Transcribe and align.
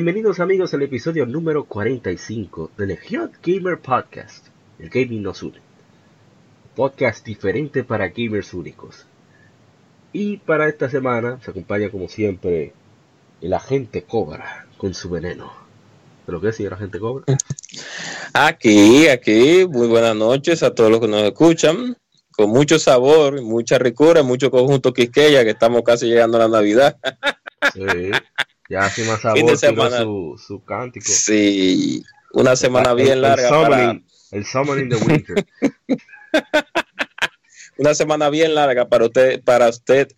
Bienvenidos 0.00 0.38
amigos 0.38 0.72
al 0.74 0.82
episodio 0.82 1.26
número 1.26 1.64
45 1.64 2.70
del 2.78 2.90
Legion 2.90 3.32
Gamer 3.42 3.80
Podcast, 3.80 4.46
el 4.78 4.90
gaming 4.90 5.24
nos 5.24 5.42
une. 5.42 5.58
Podcast 6.76 7.26
diferente 7.26 7.82
para 7.82 8.06
gamers 8.06 8.54
únicos. 8.54 9.06
Y 10.12 10.36
para 10.36 10.68
esta 10.68 10.88
semana 10.88 11.40
se 11.42 11.50
acompaña 11.50 11.90
como 11.90 12.08
siempre 12.08 12.74
el 13.40 13.52
agente 13.52 14.04
Cobra 14.04 14.68
con 14.76 14.94
su 14.94 15.10
veneno. 15.10 15.52
¿Pero 16.26 16.40
qué, 16.40 16.52
señor 16.52 16.74
agente 16.74 17.00
Cobra? 17.00 17.24
Aquí, 18.34 19.08
aquí, 19.08 19.66
muy 19.68 19.88
buenas 19.88 20.14
noches 20.14 20.62
a 20.62 20.72
todos 20.72 20.92
los 20.92 21.00
que 21.00 21.08
nos 21.08 21.22
escuchan. 21.22 21.96
Con 22.30 22.50
mucho 22.50 22.78
sabor, 22.78 23.42
mucha 23.42 23.80
ricura, 23.80 24.22
mucho 24.22 24.48
conjunto 24.52 24.92
quisqueya, 24.92 25.42
que 25.42 25.50
estamos 25.50 25.82
casi 25.82 26.06
llegando 26.06 26.36
a 26.36 26.42
la 26.46 26.48
Navidad. 26.48 26.96
Sí. 27.74 28.12
Ya 28.68 28.80
hace 28.80 29.04
más 29.04 29.20
sabor 29.22 29.58
su, 29.58 30.42
su 30.46 30.62
cántico. 30.62 31.06
Sí, 31.08 32.02
una 32.32 32.54
semana 32.54 32.92
bien 32.92 33.22
larga. 33.22 33.48
El 34.30 34.44
summoning, 34.44 34.90
para... 34.90 35.00
the 35.00 35.06
winter. 35.06 35.46
una 37.78 37.94
semana 37.94 38.28
bien 38.28 38.54
larga 38.54 38.88
para 38.88 39.06
usted, 39.06 39.42
para 39.42 39.68
usted 39.68 40.08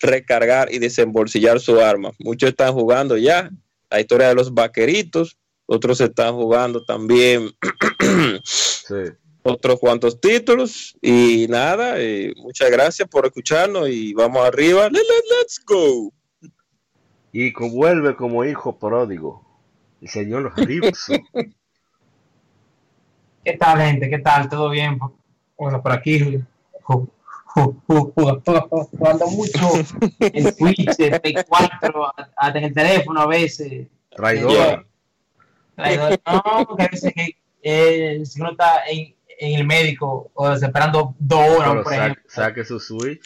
recargar 0.00 0.72
y 0.72 0.78
desembolsillar 0.78 1.60
su 1.60 1.80
arma. 1.80 2.10
Muchos 2.18 2.50
están 2.50 2.72
jugando 2.72 3.16
ya 3.16 3.50
la 3.90 4.00
historia 4.00 4.28
de 4.28 4.34
los 4.34 4.52
vaqueritos, 4.52 5.38
otros 5.66 6.00
están 6.00 6.34
jugando 6.34 6.84
también 6.84 7.52
otros 9.42 9.78
cuantos 9.78 10.20
títulos 10.20 10.96
y 11.00 11.46
nada, 11.48 11.94
eh, 11.98 12.32
muchas 12.36 12.70
gracias 12.70 13.08
por 13.08 13.26
escucharnos 13.26 13.88
y 13.88 14.12
vamos 14.14 14.44
arriba. 14.44 14.88
let's 14.90 15.60
go 15.64 16.12
y 17.32 17.52
vuelve 17.52 18.16
como 18.16 18.44
hijo 18.44 18.78
pródigo, 18.78 19.44
el 20.00 20.08
señor 20.08 20.52
Ripso. 20.56 21.12
¿Qué 23.44 23.56
tal, 23.56 23.80
gente? 23.80 24.10
¿Qué 24.10 24.18
tal? 24.18 24.48
¿Todo 24.48 24.70
bien? 24.70 24.98
Bueno, 25.56 25.82
por 25.82 25.92
aquí 25.92 26.42
jugando 27.54 29.26
mucho 29.28 29.72
en 30.20 30.54
Switch, 30.54 30.98
en 30.98 31.20
Play 31.20 31.34
4, 31.48 32.12
hasta 32.36 32.58
en 32.58 32.64
el 32.64 32.74
teléfono 32.74 33.20
a 33.20 33.26
veces. 33.26 33.88
Traidor. 34.10 34.86
Traidor. 35.74 36.20
No, 36.26 36.66
porque 36.66 36.82
a 36.84 36.88
veces 36.88 37.12
eh, 37.62 38.22
si 38.24 38.40
uno 38.40 38.52
está 38.52 38.84
en, 38.88 39.14
en, 39.38 39.60
el 39.60 39.66
médico 39.66 40.30
o 40.34 40.52
esperando 40.52 41.14
dos 41.18 41.58
horas, 41.58 41.82
por 41.82 41.92
ejemplo. 41.92 42.22
Saque 42.26 42.64
su 42.64 42.78
Switch. 42.78 43.24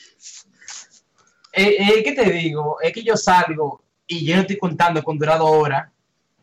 Eh, 1.52 1.76
eh, 1.78 2.02
¿Qué 2.02 2.12
te 2.12 2.30
digo? 2.30 2.80
Es 2.80 2.92
que 2.92 3.02
yo 3.02 3.16
salgo 3.16 3.83
y 4.06 4.26
yo 4.26 4.36
no 4.36 4.42
estoy 4.42 4.58
contando 4.58 5.02
con 5.02 5.18
durado 5.18 5.44
hora. 5.46 5.92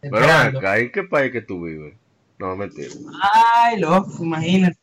Pero 0.01 0.17
acá, 0.17 0.79
¿en 0.79 0.91
qué 0.91 1.03
país 1.03 1.31
que 1.31 1.41
tú 1.41 1.63
vives? 1.63 1.95
No, 2.39 2.55
mentira. 2.55 2.89
Ay, 3.33 3.79
loco, 3.79 4.11
imagínate. 4.23 4.77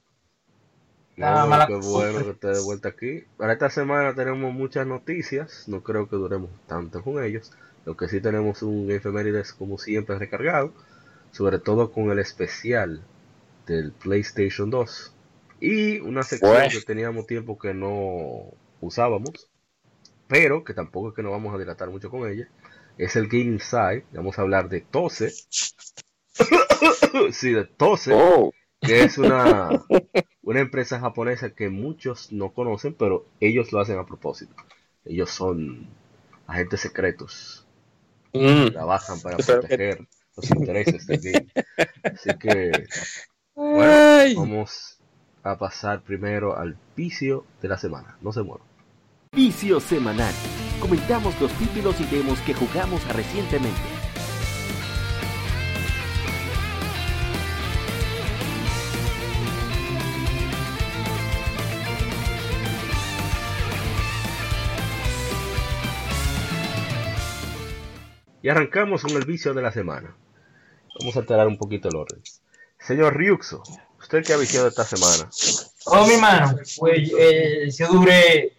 No, 1.16 1.66
qué 1.66 1.74
bueno 1.74 2.24
que 2.24 2.30
estés 2.30 2.58
de 2.58 2.64
vuelta 2.64 2.90
aquí. 2.90 3.24
Para 3.36 3.54
esta 3.54 3.70
semana 3.70 4.14
tenemos 4.14 4.52
muchas 4.52 4.86
noticias. 4.86 5.64
No 5.66 5.82
creo 5.82 6.08
que 6.08 6.14
duremos 6.14 6.50
tanto 6.68 7.02
con 7.02 7.22
ellos. 7.22 7.50
Lo 7.84 7.96
que 7.96 8.08
sí 8.08 8.20
tenemos 8.20 8.62
un 8.62 8.88
efemérides 8.92 9.52
como 9.52 9.78
siempre 9.78 10.16
recargado. 10.16 10.72
Sobre 11.32 11.58
todo 11.58 11.90
con 11.90 12.12
el 12.12 12.20
especial 12.20 13.02
del 13.66 13.90
PlayStation 13.90 14.70
2. 14.70 15.12
Y 15.60 15.98
una 15.98 16.22
sección 16.22 16.54
pues. 16.54 16.78
que 16.78 16.84
teníamos 16.84 17.26
tiempo 17.26 17.58
que 17.58 17.74
no 17.74 18.44
usábamos. 18.80 19.50
Pero 20.28 20.62
que 20.62 20.74
tampoco 20.74 21.08
es 21.08 21.14
que 21.16 21.24
nos 21.24 21.32
vamos 21.32 21.52
a 21.52 21.58
dilatar 21.58 21.90
mucho 21.90 22.10
con 22.10 22.30
ella 22.30 22.48
es 22.98 23.16
el 23.16 23.28
Game 23.28 23.44
Inside. 23.44 24.04
Vamos 24.12 24.38
a 24.38 24.42
hablar 24.42 24.68
de 24.68 24.80
Tose. 24.80 25.30
sí, 27.32 27.52
de 27.52 27.64
Tose. 27.64 28.12
Oh. 28.14 28.52
Que 28.80 29.02
es 29.02 29.18
una, 29.18 29.70
una 30.42 30.60
empresa 30.60 31.00
japonesa 31.00 31.50
que 31.50 31.68
muchos 31.68 32.32
no 32.32 32.52
conocen, 32.52 32.94
pero 32.94 33.26
ellos 33.40 33.72
lo 33.72 33.80
hacen 33.80 33.98
a 33.98 34.06
propósito. 34.06 34.54
Ellos 35.04 35.30
son 35.30 35.88
agentes 36.46 36.80
secretos. 36.80 37.66
Mm. 38.32 38.68
Trabajan 38.72 39.20
para 39.20 39.38
proteger 39.38 40.06
los 40.36 40.50
intereses 40.50 41.06
del 41.06 41.20
game. 41.20 41.48
Así 42.04 42.30
que, 42.38 42.86
bueno, 43.54 44.40
vamos 44.40 44.98
a 45.42 45.58
pasar 45.58 46.02
primero 46.02 46.56
al 46.56 46.76
vicio 46.94 47.44
de 47.62 47.68
la 47.68 47.78
semana. 47.78 48.16
No 48.20 48.32
se 48.32 48.42
muevan. 48.42 48.67
Vicio 49.32 49.78
semanal 49.78 50.32
comentamos 50.80 51.38
los 51.40 51.52
títulos 51.52 52.00
y 52.00 52.04
demos 52.04 52.38
que 52.40 52.54
jugamos 52.54 53.06
recientemente. 53.14 53.78
Y 68.40 68.48
arrancamos 68.48 69.02
con 69.02 69.10
el 69.10 69.24
vicio 69.24 69.52
de 69.52 69.62
la 69.62 69.72
semana. 69.72 70.16
Vamos 71.00 71.16
a 71.16 71.20
alterar 71.20 71.48
un 71.48 71.58
poquito 71.58 71.88
el 71.88 71.96
orden. 71.96 72.22
Señor 72.78 73.16
Ryuxo, 73.16 73.62
¿usted 73.98 74.24
qué 74.24 74.32
ha 74.32 74.36
viciado 74.36 74.68
esta 74.68 74.84
semana? 74.84 75.28
Oh, 75.86 76.06
mi 76.06 76.16
mano, 76.16 76.56
pues 76.78 77.12
eh, 77.18 77.68
yo 77.76 77.88
duré 77.88 78.57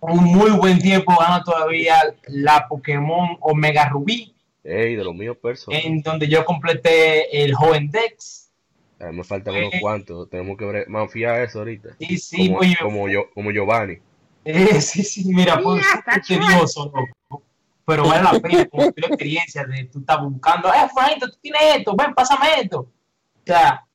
un 0.00 0.24
muy 0.24 0.50
buen 0.50 0.78
tiempo 0.78 1.14
gana 1.18 1.42
todavía 1.42 2.14
la 2.26 2.66
Pokémon 2.68 3.36
Omega 3.40 3.88
Rubí. 3.88 4.34
Ey, 4.64 4.96
de 4.96 5.04
los 5.04 5.14
míos 5.14 5.36
personales. 5.40 5.86
En 5.86 6.02
donde 6.02 6.28
yo 6.28 6.44
completé 6.44 7.42
el 7.42 7.54
Joven 7.54 7.90
Dex. 7.90 8.50
me 8.98 9.24
faltan 9.24 9.54
unos 9.56 9.74
eh, 9.74 9.80
cuantos. 9.80 10.28
Tenemos 10.28 10.56
que 10.58 10.84
manfiar 10.88 11.42
eso 11.42 11.60
ahorita. 11.60 11.90
Sí, 11.98 12.18
sí, 12.18 12.48
como, 12.48 12.60
como, 12.80 13.08
yo, 13.08 13.30
como 13.32 13.50
Giovanni. 13.50 13.98
Eh, 14.44 14.80
sí, 14.80 15.02
sí, 15.02 15.24
mira, 15.26 15.60
pues 15.60 15.84
es 16.16 16.26
tedioso, 16.26 16.92
loco. 16.94 17.42
Pero 17.84 18.06
vale 18.06 18.22
la 18.22 18.38
pena 18.38 18.66
como 18.66 18.92
la 18.94 19.06
experiencia 19.06 19.64
de 19.64 19.84
tú 19.84 20.00
estás 20.00 20.22
buscando, 20.22 20.68
eh, 20.68 20.88
Franito, 20.92 21.30
tú 21.30 21.38
tienes 21.40 21.76
esto, 21.76 21.96
ven, 21.96 22.12
pásame 22.14 22.60
esto. 22.60 22.80
O 22.80 23.46
sea, 23.46 23.86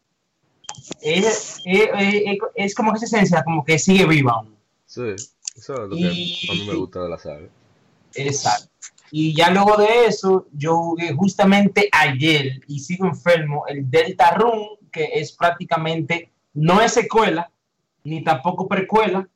es, 0.99 1.61
es, 1.63 1.89
es, 1.99 2.37
es 2.55 2.75
como 2.75 2.91
que 2.91 2.97
esa 2.97 3.05
esencia, 3.05 3.43
como 3.43 3.63
que 3.63 3.77
sigue 3.77 4.07
viva. 4.07 4.43
Sí. 4.87 5.15
Eso 5.55 5.73
es 5.83 5.89
lo 5.89 5.95
que 5.95 6.07
a 6.07 6.09
mí 6.09 6.67
me 6.67 6.75
gusta 6.75 7.03
de 7.03 7.09
la 7.09 7.17
saga. 7.17 7.47
Exacto. 8.15 8.69
Y 9.11 9.35
ya 9.35 9.51
luego 9.51 9.77
de 9.77 10.05
eso, 10.05 10.47
yo 10.53 10.75
jugué 10.75 11.13
justamente 11.13 11.87
ayer 11.91 12.61
y 12.67 12.79
sigo 12.79 13.05
enfermo 13.05 13.65
el 13.67 13.89
Delta 13.89 14.31
Run, 14.31 14.69
que 14.91 15.07
es 15.13 15.31
prácticamente, 15.33 16.31
no 16.53 16.81
es 16.81 16.93
secuela, 16.93 17.51
ni 18.03 18.23
tampoco 18.23 18.67
precuela, 18.67 19.29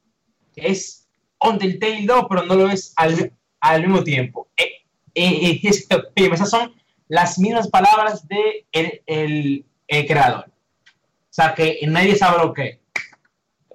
es 0.55 1.07
Undertale 1.39 2.05
2, 2.05 2.25
pero 2.27 2.43
no 2.45 2.55
lo 2.55 2.69
es 2.69 2.93
al, 2.95 3.31
al 3.59 3.81
mismo 3.81 4.03
tiempo. 4.03 4.47
Eh, 4.57 4.71
eh, 5.13 5.61
eh, 5.63 6.29
esas 6.31 6.49
son 6.49 6.73
las 7.07 7.37
mismas 7.39 7.67
palabras 7.67 8.27
de 8.27 8.65
el, 8.71 9.01
el, 9.05 9.65
el 9.87 10.07
creador. 10.07 10.45
O 10.45 11.33
sea 11.37 11.53
que 11.53 11.79
nadie 11.87 12.15
sabe 12.15 12.43
lo 12.43 12.53
que. 12.53 12.79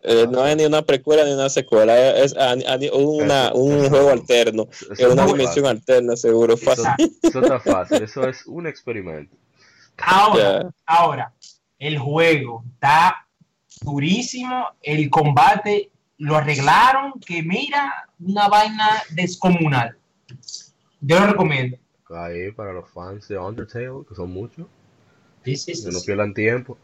Eh, 0.04 0.26
no 0.28 0.42
hay 0.42 0.56
ni 0.56 0.64
una 0.64 0.82
precuela 0.82 1.24
ni 1.24 1.32
una 1.32 1.48
secuela, 1.48 1.96
es, 2.16 2.32
una, 2.32 3.52
un 3.54 3.88
juego 3.88 4.10
alterno, 4.10 4.68
es 4.90 4.98
una 5.06 5.26
dimensión 5.26 5.66
alterna, 5.66 6.16
seguro. 6.16 6.56
Fácil. 6.56 6.86
Eso, 7.22 7.40
está 7.40 7.60
fácil, 7.72 8.02
eso 8.02 8.26
es 8.26 8.44
un 8.46 8.66
experimento. 8.66 9.36
Ahora, 9.98 10.70
ahora, 10.86 11.32
el 11.78 11.98
juego 11.98 12.64
está 12.74 13.28
durísimo, 13.82 14.70
el 14.82 15.08
combate 15.08 15.92
lo 16.18 16.36
arreglaron, 16.36 17.12
que 17.24 17.44
mira, 17.44 18.08
una 18.18 18.48
vaina 18.48 19.04
descomunal. 19.10 19.96
Yo 21.00 21.20
lo 21.20 21.26
recomiendo. 21.28 21.76
Ahí 22.10 22.50
para 22.50 22.72
los 22.72 22.90
fans 22.90 23.28
de 23.28 23.38
Undertale, 23.38 24.04
que 24.08 24.14
son 24.16 24.32
muchos. 24.32 24.66
Sí, 25.44 25.56
sí, 25.56 25.72
que 25.84 25.90
no 25.92 26.00
pierdan 26.00 26.34
tiempo. 26.34 26.76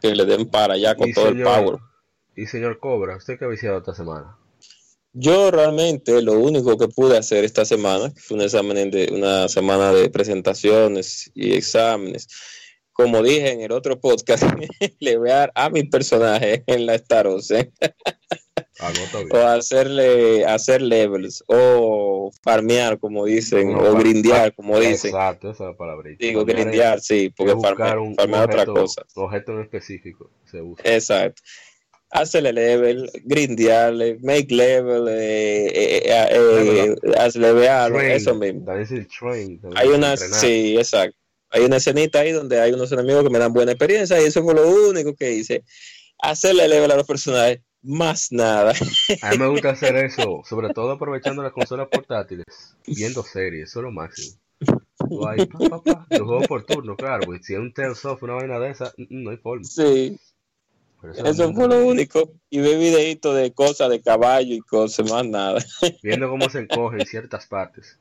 Que 0.00 0.14
le 0.14 0.24
den 0.26 0.46
para 0.48 0.74
allá 0.74 0.94
con 0.94 1.10
todo 1.12 1.28
el 1.28 1.42
power. 1.42 1.78
Y 2.34 2.46
señor 2.46 2.78
Cobra, 2.78 3.16
¿usted 3.16 3.38
qué 3.38 3.44
ha 3.44 3.48
viciado 3.48 3.78
esta 3.78 3.94
semana? 3.94 4.36
Yo 5.12 5.50
realmente 5.50 6.22
lo 6.22 6.38
único 6.38 6.78
que 6.78 6.88
pude 6.88 7.18
hacer 7.18 7.44
esta 7.44 7.66
semana, 7.66 8.10
fue 8.16 8.38
un 8.38 8.42
examen 8.44 8.90
de, 8.90 9.12
una 9.12 9.46
semana 9.48 9.92
de 9.92 10.08
presentaciones 10.08 11.30
y 11.34 11.54
exámenes, 11.54 12.28
como 12.92 13.22
dije 13.22 13.50
en 13.50 13.60
el 13.60 13.72
otro 13.72 14.00
podcast, 14.00 14.42
le 15.00 15.16
voy 15.18 15.30
a 15.30 15.36
dar 15.36 15.52
a 15.54 15.68
mi 15.68 15.82
personaje 15.84 16.64
en 16.66 16.86
la 16.86 16.94
Star 16.94 17.26
Ocean. 17.26 17.70
Ah, 18.80 18.90
no, 18.92 19.38
o 19.38 19.46
hacerle 19.46 20.44
hacer 20.44 20.82
levels 20.82 21.44
o 21.46 22.30
farmear 22.42 22.98
como 22.98 23.24
dicen 23.24 23.72
No, 23.72 23.78
o 23.80 23.94
grindear 23.94 24.54
como 24.54 24.78
dicen 24.78 25.10
Exacto, 25.10 25.50
esa 25.50 25.64
es 25.64 25.70
la 25.70 25.76
palabrita. 25.76 26.26
digo 26.26 26.44
grindear 26.44 27.00
sí 27.00 27.32
porque 27.34 27.54
farmear, 27.60 27.98
un, 27.98 28.14
farmear 28.14 28.44
un 28.44 28.50
otra 28.50 28.62
objeto, 28.62 28.80
cosa 28.80 29.06
un 29.14 29.24
objeto 29.24 29.52
en 29.52 29.60
específico 29.62 30.30
se 30.44 30.60
usa. 30.62 30.82
exacto 30.84 31.42
hacerle 32.12 32.52
level 32.52 33.10
grindearle 33.24 34.18
make 34.22 34.54
level 34.54 35.08
eh, 35.08 35.66
eh, 35.66 36.02
eh, 36.06 36.94
eh, 37.02 38.16
eso 38.16 38.34
mismo 38.34 38.66
train. 39.18 39.60
hay 39.74 39.88
una 39.88 40.12
entrenar. 40.12 40.40
sí 40.40 40.76
exacto 40.76 41.16
hay 41.50 41.64
una 41.64 41.76
escenita 41.76 42.20
ahí 42.20 42.32
donde 42.32 42.60
hay 42.60 42.72
unos 42.72 42.92
enemigos 42.92 43.24
que 43.24 43.30
me 43.30 43.38
dan 43.38 43.52
buena 43.52 43.72
experiencia 43.72 44.20
y 44.20 44.26
eso 44.26 44.42
fue 44.42 44.54
lo 44.54 44.68
único 44.68 45.14
que 45.14 45.32
hice 45.32 45.64
hacerle 46.18 46.68
level 46.68 46.90
a 46.90 46.96
los 46.96 47.06
personajes 47.06 47.60
más 47.82 48.30
nada 48.30 48.74
A 49.22 49.30
mí 49.30 49.38
me 49.38 49.48
gusta 49.48 49.70
hacer 49.70 49.96
eso, 49.96 50.42
sobre 50.44 50.72
todo 50.72 50.92
aprovechando 50.92 51.42
las 51.42 51.52
consolas 51.52 51.88
portátiles, 51.90 52.46
viendo 52.86 53.24
series, 53.24 53.70
eso 53.70 53.80
es 53.80 53.84
lo 53.84 53.90
máximo. 53.90 54.38
Tú 54.96 55.26
ahí, 55.26 55.44
pa, 55.46 55.58
pa, 55.58 55.82
pa, 55.82 56.06
yo 56.10 56.24
juego 56.24 56.42
por 56.42 56.64
turno, 56.64 56.94
claro, 56.94 57.24
pues 57.26 57.44
si 57.44 57.54
es 57.54 57.58
un 57.58 57.72
Tales 57.72 58.04
of, 58.04 58.22
una 58.22 58.34
vaina 58.34 58.60
de 58.60 58.70
esa, 58.70 58.92
mm, 58.96 59.02
mm, 59.02 59.22
no 59.24 59.30
hay 59.30 59.36
forma. 59.38 59.64
sí 59.64 60.16
eso 61.10 61.52
fue 61.52 61.68
lo 61.68 61.84
único. 61.86 62.32
Y 62.50 62.60
ve 62.60 62.76
videitos 62.76 63.36
de 63.36 63.52
cosas 63.52 63.90
de 63.90 64.00
caballo 64.00 64.54
y 64.54 64.60
cosas, 64.60 65.10
más 65.10 65.26
nada. 65.26 65.60
Viendo 66.02 66.28
cómo 66.28 66.48
se 66.48 66.60
encoge 66.60 67.00
en 67.00 67.06
ciertas 67.06 67.46
partes. 67.46 67.98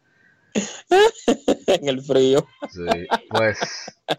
en 1.68 1.88
el 1.88 2.02
frío. 2.02 2.46
Sí, 2.70 3.08
Pues, 3.30 3.60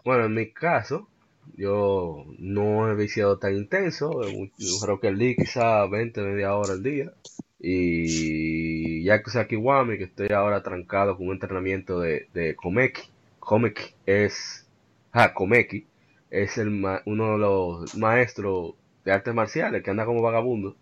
bueno, 0.03 0.25
en 0.25 0.33
mi 0.33 0.51
caso, 0.51 1.07
yo 1.55 2.25
no 2.39 2.89
he 2.89 2.95
viciado 2.95 3.37
tan 3.37 3.55
intenso, 3.55 4.21
yo 4.57 4.79
creo 4.81 4.99
que 4.99 5.09
el 5.09 5.19
día 5.19 5.35
quizá 5.35 5.85
20, 5.85 6.21
media 6.21 6.55
hora 6.55 6.73
al 6.73 6.83
día. 6.83 7.13
Y 7.59 9.03
ya 9.03 9.23
que 9.23 9.31
sea 9.31 9.47
Kiwami, 9.47 9.97
que 9.97 10.05
estoy 10.05 10.27
ahora 10.33 10.63
trancado 10.63 11.15
con 11.15 11.27
un 11.27 11.33
entrenamiento 11.33 11.99
de, 11.99 12.27
de 12.33 12.55
Komeki. 12.55 13.03
Komeki 13.39 13.83
es, 14.05 14.67
ah, 15.13 15.33
Komeki 15.33 15.85
es 16.33 16.57
el 16.57 16.71
ma- 16.71 17.01
uno 17.05 17.33
de 17.33 17.37
los 17.39 17.95
maestros 17.97 18.75
de 19.05 19.13
artes 19.13 19.33
marciales 19.35 19.83
que 19.83 19.91
anda 19.91 20.05
como 20.05 20.21
vagabundo 20.21 20.77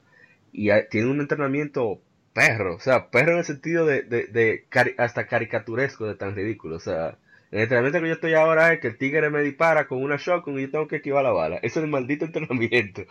y 0.53 0.69
tiene 0.89 1.09
un 1.09 1.21
entrenamiento 1.21 2.01
perro, 2.33 2.75
o 2.75 2.79
sea, 2.79 3.09
perro 3.09 3.33
en 3.33 3.39
el 3.39 3.45
sentido 3.45 3.85
de, 3.85 4.03
de, 4.03 4.27
de 4.27 4.65
cari- 4.69 4.95
hasta 4.97 5.27
caricaturesco 5.27 6.05
de 6.07 6.15
tan 6.15 6.35
ridículo, 6.35 6.77
o 6.77 6.79
sea, 6.79 7.17
el 7.51 7.61
entrenamiento 7.61 7.99
que 8.01 8.07
yo 8.07 8.13
estoy 8.13 8.33
ahora 8.33 8.73
es 8.73 8.79
que 8.79 8.87
el 8.87 8.97
tigre 8.97 9.29
me 9.29 9.41
dispara 9.43 9.87
con 9.87 10.01
una 10.03 10.17
shotgun 10.17 10.57
y 10.59 10.63
yo 10.63 10.71
tengo 10.71 10.87
que 10.87 10.97
esquivar 10.97 11.23
la 11.23 11.31
bala. 11.31 11.57
Eso 11.57 11.79
es 11.79 11.85
el 11.85 11.91
maldito 11.91 12.23
entrenamiento. 12.25 13.03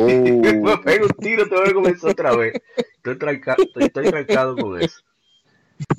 me 0.64 0.78
Uh, 0.78 0.80
pego 0.84 1.06
un 1.06 1.12
tiro, 1.20 1.48
tengo 1.48 1.64
que 1.64 1.74
comenzar 1.74 2.10
otra 2.10 2.34
vez. 2.34 2.56
Estoy, 2.96 3.16
tranca- 3.18 3.60
estoy, 3.64 3.86
estoy 3.86 4.08
trancado 4.08 4.58
con 4.58 4.80
eso. 4.80 5.02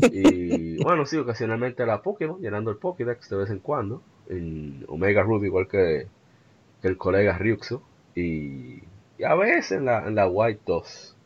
Y 0.09 0.77
bueno, 0.79 1.05
sí, 1.05 1.17
ocasionalmente 1.17 1.85
la 1.85 2.01
Pokémon, 2.01 2.39
llenando 2.41 2.71
el 2.71 2.77
Pokédex 2.77 3.29
de 3.29 3.37
vez 3.37 3.49
en 3.49 3.59
cuando. 3.59 4.03
En 4.31 4.85
Omega 4.87 5.23
Ruby, 5.23 5.47
igual 5.47 5.67
que, 5.67 6.07
que 6.81 6.87
el 6.87 6.97
colega 6.97 7.37
Ryuxo. 7.37 7.83
Y, 8.15 8.79
y 9.17 9.23
a 9.25 9.35
veces 9.35 9.73
en 9.73 9.85
la, 9.85 10.07
en 10.07 10.15
la 10.15 10.27
White 10.27 10.61
2, 10.65 11.17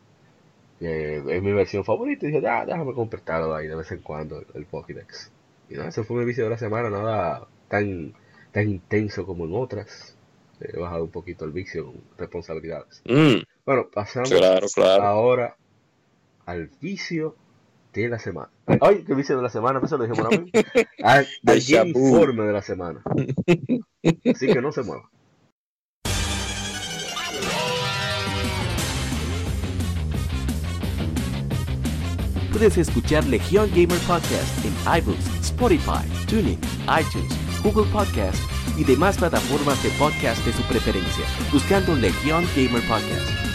que 0.80 1.18
es 1.18 1.44
mi 1.44 1.54
versión 1.54 1.86
favorita. 1.86 2.26
Y 2.28 2.32
dije, 2.32 2.48
ah, 2.48 2.66
déjame 2.66 2.94
completarlo 2.94 3.56
ahí 3.56 3.68
de 3.68 3.76
vez 3.76 3.92
en 3.92 4.00
cuando, 4.02 4.40
el, 4.40 4.46
el 4.56 4.66
Pokédex. 4.66 5.32
Y 5.70 5.76
nada, 5.76 5.90
ese 5.90 6.04
fue 6.04 6.18
mi 6.18 6.26
vicio 6.26 6.44
de 6.44 6.52
la 6.52 6.58
semana, 6.58 6.90
nada 6.90 7.48
tan, 7.70 8.14
tan 8.52 8.70
intenso 8.70 9.26
como 9.26 9.46
en 9.46 9.56
otras. 9.56 10.16
He 10.62 10.78
bajado 10.78 11.04
un 11.06 11.12
poquito 11.12 11.46
el 11.46 11.52
vicio 11.52 11.86
con 11.88 12.02
responsabilidades. 12.18 13.02
mm, 13.06 13.44
Bueno, 13.66 13.88
pasamos 13.94 14.30
claro, 14.30 14.68
claro. 14.74 15.04
ahora 15.04 15.58
al 16.46 16.70
vicio 16.82 17.36
de 18.04 18.10
la 18.10 18.20
semana. 18.20 18.50
Ay, 18.82 19.04
¿qué 19.06 19.14
vicio 19.14 19.36
de 19.36 19.44
la 19.44 19.50
semana? 19.50 19.80
Pues 19.80 19.92
Eso 19.92 19.98
lo 19.98 20.06
dijimos 20.06 20.26
ahora 20.26 20.42
mismo. 20.42 20.62
Al, 21.04 21.88
informe 21.88 22.44
de 22.44 22.54
la 22.54 22.62
semana. 22.62 23.02
Así 24.26 24.48
que 24.48 24.62
no 24.62 24.72
se 24.72 24.84
mueva. 24.84 25.10
Puedes 32.52 32.78
escuchar 32.78 33.26
Legión 33.26 33.70
Gamer 33.72 34.00
Podcast 34.08 34.64
en 34.64 34.74
iBooks, 35.00 35.42
Spotify, 35.42 36.08
TuneIn, 36.26 36.58
iTunes, 36.88 37.62
Google 37.62 37.92
Podcast 37.92 38.42
y 38.78 38.86
demás 38.86 39.18
plataformas 39.18 39.84
de 39.84 39.90
podcast 40.00 40.46
de 40.46 40.54
su 40.54 40.64
preferencia, 40.64 41.26
buscando 41.52 41.96
Legión 41.96 42.46
Gamer 42.56 42.82
Podcast. 42.88 43.55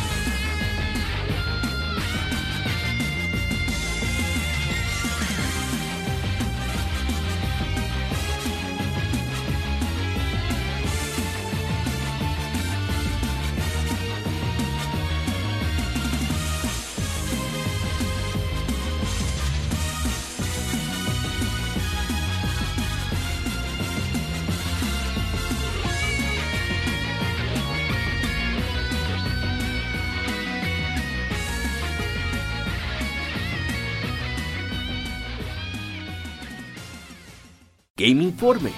Game 38.11 38.25
Informe. 38.25 38.73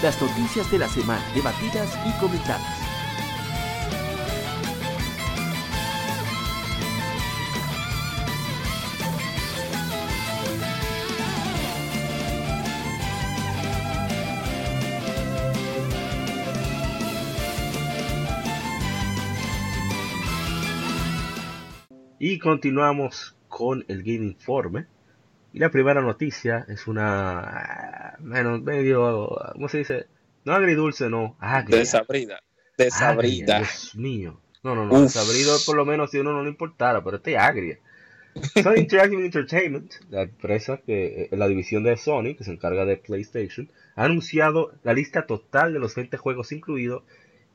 Las 0.00 0.22
noticias 0.22 0.70
de 0.70 0.78
la 0.78 0.88
semana 0.88 1.24
debatidas 1.34 1.98
y 2.06 2.20
comentadas. 2.20 2.62
Y 22.20 22.38
continuamos 22.38 23.34
con 23.48 23.84
el 23.88 24.04
Game 24.04 24.26
Informe. 24.26 24.86
Y 25.52 25.58
la 25.58 25.70
primera 25.70 26.00
noticia 26.00 26.64
es 26.68 26.86
una. 26.86 28.16
Menos, 28.20 28.62
medio. 28.62 29.36
¿Cómo 29.52 29.68
se 29.68 29.78
dice? 29.78 30.06
No 30.44 30.54
agridulce, 30.54 31.10
no. 31.10 31.36
Agria. 31.40 31.78
Desabrida. 31.78 32.36
Agria, 32.36 32.76
Desabrida. 32.76 33.58
Dios 33.58 33.94
mío. 33.96 34.40
No, 34.62 34.74
no, 34.74 34.86
no. 34.86 34.94
Uf. 34.94 35.02
Desabrido 35.02 35.56
por 35.66 35.76
lo 35.76 35.84
menos 35.84 36.10
si 36.10 36.18
uno 36.18 36.32
no 36.32 36.42
le 36.42 36.50
importara, 36.50 37.02
pero 37.02 37.16
este 37.16 37.32
es 37.32 37.38
agria. 37.38 37.78
Sony 38.62 38.76
Interactive 38.76 39.24
Entertainment, 39.24 39.92
la 40.08 40.22
empresa 40.22 40.80
que 40.86 41.28
eh, 41.30 41.36
la 41.36 41.48
división 41.48 41.82
de 41.82 41.96
Sony 41.96 42.36
que 42.36 42.44
se 42.44 42.52
encarga 42.52 42.84
de 42.84 42.96
PlayStation, 42.96 43.70
ha 43.96 44.04
anunciado 44.04 44.72
la 44.84 44.94
lista 44.94 45.26
total 45.26 45.72
de 45.72 45.80
los 45.80 45.94
20 45.96 46.16
juegos 46.16 46.52
incluidos 46.52 47.02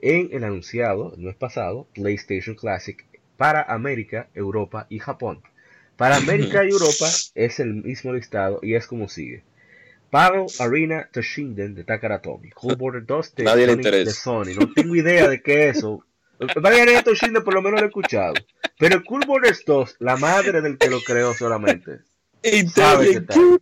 en 0.02 0.30
el 0.34 0.44
anunciado 0.44 1.14
el 1.16 1.24
mes 1.24 1.36
pasado 1.36 1.88
PlayStation 1.94 2.56
Classic 2.56 3.06
para 3.38 3.62
América, 3.62 4.28
Europa 4.34 4.86
y 4.90 5.00
Japón. 5.00 5.42
Para 5.98 6.16
América 6.18 6.64
y 6.66 6.70
Europa 6.70 7.08
es 7.36 7.60
el 7.60 7.74
mismo 7.76 8.14
listado 8.14 8.60
y 8.62 8.76
es 8.76 8.88
como 8.88 9.08
sigue. 9.10 9.44
Battle 10.12 10.46
Arena 10.60 11.10
Toshinden 11.12 11.76
de 11.76 11.84
Takaratomi. 11.84 12.52
Cool 12.52 12.76
Border 12.78 13.06
2 13.06 13.36
de, 13.36 13.44
Nadie 13.44 13.66
Sony, 13.66 13.74
interesa. 13.74 14.10
de 14.10 14.14
Sony. 14.16 14.60
No 14.60 14.74
tengo 14.74 14.96
idea 14.96 15.28
de 15.28 15.42
qué 15.42 15.70
es 15.70 15.78
eso. 15.78 16.04
Battle 16.40 16.82
Arena 16.82 17.04
Toshinden 17.04 17.44
por 17.44 17.54
lo 17.54 17.62
menos 17.62 17.80
lo 17.80 17.86
he 17.86 17.90
escuchado. 17.90 18.34
Pero 18.78 19.04
Cool 19.04 19.26
Borders 19.26 19.64
2, 19.66 19.98
la 20.00 20.18
madre 20.18 20.62
del 20.62 20.78
que 20.78 20.90
lo 20.90 21.00
creó 21.02 21.34
solamente. 21.34 22.00
Sabe 22.74 23.12
qué 23.12 23.22
tal. 23.22 23.62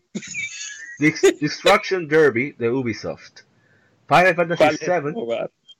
Dex- 0.99 1.39
Destruction 1.39 2.07
Derby 2.07 2.51
de 2.57 2.69
Ubisoft. 2.69 3.41
Final 4.07 4.35
Fantasy. 4.35 4.63
VII. 4.63 5.13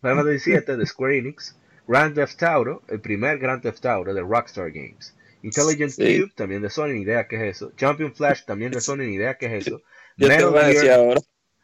Final 0.02 0.16
Fantasy 0.18 0.52
VII 0.52 0.78
de 0.78 0.86
Square 0.86 1.18
Enix, 1.18 1.56
Grand 1.88 2.16
Theft 2.16 2.42
Auto, 2.44 2.82
el 2.88 3.00
primer 3.02 3.38
Grand 3.40 3.62
Theft 3.62 3.86
Auto 3.86 4.14
de 4.14 4.22
Rockstar 4.22 4.72
Games, 4.72 5.14
Intelligent 5.44 5.92
Sí. 5.92 6.22
Cube, 6.22 6.32
también 6.36 6.62
de 6.64 6.70
Sony, 6.72 6.88
ni 6.94 7.02
idea 7.02 7.28
qué 7.28 7.36
es 7.36 7.56
eso, 7.58 7.72
Champion 7.78 8.14
Flash, 8.16 8.44
también 8.46 8.72
de 8.72 8.82
Sony, 8.82 8.98
ni 9.06 9.14
idea 9.16 9.38
qué 9.38 9.46
es 9.58 9.68
eso, 9.68 9.82
Yo 10.18 10.28
Metal 10.28 10.52
Gear, 10.74 11.00
ahora. 11.00 11.20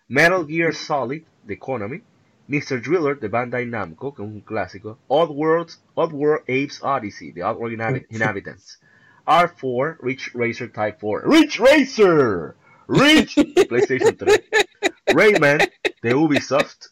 Metal 0.07 0.45
Gear 0.47 0.73
Solid 0.75 1.23
de 1.43 1.57
Konami, 1.57 2.01
Mr. 2.47 2.81
Driller 2.81 3.19
de 3.19 3.27
Bandai 3.27 3.65
Namco, 3.65 4.13
que 4.13 4.21
es 4.23 4.27
un 4.27 4.41
clásico, 4.41 4.99
Oddworld, 5.07 5.69
Oddworld 5.95 6.41
Apes 6.43 6.79
Odyssey 6.83 7.31
de 7.31 7.43
Oddworld 7.43 7.77
Inhabi- 7.77 8.05
Inhabitants, 8.09 8.79
R4, 9.27 9.97
Rich 10.01 10.31
Racer 10.33 10.67
Type 10.71 10.97
4, 10.99 11.29
Rich 11.29 11.59
Racer, 11.59 12.55
Rich, 12.87 13.35
PlayStation 13.69 14.15
3, 14.17 14.39
Rayman 15.13 15.59
de 16.01 16.13
Ubisoft, 16.15 16.87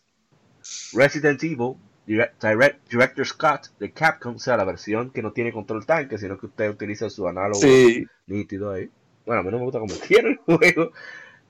Resident 0.94 1.44
Evil, 1.44 1.77
Direct, 2.07 2.41
Direct- 2.43 2.79
Director 2.89 3.25
Scott 3.27 3.67
de 3.79 3.91
Capcom, 3.91 4.35
o 4.35 4.39
sea, 4.39 4.57
la 4.57 4.63
versión 4.63 5.11
que 5.11 5.21
no 5.21 5.31
tiene 5.33 5.51
control 5.51 5.85
tanque, 5.85 6.17
sino 6.17 6.37
que 6.39 6.47
usted 6.47 6.69
utiliza 6.71 7.09
su 7.09 7.27
análogo 7.27 7.59
Sí. 7.61 8.05
nítido 8.25 8.71
ahí. 8.71 8.89
Bueno, 9.25 9.41
a 9.41 9.43
mí 9.43 9.51
no 9.51 9.57
me 9.59 9.63
gusta 9.65 9.79
cómo 9.79 9.93
tiene 10.07 10.29
el 10.29 10.37
juego. 10.37 10.91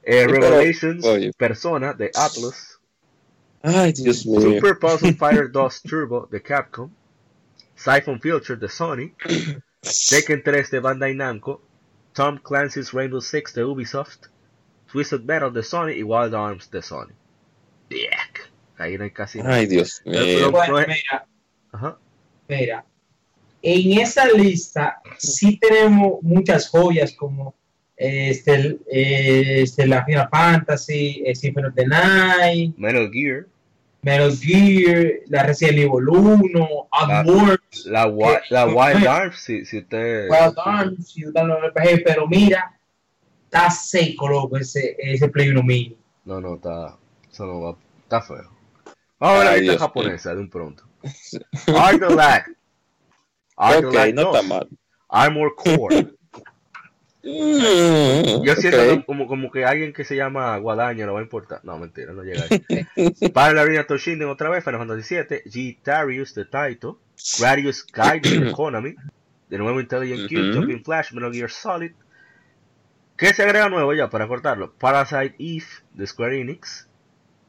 Eh, 0.04 0.26
Revelations, 0.28 1.06
oye. 1.06 1.32
Persona 1.38 1.94
de 1.94 2.12
Atlus, 2.16 2.80
Ay, 3.62 3.92
Dios 3.94 4.26
mío. 4.26 4.40
Super 4.42 4.78
Puzzle 4.80 5.14
Fighter 5.14 5.52
2 5.52 5.82
Turbo 5.84 6.28
de 6.32 6.42
Capcom, 6.42 6.90
Siphon 7.76 8.20
Filter 8.22 8.58
de 8.58 8.70
Sony, 8.70 9.14
Tekken 10.10 10.42
3 10.44 10.72
de 10.72 10.80
Bandai 10.80 11.14
Namco, 11.14 11.62
Tom 12.14 12.38
Clancy's 12.40 12.94
Rainbow 12.94 13.22
Six 13.22 13.54
de 13.54 13.64
Ubisoft, 13.64 14.28
Twisted 14.92 15.22
Metal 15.24 15.52
de 15.54 15.62
Sony 15.62 15.92
y 15.98 16.04
Wild 16.04 16.34
Arms 16.34 16.72
de 16.72 16.82
Sony. 16.82 17.12
Ahí 18.78 18.98
no 18.98 19.04
hay 19.04 19.12
casi 19.12 19.40
nada. 19.40 19.56
Ay, 19.56 19.66
Dios 19.68 20.02
mío. 20.06 20.20
Pero- 20.22 20.52
Bueno, 20.52 20.74
no 20.74 20.80
es- 20.80 20.88
mira, 20.88 21.26
Ajá. 21.72 21.98
mira, 22.48 22.86
en 23.62 24.00
esa 24.00 24.28
lista 24.32 25.02
sí 25.18 25.58
tenemos 25.60 26.22
muchas 26.22 26.70
joyas 26.70 27.14
como 27.14 27.56
este, 27.96 28.54
el- 28.54 28.82
eh, 28.92 29.62
este, 29.64 29.88
la 29.88 30.06
Final 30.06 30.30
Fantasy, 30.30 31.24
el 31.26 31.36
Symphony 31.36 31.66
of 31.68 31.74
the 31.76 31.88
Night, 31.88 32.78
Metal 32.78 33.10
Gear, 33.12 33.48
Metal 34.04 34.32
Gear, 34.38 35.14
la 35.26 35.42
Resident 35.44 35.80
Evil 35.80 36.08
1, 36.08 36.88
Oddworld, 36.92 37.60
la, 37.86 38.06
wi- 38.06 38.38
la 38.52 38.68
Wild 38.68 39.08
Arms, 39.08 39.40
si, 39.40 39.66
si 39.66 39.80
usted... 39.80 40.30
Wild 40.30 40.54
Arms 40.64 41.16
los 41.18 41.34
RPG, 41.34 42.04
pero 42.06 42.28
mira, 42.28 42.72
está 43.46 43.72
seco, 43.72 44.28
loco, 44.30 44.58
ese, 44.58 44.96
ese 45.00 45.28
Play 45.30 45.50
1 45.50 45.64
Mini. 45.64 45.98
No, 46.26 46.40
no, 46.40 46.56
está, 46.56 46.96
eso 47.32 47.46
no 47.48 47.62
va, 47.62 47.76
está 48.04 48.22
feo. 48.22 48.48
Vamos 49.20 49.46
a 49.46 49.52
ver 49.52 49.64
la 49.64 49.78
japonesa 49.80 50.34
de 50.36 50.42
un 50.42 50.50
pronto. 50.50 50.84
Art 51.76 52.02
of 52.04 52.16
Lag. 52.16 52.46
Art 53.56 53.80
of 53.80 53.86
Ok, 53.86 53.94
Lag 53.94 54.14
no 54.14 54.24
2. 54.24 54.36
está 54.36 54.48
mal. 54.48 54.68
Armor 55.10 55.56
Core. 55.56 56.08
Mm, 57.24 58.44
Yo 58.44 58.56
siento 58.56 58.82
ok. 58.82 58.90
que 59.00 59.06
como, 59.06 59.28
como 59.28 59.52
que 59.52 59.66
alguien 59.66 59.92
que 59.92 60.06
se 60.06 60.16
llama 60.16 60.56
Guadaña 60.58 61.06
no 61.06 61.14
va 61.14 61.20
a 61.20 61.24
importar. 61.24 61.60
No, 61.64 61.78
mentira, 61.78 62.14
no 62.14 62.24
llega 62.24 62.44
ahí. 62.50 63.30
Para 63.34 63.54
la 63.54 63.62
Arena 63.64 63.86
Toshinden 63.86 64.30
otra 64.30 64.50
vez, 64.50 64.64
Final 64.64 64.80
Fantasy 64.88 65.16
VII, 65.16 65.42
G 65.46 65.80
Darius 65.84 66.34
de 66.36 66.46
Taito, 66.46 67.00
Gradius 67.40 67.86
Guide 67.86 68.40
de 68.46 68.52
Konami, 68.54 68.96
de 69.50 69.58
nuevo 69.58 69.82
Intelligent 69.82 70.32
Ujú. 70.32 70.54
Jumping 70.60 70.84
Flash, 70.84 71.12
Metal 71.14 71.34
Gear 71.34 71.50
Solid. 71.50 71.92
¿Qué 73.18 73.34
se 73.34 73.44
agrega 73.44 73.68
nuevo 73.68 73.94
ya 73.94 74.10
para 74.10 74.28
cortarlo? 74.28 74.74
Parasite 74.76 75.36
Eve 75.40 75.66
de 75.96 76.06
Square 76.08 76.40
Enix, 76.40 76.87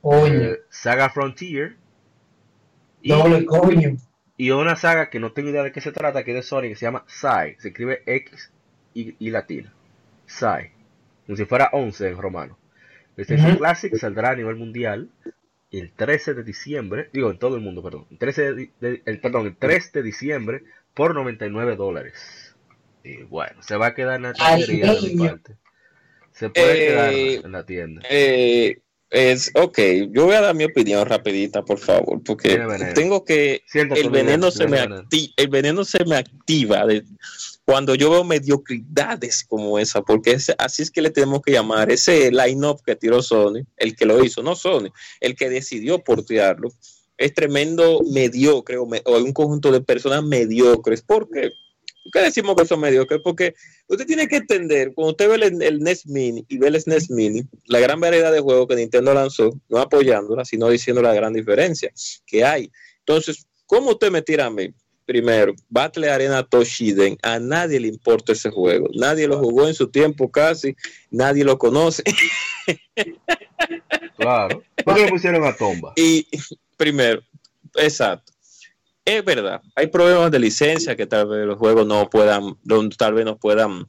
Coño, 0.01 0.55
eh, 0.55 0.61
Saga 0.71 1.11
Frontier 1.11 1.77
y, 3.03 3.11
doble 3.11 3.45
coño. 3.47 3.97
y 4.37 4.51
una 4.51 4.77
saga 4.77 5.11
que 5.11 5.21
no 5.21 5.33
tengo 5.33 5.51
idea 5.51 5.63
de 5.63 5.73
qué 5.73 5.81
se 5.81 5.93
trata, 5.93 6.25
que 6.25 6.33
es 6.33 6.37
de 6.37 6.43
Sony, 6.43 6.63
que 6.63 6.77
se 6.77 6.87
llama 6.87 7.05
Sai, 7.07 7.57
se 7.59 7.69
escribe 7.69 8.03
X 8.07 8.53
y, 8.95 9.15
y 9.19 9.31
latina. 9.31 9.73
Sai, 10.27 10.71
como 11.27 11.37
si 11.37 11.45
fuera 11.45 11.71
11 11.73 12.09
en 12.09 12.17
romano. 12.19 12.59
PlayStation 13.15 13.53
Ujú. 13.53 13.59
Classic 13.59 13.95
saldrá 13.97 14.31
a 14.31 14.37
nivel 14.37 14.57
mundial 14.57 15.11
el 15.71 15.93
13 15.93 16.35
de 16.35 16.45
diciembre, 16.45 17.11
digo 17.13 17.31
en 17.31 17.39
todo 17.39 17.57
el 17.57 17.63
mundo, 17.63 17.83
perdón, 17.83 18.07
el 18.11 18.19
13 18.19 18.43
de, 18.43 18.55
di- 18.55 18.71
de- 18.81 19.03
el, 19.07 19.21
perdón, 19.21 19.47
el 19.47 19.57
3 19.57 19.93
de 19.93 20.03
diciembre 20.03 20.65
por 20.95 21.15
99 21.15 21.77
dólares. 21.77 22.57
Y 23.05 23.23
bueno, 23.25 23.63
se 23.63 23.77
va 23.77 23.89
a 23.89 23.95
quedar 23.95 24.17
en 24.17 24.23
la 24.23 24.33
tienda 24.35 24.95
de 24.95 25.03
mi 25.03 25.09
niño. 25.15 25.31
parte. 25.31 25.57
Se 26.33 26.51
puede 26.51 26.73
Eh, 26.75 26.87
quedar 26.87 27.13
en 27.47 27.53
la 27.53 27.67
tienda. 27.67 28.03
Eh, 28.09 28.81
es, 29.11 29.51
ok, 29.55 29.79
yo 30.13 30.27
voy 30.27 30.35
a 30.35 30.41
dar 30.43 30.55
mi 30.55 30.65
opinión 30.65 31.07
rapidita, 31.07 31.65
por 31.65 31.79
favor, 31.79 32.23
porque 32.23 32.51
tengo 32.95 33.25
que... 33.25 33.63
El 33.97 34.11
veneno, 34.11 34.51
se 34.51 34.67
me 34.71 34.77
acti- 35.09 35.33
el 35.37 35.49
veneno 35.49 35.85
se 35.85 36.05
me 36.05 36.17
activa 36.17 36.85
de- 36.87 37.05
cuando 37.65 37.95
yo 37.95 38.11
veo 38.11 38.25
mediocridades 38.25 39.45
como 39.45 39.79
esa, 39.79 40.03
porque 40.03 40.33
es- 40.33 40.55
así 40.59 40.83
es 40.83 40.91
que 40.91 41.03
le 41.03 41.11
tenemos 41.11 41.41
que 41.43 41.53
llamar. 41.53 41.91
Ese 41.91 42.31
line-up 42.31 42.83
que 42.85 42.97
tiró 42.97 43.23
Sony, 43.23 43.63
el 43.77 43.97
que 43.97 44.07
lo 44.07 44.23
hizo, 44.23 44.43
no 44.43 44.55
Sony, 44.55 44.91
el 45.21 45.35
que 45.37 45.49
decidió 45.49 45.99
portearlo, 46.03 46.69
es 47.17 47.35
tremendo 47.35 48.01
mediocre 48.13 48.77
o, 48.79 48.87
me- 48.87 49.03
o 49.05 49.17
un 49.19 49.33
conjunto 49.33 49.73
de 49.73 49.81
personas 49.81 50.23
mediocres. 50.23 51.03
¿Por 51.03 51.29
qué? 51.31 51.51
¿Por 52.05 52.13
qué 52.13 52.21
decimos 52.21 52.57
que 52.57 52.65
son 52.65 52.81
mediocres? 52.81 53.21
Porque 53.23 53.55
usted 53.87 54.07
tiene 54.07 54.29
que 54.29 54.37
entender, 54.37 54.93
cuando 54.95 55.11
usted 55.11 55.29
ve 55.29 55.35
el, 55.35 55.63
el 55.63 55.81
NES 55.81 56.07
Mini 56.07 56.45
y 56.49 56.59
ve 56.59 56.69
el 56.69 56.81
SNES 56.81 57.11
Mini, 57.11 57.43
la 57.67 57.81
gran 57.81 58.01
variedad 58.01 58.33
de 58.33 58.41
juegos 58.41 58.67
que 58.67 58.77
Nintendo 58.77 59.13
lanzó, 59.13 59.51
no 59.69 59.79
apoyándola, 59.79 60.45
sino 60.45 60.69
diciendo 60.69 61.03
la 61.03 61.13
gran 61.13 61.33
diferencia 61.33 61.93
que 62.27 62.45
hay. 62.45 62.71
Entonces, 63.01 63.47
¿cómo 63.67 63.91
usted 63.91 64.11
me 64.11 64.23
tira 64.23 64.47
a 64.47 64.51
mí? 64.51 64.73
Primero, 65.05 65.55
Battle 65.71 66.11
Arena 66.11 66.43
Toshiden, 66.43 67.17
a 67.23 67.39
nadie 67.39 67.81
le 67.81 67.89
importa 67.89 68.33
ese 68.33 68.51
juego. 68.51 68.89
Nadie 68.95 69.27
lo 69.27 69.39
jugó 69.39 69.67
en 69.67 69.75
su 69.75 69.91
tiempo 69.91 70.31
casi, 70.31 70.77
nadie 71.11 71.45
lo 71.45 71.59
conoce. 71.59 72.03
Claro. 74.19 74.63
¿Por 74.85 74.95
qué 74.95 75.05
le 75.05 75.09
pusieron 75.09 75.45
a 75.45 75.57
Tomba? 75.57 75.93
Y 75.97 76.27
primero, 76.77 77.23
exacto. 77.77 78.33
Es 79.09 79.25
verdad, 79.25 79.63
hay 79.75 79.87
problemas 79.87 80.31
de 80.31 80.39
licencia 80.39 80.95
que 80.95 81.07
tal 81.07 81.29
vez 81.29 81.47
los 81.47 81.57
juegos 81.57 81.87
no 81.87 82.11
puedan, 82.11 82.59
no- 82.63 82.89
tal 82.91 83.15
vez 83.15 83.25
no 83.25 83.39
puedan 83.39 83.89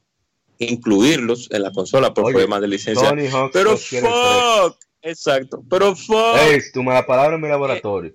incluirlos 0.58 1.46
en 1.50 1.62
la 1.62 1.70
consola 1.72 2.14
por 2.14 2.24
Oye, 2.24 2.32
problemas 2.32 2.62
de 2.62 2.68
licencia. 2.68 3.10
Tony 3.10 3.26
Hawk 3.28 3.50
Pero 3.52 3.76
fuck, 3.76 4.78
exacto, 5.02 5.62
pero 5.68 5.94
fuck. 5.94 6.36
Ey, 6.38 6.60
tu 6.72 6.82
mala 6.82 7.04
palabra 7.06 7.34
en 7.36 7.42
mi 7.42 7.48
laboratorio. 7.48 8.14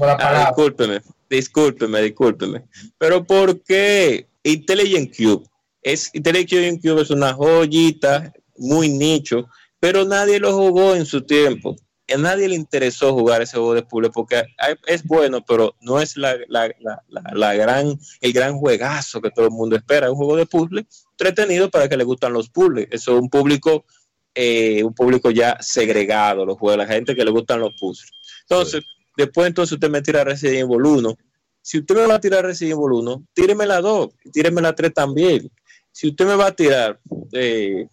Ah, 0.00 0.46
discúlpeme, 0.46 1.02
discúlpeme, 1.28 2.00
discúlpeme. 2.00 2.64
Pero 2.96 3.24
¿por 3.26 3.62
qué 3.62 4.26
Intelligent 4.42 5.14
Cube? 5.14 5.46
Es, 5.82 6.10
Intelligent 6.14 6.80
Cube 6.80 7.02
es 7.02 7.10
una 7.10 7.34
joyita, 7.34 8.32
muy 8.56 8.88
nicho, 8.88 9.48
pero 9.80 10.06
nadie 10.06 10.40
lo 10.40 10.54
jugó 10.56 10.94
en 10.94 11.04
su 11.04 11.20
tiempo. 11.26 11.76
A 12.12 12.16
nadie 12.16 12.48
le 12.48 12.54
interesó 12.54 13.12
jugar 13.12 13.42
ese 13.42 13.56
juego 13.58 13.74
de 13.74 13.82
puzzle 13.82 14.10
porque 14.10 14.42
es 14.86 15.04
bueno, 15.04 15.44
pero 15.44 15.74
no 15.80 16.00
es 16.00 16.16
la, 16.16 16.36
la- 16.48 16.74
la- 16.80 17.02
la- 17.34 17.54
gran, 17.54 17.98
el 18.20 18.32
gran 18.32 18.56
juegazo 18.58 19.20
que 19.20 19.30
todo 19.30 19.44
el 19.46 19.50
mundo 19.50 19.76
espera. 19.76 20.06
Es 20.06 20.12
un 20.12 20.16
juego 20.16 20.36
de 20.36 20.46
puzzle 20.46 20.86
entretenido 21.12 21.70
para 21.70 21.88
que 21.88 21.96
le 21.96 22.04
gustan 22.04 22.32
los 22.32 22.48
puzzles. 22.48 22.88
Eso 22.90 23.14
es 23.16 23.20
un 23.22 23.28
público, 23.28 23.84
eh, 24.34 24.82
un 24.82 24.94
público 24.94 25.30
ya 25.30 25.58
segregado, 25.60 26.46
los 26.46 26.56
juegos, 26.58 26.78
la 26.78 26.86
gente 26.92 27.14
que 27.14 27.24
le 27.24 27.30
gustan 27.30 27.60
los 27.60 27.74
puzzles. 27.78 28.10
Entonces, 28.48 28.82
después 29.16 29.46
entonces 29.48 29.72
usted 29.74 29.90
me 29.90 30.00
tira 30.00 30.24
Resident 30.24 30.60
Evil 30.70 30.86
1. 30.86 31.14
Si 31.60 31.78
usted 31.80 31.94
me 31.94 32.06
va 32.06 32.14
a 32.14 32.20
tirar 32.20 32.44
Resident 32.44 32.78
Evil 32.78 32.92
1, 32.92 33.24
tíreme 33.34 33.66
la 33.66 33.80
2, 33.82 34.08
tíreme 34.32 34.62
la 34.62 34.74
3 34.74 34.94
también. 34.94 35.50
Si 35.92 36.08
usted 36.08 36.24
me 36.26 36.36
va 36.36 36.46
a 36.46 36.52
tirar 36.56 36.98
eh, 37.32 37.86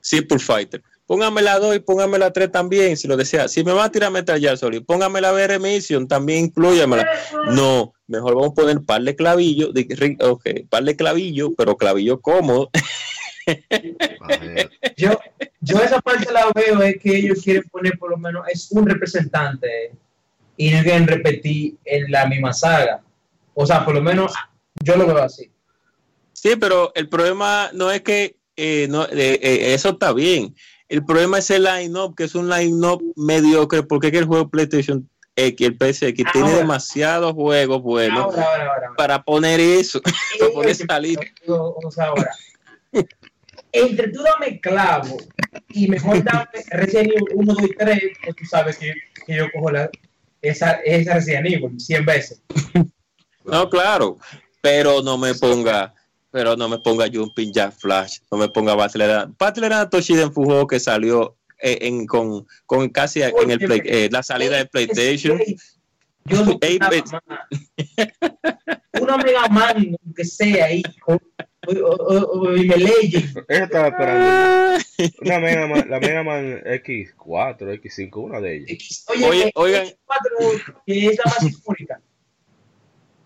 Simple 0.00 0.38
Fighter, 0.38 0.82
póngame 1.06 1.42
la 1.42 1.58
2 1.58 1.76
y 1.76 1.80
póngame 1.80 2.18
la 2.18 2.32
3 2.32 2.50
también, 2.50 2.96
si 2.96 3.08
lo 3.08 3.16
desea. 3.16 3.48
Si 3.48 3.64
me 3.64 3.72
va 3.72 3.84
a 3.84 3.90
tirar 3.90 4.10
Metal 4.10 4.38
Gear 4.38 4.56
Solid, 4.56 4.82
póngame 4.82 5.20
la 5.20 5.32
VR 5.32 5.58
Mission, 5.58 6.08
también 6.08 6.46
incluyamela. 6.46 7.06
No, 7.50 7.92
mejor 8.06 8.34
vamos 8.34 8.50
a 8.52 8.54
poner 8.54 8.80
par 8.82 9.02
de 9.02 9.16
clavillo, 9.16 9.72
de, 9.72 10.16
ok, 10.20 10.68
par 10.68 10.84
de 10.84 10.96
clavillo, 10.96 11.52
pero 11.56 11.76
clavillo 11.76 12.20
cómodo. 12.20 12.70
Yo, 14.96 15.18
yo 15.60 15.78
esa 15.82 16.00
parte 16.00 16.32
la 16.32 16.50
veo 16.54 16.80
es 16.82 16.96
que 16.98 17.14
ellos 17.14 17.42
quieren 17.44 17.64
poner 17.64 17.98
por 17.98 18.08
lo 18.08 18.16
menos 18.16 18.46
es 18.50 18.72
un 18.72 18.86
representante 18.86 19.92
y 20.56 20.70
no 20.70 20.82
quieren 20.82 21.06
repetir 21.06 21.74
en 21.84 22.10
la 22.10 22.26
misma 22.26 22.54
saga. 22.54 23.02
O 23.52 23.66
sea, 23.66 23.84
por 23.84 23.94
lo 23.94 24.00
menos 24.00 24.32
yo 24.82 24.96
lo 24.96 25.06
veo 25.06 25.22
así. 25.22 25.50
Sí, 26.32 26.56
pero 26.56 26.92
el 26.94 27.08
problema 27.08 27.70
no 27.74 27.90
es 27.90 28.00
que 28.00 28.36
eh, 28.56 28.86
no, 28.88 29.04
eh, 29.04 29.38
eh, 29.42 29.74
eso 29.74 29.90
está 29.90 30.12
bien. 30.12 30.54
El 30.94 31.04
problema 31.04 31.38
es 31.38 31.50
el 31.50 31.64
line-up, 31.64 32.14
que 32.14 32.22
es 32.22 32.36
un 32.36 32.48
line-up 32.48 33.02
mediocre, 33.16 33.82
porque 33.82 34.06
es 34.06 34.12
que 34.12 34.18
el 34.20 34.26
juego 34.26 34.48
PlayStation 34.48 35.10
X, 35.34 35.66
el 35.66 35.74
PSX, 35.74 36.14
tiene 36.32 36.46
Ahora. 36.46 36.56
demasiados 36.58 37.32
juegos 37.32 37.82
buenos 37.82 38.32
Ahora, 38.32 38.44
ahora, 38.44 38.92
para 38.96 39.24
poner 39.24 39.58
eso, 39.58 40.00
para 40.38 40.52
poner 40.52 40.76
sea, 41.90 42.04
ahora. 42.04 42.30
Entre 43.72 44.08
tú 44.12 44.22
dame 44.22 44.60
clavo 44.60 45.16
y 45.70 45.88
mejor 45.88 46.22
dame 46.22 46.46
Resident 46.70 47.08
Evil 47.08 47.24
1, 47.34 47.54
2 47.54 47.62
y 47.64 47.74
3, 47.74 48.02
pues 48.22 48.36
tú 48.36 48.44
sabes 48.44 48.78
que, 48.78 48.94
que 49.26 49.34
yo 49.34 49.46
cojo 49.52 49.72
la, 49.72 49.90
esa, 50.42 50.74
esa 50.84 51.14
Resident 51.14 51.46
Evil 51.46 51.80
100 51.80 52.04
veces. 52.04 52.40
No, 53.42 53.68
claro, 53.68 54.18
pero 54.60 55.02
no 55.02 55.18
me 55.18 55.34
ponga, 55.34 55.92
pero 56.34 56.56
no 56.56 56.68
me 56.68 56.78
ponga 56.80 57.06
Jumping 57.08 57.52
Jack 57.52 57.74
Flash, 57.78 58.18
no 58.28 58.36
me 58.38 58.48
ponga 58.48 58.74
Battle. 58.74 59.26
Battle 59.38 59.68
Toshiden 59.88 60.32
juego 60.32 60.66
que 60.66 60.80
salió 60.80 61.36
eh, 61.62 61.78
en, 61.82 62.06
con, 62.06 62.44
con 62.66 62.88
casi 62.88 63.22
en 63.22 63.52
el 63.52 63.60
play- 63.60 63.82
eh, 63.84 64.08
la 64.10 64.20
salida 64.24 64.56
de 64.56 64.66
PlayStation. 64.66 65.38
Yo 66.24 66.44
no. 66.44 66.58
Una 69.00 69.16
Mega 69.18 69.48
Man, 69.48 69.96
que 70.16 70.24
sea 70.24 70.64
ahí, 70.66 70.82
o, 71.06 71.18
me 72.48 72.76
Legend. 72.78 73.44
Ella 73.48 73.64
estaba 73.64 73.88
esperando 73.88 74.84
una 75.20 75.38
Mega 75.38 75.66
Man, 75.68 75.86
la 75.88 76.00
Mega 76.00 76.22
Man 76.24 76.62
X4, 76.64 77.80
X5, 77.80 78.10
una 78.16 78.40
de 78.40 78.56
ellas. 78.56 78.70
X- 78.70 79.04
Oye, 79.08 79.24
Oye, 79.28 79.52
oigan. 79.54 79.86
X4, 79.86 80.82
que 80.84 81.06
es 81.06 81.16
la 81.16 81.24
más 81.30 81.42
icónica. 81.44 82.00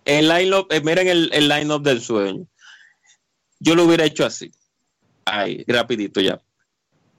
El 0.04 0.28
line-up, 0.28 0.66
eh, 0.70 0.82
miren 0.82 1.08
el, 1.08 1.30
el 1.32 1.48
line-up 1.48 1.82
del 1.82 2.02
sueño. 2.02 2.46
Yo 3.60 3.74
lo 3.74 3.84
hubiera 3.84 4.04
hecho 4.04 4.24
así. 4.24 4.50
Ay, 5.24 5.64
rapidito 5.66 6.20
ya. 6.20 6.40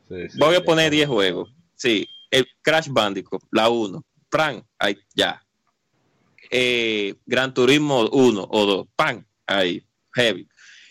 Sí, 0.07 0.29
sí, 0.29 0.37
Voy 0.39 0.55
a 0.55 0.63
poner 0.63 0.91
10 0.91 1.07
juegos. 1.07 1.53
Sí, 1.75 2.07
el 2.31 2.47
Crash 2.61 2.87
Bandicoot, 2.89 3.43
la 3.51 3.69
1. 3.69 4.03
Pran, 4.29 4.63
ahí, 4.77 4.97
ya. 5.15 5.43
Eh, 6.51 7.15
Gran 7.25 7.53
Turismo 7.53 8.07
1 8.09 8.47
o 8.49 8.65
2. 8.65 8.87
Pan, 8.95 9.25
ahí. 9.45 9.83
Heavy. 10.13 10.47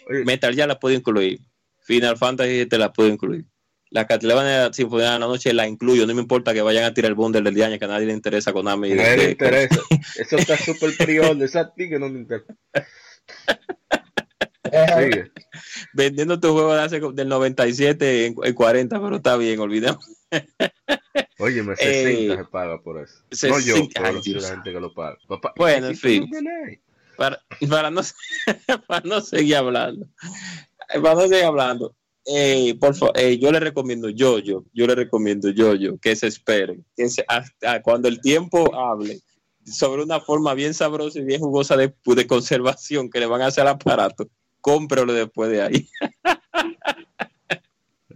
Oye, 0.08 0.24
Metal 0.24 0.54
ya 0.54 0.66
la 0.66 0.78
puedo 0.78 0.94
incluir. 0.94 1.40
Final 1.82 2.16
Fantasy 2.16 2.66
te 2.66 2.78
la 2.78 2.92
puedo 2.92 3.08
incluir. 3.08 3.44
La 3.90 4.06
Castlevania 4.06 4.70
Sinfonía 4.72 5.12
de 5.14 5.18
la 5.18 5.26
Noche 5.26 5.52
la 5.54 5.66
incluyo. 5.66 6.06
No 6.06 6.14
me 6.14 6.20
importa 6.20 6.52
que 6.52 6.60
vayan 6.62 6.84
a 6.84 6.92
tirar 6.94 7.08
el 7.08 7.14
bundle 7.14 7.40
del 7.42 7.54
día 7.54 7.78
que 7.78 7.84
a 7.84 7.88
nadie 7.88 8.06
le 8.06 8.12
interesa 8.12 8.52
Konami. 8.52 8.92
a 8.92 8.94
nadie 8.96 9.16
le 9.16 9.30
interesa. 9.30 9.80
Eso 10.16 10.36
está 10.36 10.56
súper 10.58 10.96
prior, 10.96 11.42
eso 11.42 11.58
a 11.58 11.74
ti 11.74 11.88
que 11.88 11.98
no 11.98 12.06
te 12.12 12.18
interesa. 12.18 12.54
Eh, 14.72 15.30
vendiendo 15.94 16.38
tu 16.40 16.52
juego 16.52 16.74
de 16.74 16.82
hace, 16.82 17.00
del 17.14 17.28
97 17.28 18.26
en, 18.26 18.34
en 18.42 18.54
40, 18.54 19.00
pero 19.00 19.16
está 19.16 19.36
bien, 19.36 19.58
olvidemos. 19.60 20.04
Oye, 21.38 21.62
me 21.62 21.74
Eh, 21.74 21.76
60 22.26 22.36
se 22.36 22.44
paga 22.50 22.80
por 22.82 23.02
eso. 23.02 23.14
No 23.48 23.58
yo, 23.60 23.74
60, 23.76 23.90
pero 23.94 24.06
ay, 24.08 24.14
la 24.14 24.20
Dios. 24.20 24.50
gente 24.50 24.72
que 24.72 24.80
lo 24.80 24.92
paga. 24.94 25.16
Papá, 25.28 25.52
Bueno, 25.56 25.86
en 25.88 25.92
¿y 25.92 25.96
fin. 25.96 26.30
Para, 27.16 27.40
para, 27.68 27.90
no, 27.90 28.00
para 28.86 29.06
no 29.06 29.20
seguir 29.20 29.56
hablando. 29.56 30.06
Para 31.02 31.14
no 31.14 31.20
seguir 31.22 31.44
hablando. 31.44 31.94
Eh, 32.26 32.76
por 32.78 32.94
favor, 32.94 33.18
eh, 33.18 33.38
yo 33.38 33.50
le 33.50 33.58
recomiendo 33.60 34.10
yo, 34.10 34.38
yo, 34.38 34.64
yo 34.74 34.86
le 34.86 34.94
recomiendo 34.94 35.48
yo, 35.50 35.74
yo, 35.74 35.96
que 35.98 36.14
se 36.14 36.26
esperen, 36.26 36.84
que 36.94 37.08
se- 37.08 37.24
hasta 37.26 37.80
cuando 37.80 38.06
el 38.06 38.20
tiempo 38.20 38.74
hable 38.78 39.20
sobre 39.64 40.02
una 40.02 40.20
forma 40.20 40.52
bien 40.52 40.74
sabrosa 40.74 41.18
y 41.20 41.24
bien 41.24 41.40
jugosa 41.40 41.74
de, 41.76 41.94
de 42.04 42.26
conservación 42.26 43.08
que 43.08 43.20
le 43.20 43.26
van 43.26 43.40
a 43.40 43.46
hacer 43.46 43.62
al 43.62 43.68
aparato, 43.74 44.28
cómpralo 44.60 45.12
después 45.12 45.50
de 45.50 45.62
ahí. 45.62 45.88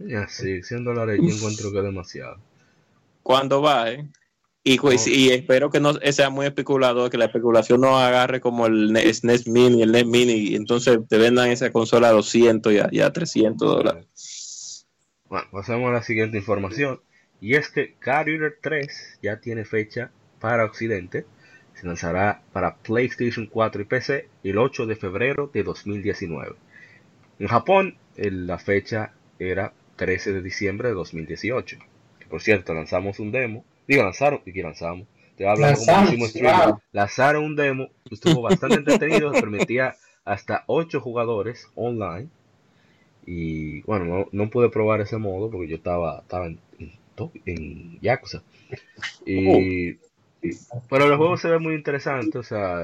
Ya, 0.05 0.27
sí, 0.27 0.61
100 0.63 0.83
dólares 0.83 1.19
yo 1.21 1.33
encuentro 1.33 1.71
que 1.71 1.77
es 1.77 1.83
demasiado. 1.83 2.37
Cuando. 3.21 3.63
Y, 4.65 4.77
pues, 4.77 5.07
y 5.07 5.29
espero 5.29 5.69
que 5.69 5.79
no 5.79 5.93
sea 5.93 6.29
muy 6.29 6.45
especulador, 6.45 7.09
que 7.09 7.17
la 7.17 7.25
especulación 7.25 7.81
no 7.81 7.97
agarre 7.97 8.41
como 8.41 8.65
el 8.65 8.91
Ne- 8.91 9.13
SNES 9.13 9.47
Mini, 9.47 9.81
el 9.81 9.91
NES 9.91 10.05
Mini, 10.05 10.33
y 10.33 10.55
entonces 10.55 10.99
te 11.07 11.17
vendan 11.17 11.49
esa 11.49 11.71
consola 11.71 12.09
a 12.09 12.13
200 12.13 12.73
y 12.73 12.79
a, 12.79 12.87
y 12.91 12.99
a 13.01 13.11
300 13.11 13.59
dólares. 13.77 14.85
Bueno, 15.29 15.47
pasamos 15.51 15.89
a 15.89 15.93
la 15.93 16.03
siguiente 16.03 16.37
información. 16.37 17.01
Y 17.41 17.55
es 17.55 17.69
que 17.69 17.95
Carrier 17.99 18.57
3 18.61 19.19
ya 19.21 19.39
tiene 19.41 19.65
fecha 19.65 20.11
para 20.39 20.63
Occidente. 20.65 21.25
Se 21.83 21.87
lanzará 21.87 22.41
para 22.53 22.77
PlayStation 22.77 23.45
4 23.45 23.81
y 23.81 23.83
PC 23.85 24.29
el 24.45 24.57
8 24.57 24.85
de 24.85 24.95
febrero 24.95 25.49
de 25.53 25.63
2019. 25.63 26.55
En 27.39 27.47
Japón, 27.49 27.97
la 28.15 28.57
fecha 28.57 29.11
era 29.37 29.73
13 29.97 30.31
de 30.31 30.41
diciembre 30.41 30.87
de 30.87 30.93
2018. 30.93 31.77
Que 32.19 32.25
por 32.27 32.41
cierto, 32.41 32.73
lanzamos 32.73 33.19
un 33.19 33.33
demo. 33.33 33.65
Digo, 33.85 34.01
lanzaron, 34.01 34.39
y 34.45 34.53
que 34.53 34.63
lanzamos. 34.63 35.09
Te 35.35 35.45
hablo 35.45 35.65
como 35.75 36.27
wow. 36.69 36.79
Lanzaron 36.93 37.43
un 37.43 37.55
demo, 37.57 37.89
estuvo 38.09 38.41
bastante 38.43 38.75
entretenido, 38.77 39.33
permitía 39.33 39.97
hasta 40.23 40.63
8 40.67 41.01
jugadores 41.01 41.67
online. 41.75 42.29
Y 43.25 43.81
bueno, 43.81 44.05
no, 44.05 44.27
no 44.31 44.49
pude 44.49 44.69
probar 44.69 45.01
ese 45.01 45.17
modo 45.17 45.51
porque 45.51 45.67
yo 45.67 45.75
estaba, 45.75 46.19
estaba 46.19 46.47
en, 46.47 46.59
en, 46.79 46.91
en 47.45 47.99
Yakuza. 47.99 48.41
Y, 49.25 49.89
y- 49.89 49.99
pero 50.89 51.05
el 51.05 51.17
juego 51.17 51.37
se 51.37 51.49
ve 51.49 51.59
muy 51.59 51.75
interesante, 51.75 52.37
o 52.37 52.43
sea, 52.43 52.79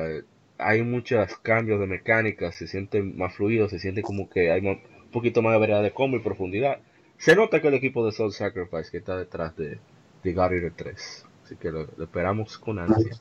hay 0.58 0.84
muchos 0.84 1.36
cambios 1.38 1.80
de 1.80 1.88
mecánica, 1.88 2.52
se 2.52 2.68
siente 2.68 3.02
más 3.02 3.34
fluido, 3.34 3.70
se 3.70 3.80
siente 3.80 4.02
como 4.02 4.30
que 4.30 4.52
hay 4.52 4.66
un 4.66 4.82
poquito 5.12 5.42
más 5.42 5.54
de 5.54 5.60
variedad 5.60 5.82
de 5.82 5.94
combo 5.94 6.18
y 6.18 6.22
profundidad. 6.22 6.80
Se 7.18 7.36
nota 7.36 7.62
que 7.62 7.70
el 7.70 7.74
equipo 7.74 8.06
de 8.06 8.12
Soul 8.12 8.34
Sacrifice 8.34 8.92
que 8.92 8.98
está 8.98 9.18
detrás 9.18 9.56
de, 9.56 9.80
de 10.24 10.34
Guardian 10.34 10.74
3. 10.76 11.26
Así 11.46 11.56
que 11.56 11.72
lo, 11.72 11.88
esperamos 12.02 12.58
con 12.58 12.80
ansia. 12.80 13.18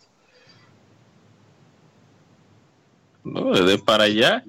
No, 3.24 3.52
desde 3.52 3.78
para 3.78 4.04
allá, 4.04 4.44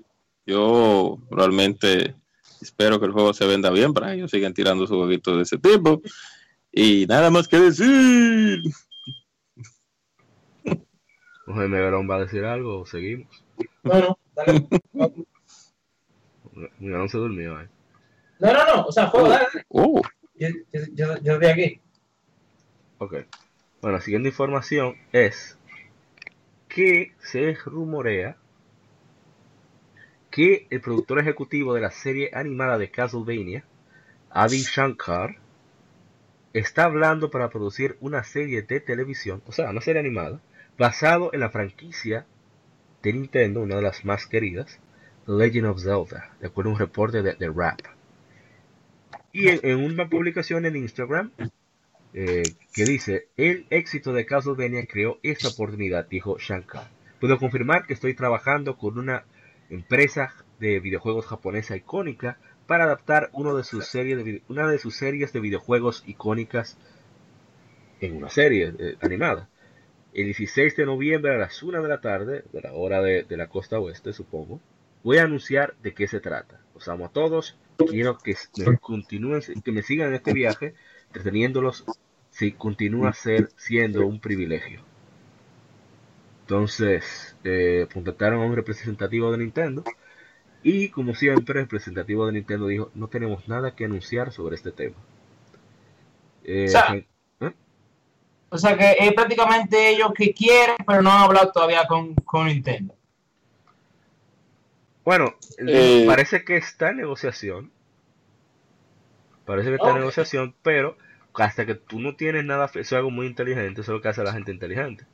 yo 0.46 1.20
realmente 1.30 2.16
espero 2.62 3.00
que 3.00 3.06
el 3.06 3.12
juego 3.12 3.34
se 3.34 3.46
venda 3.46 3.70
bien 3.70 3.94
para 3.94 4.14
ellos 4.14 4.32
sigan 4.32 4.54
tirando 4.54 4.86
sus 4.88 4.98
jueguitos 4.98 5.36
de 5.38 5.44
ese 5.44 5.58
tipo. 5.58 6.02
Y 6.72 7.06
nada 7.08 7.30
más 7.30 7.48
que 7.48 7.60
decir. 7.60 8.62
Jorge 11.50 11.68
Megalón 11.68 12.08
va 12.08 12.18
a 12.18 12.20
decir 12.20 12.46
algo 12.46 12.82
o 12.82 12.86
seguimos. 12.86 13.44
Bueno, 13.82 14.20
dale. 14.36 14.68
Mira, 16.80 17.00
no 17.00 17.08
se 17.08 17.18
durmió, 17.18 17.60
eh. 17.60 17.68
No, 18.40 18.54
no, 18.54 18.66
no. 18.66 18.86
O 18.86 18.92
sea, 18.92 19.08
juego, 19.08 19.30
dale. 19.30 19.48
dale. 19.52 19.66
Oh, 19.70 20.00
Yo, 20.36 20.48
yo, 20.72 20.82
yo, 20.94 21.18
yo 21.24 21.34
estoy 21.34 21.48
aquí. 21.48 21.82
Ok. 23.00 23.16
Bueno, 23.82 23.98
la 23.98 24.04
siguiente 24.04 24.30
información 24.30 24.96
es 25.12 25.58
que 26.68 27.14
se 27.20 27.56
rumorea 27.66 28.38
que 30.30 30.68
el 30.70 30.82
productor 30.82 31.18
ejecutivo 31.18 31.74
de 31.74 31.82
la 31.82 31.90
serie 31.90 32.30
animada 32.34 32.78
de 32.78 32.92
Castlevania, 32.92 33.64
Adi 34.30 34.60
Shankar, 34.60 35.38
está 36.54 36.84
hablando 36.84 37.32
para 37.32 37.50
producir 37.50 37.98
una 38.02 38.24
serie 38.24 38.62
de 38.62 38.80
televisión, 38.82 39.42
o 39.48 39.52
sea, 39.52 39.72
una 39.72 39.82
serie 39.82 40.00
animada, 40.02 40.40
basado 40.80 41.32
en 41.34 41.42
la 41.42 41.50
franquicia 41.50 42.26
de 43.04 43.14
Nintendo, 43.14 43.62
una 43.62 43.76
de 43.76 43.82
las 43.82 44.06
más 44.06 44.26
queridas, 44.26 44.80
Legend 45.28 45.68
of 45.68 45.84
Zelda, 45.84 46.34
de 46.40 46.48
acuerdo 46.48 46.72
a 46.72 46.74
un 46.74 46.80
reporte 46.80 47.22
de 47.22 47.36
The 47.36 47.50
Rap. 47.50 47.82
Y 49.34 49.50
en, 49.50 49.84
una 49.84 50.10
publicación 50.10 50.66
en 50.66 50.78
Instagram, 50.78 51.32
eh, 52.14 52.44
que 52.74 52.86
dice, 52.86 53.28
el 53.38 53.68
éxito 53.70 54.14
de 54.14 54.26
Castlevania 54.26 54.88
creó 54.88 55.20
esta 55.22 55.50
oportunidad, 55.50 56.08
dijo 56.08 56.38
Shankar. 56.40 56.90
Puedo 57.20 57.38
confirmar 57.38 57.86
que 57.86 57.94
estoy 57.94 58.16
trabajando 58.16 58.78
con 58.78 58.98
una 58.98 59.26
empresa 59.70 60.34
de 60.60 60.80
videojuegos 60.80 61.28
japonesa 61.28 61.76
icónica 61.76 62.38
para 62.66 62.86
adaptar 62.86 63.30
una 63.34 63.54
de 63.54 63.64
sus 63.64 63.86
series 63.86 65.34
de 65.34 65.40
videojuegos 65.40 66.04
icónicas 66.08 66.78
en 68.00 68.16
una 68.16 68.30
serie 68.30 68.74
eh, 68.80 68.96
animada. 69.02 69.50
El 70.14 70.26
16 70.26 70.76
de 70.76 70.86
noviembre 70.86 71.34
a 71.34 71.38
las 71.38 71.62
1 71.64 71.82
de 71.82 71.88
la 71.90 72.02
tarde, 72.02 72.44
de 72.52 72.62
la 72.62 72.74
hora 72.74 73.02
de, 73.02 73.24
de 73.24 73.38
la 73.38 73.48
costa 73.50 73.80
oeste, 73.80 74.14
supongo, 74.14 74.62
voy 75.04 75.18
a 75.18 75.24
anunciar 75.24 75.76
de 75.82 75.94
qué 75.94 76.08
se 76.08 76.20
trata. 76.20 76.66
Los 76.74 76.88
amo 76.88 77.06
a 77.06 77.12
todos. 77.12 77.60
Quiero 77.86 78.18
que 78.20 78.36
me 78.56 78.78
continúen, 78.80 79.42
que 79.64 79.72
me 79.72 79.82
sigan 79.84 80.10
en 80.10 80.16
este 80.16 80.34
viaje, 80.34 80.76
entreteniéndolos 81.08 81.86
si 82.30 82.54
continúa 82.54 83.14
ser 83.14 83.52
siendo 83.56 84.06
un 84.06 84.20
privilegio. 84.22 84.88
Entonces, 86.42 87.38
eh, 87.44 87.88
contactaron 87.94 88.42
a 88.42 88.46
un 88.46 88.56
representativo 88.56 89.32
de 89.32 89.38
Nintendo 89.38 89.90
y 90.64 90.90
como 90.92 91.16
siempre 91.16 91.60
el 91.62 91.66
representativo 91.66 92.26
de 92.28 92.34
Nintendo 92.34 92.68
dijo, 92.68 92.92
no 92.96 93.10
tenemos 93.10 93.48
nada 93.48 93.76
que 93.76 93.86
anunciar 93.86 94.32
sobre 94.34 94.56
este 94.56 94.72
tema. 94.74 95.08
Eh, 96.44 96.66
O 96.66 96.68
sea, 96.72 96.86
¿eh? 96.88 97.08
O 98.50 98.58
sea 98.58 98.76
que 98.78 98.96
es 99.00 99.14
prácticamente 99.14 99.90
ellos 99.90 100.12
que 100.16 100.34
quieren, 100.34 100.76
pero 100.86 101.02
no 101.02 101.12
han 101.12 101.22
hablado 101.24 101.52
todavía 101.52 101.86
con, 101.88 102.16
con 102.16 102.48
Nintendo. 102.48 102.96
Bueno, 105.06 105.36
Eh, 105.58 106.04
parece 106.08 106.44
que 106.44 106.58
está 106.58 106.90
en 106.90 106.98
negociación. 106.98 107.72
Parece 109.46 109.70
que 109.70 109.76
está 109.76 109.90
en 109.90 109.96
negociación, 109.98 110.56
pero 110.62 110.98
hasta 111.34 111.66
que 111.66 111.76
tú 111.76 112.00
no 112.00 112.16
tienes 112.16 112.44
nada, 112.46 112.66
eso 112.66 112.80
es 112.80 112.94
algo 112.94 113.10
muy 113.12 113.26
inteligente, 113.26 113.82
eso 113.82 113.92
es 113.92 113.96
lo 113.98 114.02
que 114.02 114.10
hace 114.10 114.24
la 114.24 114.34
gente 114.34 114.52
inteligente. 114.52 115.06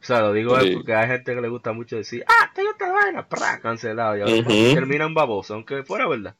O 0.00 0.04
sea, 0.06 0.20
lo 0.20 0.32
digo 0.32 0.58
Sí. 0.60 0.72
porque 0.74 0.94
hay 0.94 1.06
gente 1.08 1.34
que 1.34 1.40
le 1.40 1.48
gusta 1.48 1.72
mucho 1.72 1.96
decir, 1.96 2.24
ah, 2.28 2.50
tengo 2.54 2.70
esta 2.70 2.90
vaina, 2.92 3.26
¡pra! 3.26 3.58
cancelado, 3.60 4.16
y 4.16 4.20
ahora 4.20 4.34
Ujú. 4.34 4.74
termina 4.74 5.06
un 5.06 5.14
baboso, 5.14 5.54
aunque 5.54 5.82
fuera 5.82 6.06
verdad. 6.06 6.34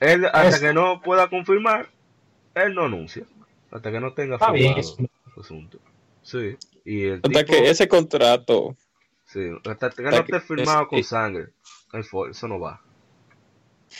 Él, 0.00 0.24
hasta 0.26 0.48
Es- 0.48 0.60
que 0.60 0.72
no 0.72 1.00
pueda 1.02 1.28
confirmar, 1.28 1.88
él 2.54 2.74
no 2.74 2.84
anuncia. 2.86 3.24
Hasta 3.72 3.90
que 3.90 4.00
no 4.00 4.12
tenga 4.12 4.38
bien, 4.52 4.74
el 4.76 5.40
asunto. 5.40 5.78
Sí, 6.22 6.56
y 6.84 7.04
el 7.04 7.22
hasta 7.22 7.28
tipo, 7.30 7.52
que 7.52 7.70
ese 7.70 7.88
contrato. 7.88 8.76
sí, 9.26 9.40
hasta 9.64 9.90
que 9.90 10.02
no 10.02 10.10
esté 10.10 10.40
firmado 10.40 10.82
es- 10.82 10.88
con 10.88 10.98
es- 11.00 11.06
sangre, 11.06 11.48
eso 12.30 12.48
no 12.48 12.60
va. 12.60 12.80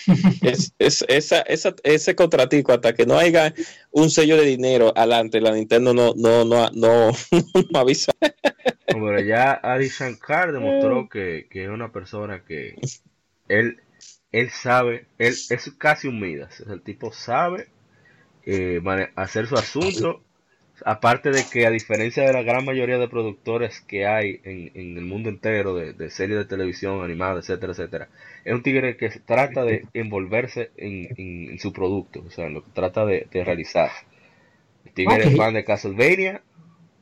Es, 0.42 0.72
es- 0.78 1.04
esa, 1.08 1.40
esa- 1.42 1.74
ese 1.82 2.14
contratico, 2.14 2.72
hasta 2.72 2.94
que 2.94 3.06
no 3.06 3.16
haya 3.18 3.54
un 3.90 4.10
sello 4.10 4.36
de 4.36 4.44
dinero 4.44 4.92
adelante, 4.96 5.40
la 5.40 5.52
Nintendo 5.52 5.94
no, 5.94 6.14
no, 6.16 6.44
no, 6.44 6.70
no, 6.72 7.10
no 7.72 7.78
avisa. 7.78 8.12
Ya 9.26 9.52
Adi 9.62 9.88
Shankar 9.88 10.52
demostró 10.52 11.08
que, 11.08 11.46
que 11.50 11.64
es 11.64 11.70
una 11.70 11.92
persona 11.92 12.44
que 12.44 12.76
él, 13.48 13.80
él 14.32 14.50
sabe, 14.50 15.06
él 15.18 15.34
es 15.50 15.72
casi 15.78 16.08
un 16.08 16.20
Midas. 16.20 16.60
El 16.60 16.82
tipo 16.82 17.12
sabe 17.12 17.68
eh, 18.46 18.80
hacer 19.16 19.46
su 19.46 19.56
asunto. 19.56 20.20
Aparte 20.84 21.30
de 21.32 21.48
que 21.48 21.66
a 21.66 21.70
diferencia 21.70 22.24
de 22.26 22.32
la 22.32 22.42
gran 22.42 22.64
mayoría 22.64 22.98
de 22.98 23.08
productores 23.08 23.80
que 23.82 24.06
hay 24.06 24.40
en, 24.44 24.70
en 24.74 24.98
el 24.98 25.04
mundo 25.04 25.28
entero 25.28 25.74
de, 25.76 25.92
de 25.92 26.10
series 26.10 26.38
de 26.38 26.44
televisión, 26.46 27.04
animadas, 27.04 27.44
etcétera, 27.48 27.72
etcétera, 27.72 28.08
es 28.44 28.52
un 28.54 28.62
tigre 28.62 28.96
que 28.96 29.08
trata 29.10 29.64
de 29.64 29.86
envolverse 29.94 30.70
en, 30.76 31.12
en- 31.16 31.50
en 31.52 31.58
su 31.60 31.72
producto, 31.72 32.24
o 32.26 32.30
sea, 32.30 32.46
en 32.46 32.54
lo 32.54 32.64
que 32.64 32.70
trata 32.72 33.06
de, 33.06 33.28
de 33.30 33.44
realizar. 33.44 33.90
El 34.84 34.92
tigre 34.92 35.24
es 35.26 35.34
fan 35.34 35.54
de 35.54 35.64
Castlevania 35.64 36.42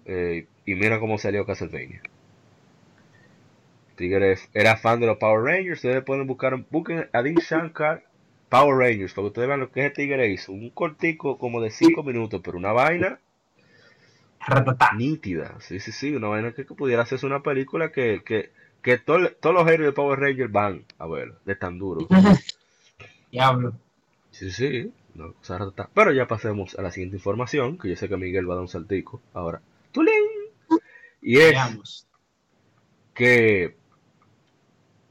eh, 0.07 0.47
y 0.67 0.75
mira 0.77 1.01
cómo 1.01 1.19
salió 1.19 1.47
Castlevania. 1.47 2.03
Tigre 3.97 4.37
era 4.53 4.77
fan 4.77 4.99
de 4.99 5.07
los 5.07 5.19
Power 5.19 5.45
Rangers, 5.45 5.79
ustedes 5.79 6.03
pueden 6.03 6.27
buscar, 6.27 6.57
busquen 6.71 7.09
a 7.13 7.23
Dean 7.23 7.37
Shankar 7.37 8.03
Power 8.51 8.77
Rangers, 8.77 9.15
para 9.15 9.23
que 9.25 9.29
ustedes 9.29 9.49
vean 9.49 9.61
lo 9.61 9.71
que 9.73 9.81
ese 9.87 9.91
tigre 9.95 10.29
hizo. 10.31 10.53
Un 10.53 10.71
cortico 10.71 11.39
como 11.39 11.61
de 11.63 11.71
5 11.71 12.03
minutos, 12.03 12.41
pero 12.45 12.59
una 12.59 12.73
vaina 12.73 13.19
nítida. 14.97 15.57
Sí, 15.61 15.81
sí, 15.81 15.93
sí, 15.93 16.15
una 16.15 16.29
vaina 16.29 16.53
que, 16.53 16.67
que 16.67 16.75
pudiera 16.75 17.03
hacerse 17.03 17.27
una 17.27 17.43
película 17.43 17.93
que, 17.93 18.23
que, 18.25 18.51
que 18.83 18.99
todo- 18.99 19.31
todos 19.41 19.55
los 19.55 19.69
héroes 19.69 19.89
de 19.89 19.93
Power 19.93 20.19
Rangers 20.19 20.53
van 20.53 20.85
a 20.99 21.07
ver, 21.07 21.35
de 21.45 21.55
tan 21.57 21.79
duro. 21.79 22.07
Diablo. 23.33 23.75
Sí, 24.33 24.51
sí, 24.51 24.93
rata. 25.49 25.89
Pero 25.95 26.13
ya 26.13 26.27
pasemos 26.27 26.79
a 26.79 26.83
la 26.83 26.91
siguiente 26.91 27.17
información, 27.17 27.79
que 27.79 27.89
yo 27.89 27.97
sé 27.97 28.09
que 28.09 28.17
Miguel 28.17 28.49
va 28.49 28.55
a 28.55 28.57
dar 28.57 28.63
un 28.63 28.69
saltico 28.69 29.21
ahora. 29.35 29.61
¡Tulín! 29.93 30.13
Y 31.23 31.39
es 31.39 31.51
Veamos. 31.53 32.07
que 33.15 33.77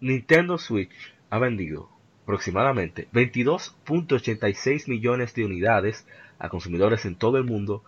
Nintendo 0.01 0.57
Switch 0.57 1.13
ha 1.29 1.37
vendido 1.39 1.89
aproximadamente 2.29 3.07
22.86 3.11 4.87
millones 4.87 5.33
de 5.33 5.45
unidades 5.45 6.05
a 6.37 6.47
consumidores 6.47 7.05
en 7.05 7.15
todo 7.15 7.37
el 7.37 7.43
mundo 7.43 7.83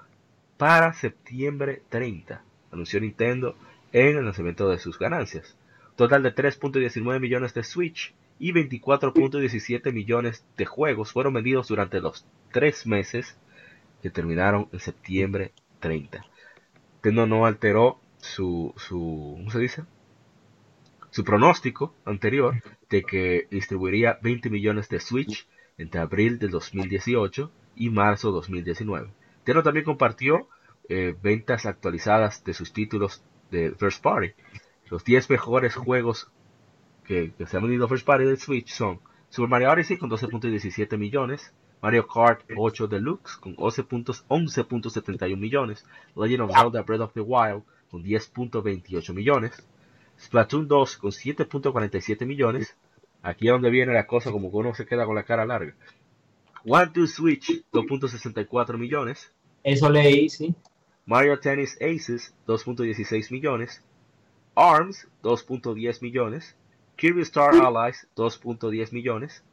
para 0.58 0.94
septiembre 0.94 1.84
30, 1.90 2.44
anunció 2.72 3.00
Nintendo 3.00 3.56
en 3.92 4.18
el 4.18 4.26
lanzamiento 4.26 4.68
de 4.68 4.80
sus 4.80 4.98
ganancias. 4.98 5.56
Total 5.96 6.24
de 6.24 6.34
3.19 6.34 7.20
millones 7.20 7.54
de 7.54 7.64
Switch 7.64 8.16
y 8.40 8.52
24.17 8.52 9.94
millones 9.94 10.44
de 10.58 10.66
juegos 10.66 11.12
fueron 11.12 11.36
vendidos 11.36 11.68
durante 11.68 12.02
los 12.02 12.26
tres 12.52 12.88
meses 12.88 13.38
que 14.02 14.10
terminaron 14.10 14.70
en 14.72 14.80
septiembre 14.80 15.52
30. 15.82 16.26
Nintendo 16.96 17.28
no 17.28 17.46
alteró 17.46 18.00
su, 18.18 18.74
su 18.76 19.36
¿cómo 19.38 19.52
se 19.52 19.60
dice? 19.60 19.84
Su 21.12 21.26
pronóstico 21.26 21.94
anterior 22.06 22.64
de 22.90 23.04
que 23.04 23.48
distribuiría 23.52 24.18
20 24.22 24.50
millones 24.50 24.88
de 24.88 25.02
Switch 25.02 25.46
entre 25.78 26.00
abril 26.00 26.40
del 26.40 26.52
2018 26.52 27.52
y 27.76 27.90
marzo 27.90 28.32
2019. 28.32 29.10
Nintendo 29.36 29.62
también 29.62 29.84
compartió 29.84 30.48
eh, 30.88 31.14
ventas 31.22 31.66
actualizadas 31.66 32.46
de 32.46 32.54
sus 32.54 32.72
títulos 32.72 33.24
de 33.50 33.72
First 33.72 34.02
Party. 34.02 34.32
Los 34.90 35.04
10 35.04 35.30
mejores 35.30 35.76
juegos 35.76 36.32
que, 37.04 37.34
se 37.46 37.58
han 37.58 37.64
vendido 37.64 37.90
First 37.90 38.06
Party 38.06 38.24
de 38.24 38.38
Switch 38.38 38.72
son 38.72 39.02
Super 39.30 39.50
Mario 39.50 39.72
Odyssey 39.72 39.98
con 39.98 40.10
12.17 40.10 40.98
millones, 40.98 41.54
Mario 41.82 42.08
Kart 42.08 42.42
8 42.56 42.88
Deluxe 42.88 43.36
con 43.36 43.56
11 43.58 43.84
puntos- 43.84 44.26
11.71 44.30 45.36
millones, 45.38 45.86
Legend 46.16 46.44
of 46.44 46.56
Zelda 46.56 46.84
Breath 46.84 47.02
of 47.02 47.14
the 47.14 47.22
Wild 47.22 47.64
con 47.90 48.02
10.28 48.02 49.14
millones, 49.14 49.62
Splatoon 50.22 50.68
2 50.68 50.98
con 50.98 51.12
7.47 51.12 52.26
millones, 52.26 52.76
aquí 53.24 53.48
es 53.48 53.52
donde 53.52 53.72
viene 53.72 53.94
la 53.94 54.06
cosa 54.06 54.32
como 54.32 54.52
que 54.52 54.58
uno 54.58 54.76
se 54.76 54.86
queda 54.86 55.06
con 55.06 55.16
la 55.16 55.24
cara 55.24 55.46
larga, 55.46 55.76
One 56.64 56.92
to 56.94 57.08
Switch 57.08 57.64
2.64 57.72 58.78
millones, 58.78 59.32
Eso 59.64 59.90
leí, 59.90 60.30
sí. 60.30 60.54
Mario 61.06 61.40
Tennis 61.40 61.76
Aces 61.82 62.36
2.16 62.46 63.32
millones, 63.32 63.84
ARMS 64.56 65.08
2.10 65.24 66.02
millones, 66.02 66.56
Kirby 66.96 67.24
Star 67.24 67.56
Allies 67.56 68.08
2.10 68.16 68.94
millones, 68.94 69.44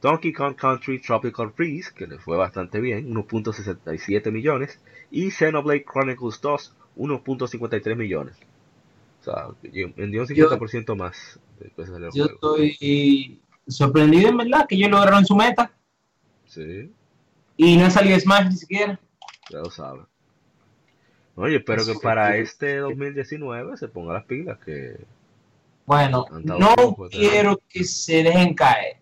Donkey 0.00 0.32
Kong 0.32 0.56
Country 0.56 1.00
Tropical 1.00 1.52
Freeze, 1.52 1.92
que 1.92 2.06
le 2.06 2.18
fue 2.18 2.36
bastante 2.36 2.80
bien, 2.80 3.14
1.67 3.14 4.32
millones, 4.32 4.80
y 5.10 5.30
Xenoblade 5.30 5.84
Chronicles 5.84 6.40
2, 6.40 6.76
1.53 6.96 7.96
millones. 7.96 8.36
O 9.20 9.24
sea, 9.24 9.48
vendió 9.62 10.22
un 10.22 10.28
50% 10.28 10.96
más 10.96 11.38
de 11.58 11.70
que 11.70 11.86
salió 11.86 12.06
el 12.08 12.12
Yo 12.14 12.24
juego. 12.28 12.56
estoy 12.56 13.40
sorprendido 13.66 14.28
en 14.30 14.36
verdad 14.38 14.66
que 14.68 14.76
ellos 14.76 14.90
lograron 14.90 15.26
su 15.26 15.36
meta 15.36 15.70
Sí, 16.46 16.90
y 17.56 17.76
no 17.76 17.86
ha 17.86 17.90
salido 17.90 18.18
Smash 18.18 18.46
ni 18.48 18.56
siquiera. 18.56 18.98
ya 19.50 19.58
lo 19.58 19.70
sabe. 19.70 20.02
Oye, 21.34 21.56
espero 21.56 21.84
que 21.84 21.94
para 22.02 22.36
este 22.36 22.76
2019 22.78 23.76
se 23.76 23.88
ponga 23.88 24.14
las 24.14 24.24
pilas, 24.24 24.58
que 24.64 24.96
Bueno, 25.84 26.24
no 26.42 26.74
quiero 27.10 27.60
que 27.68 27.84
se 27.84 28.22
dejen 28.22 28.54
caer. 28.54 28.96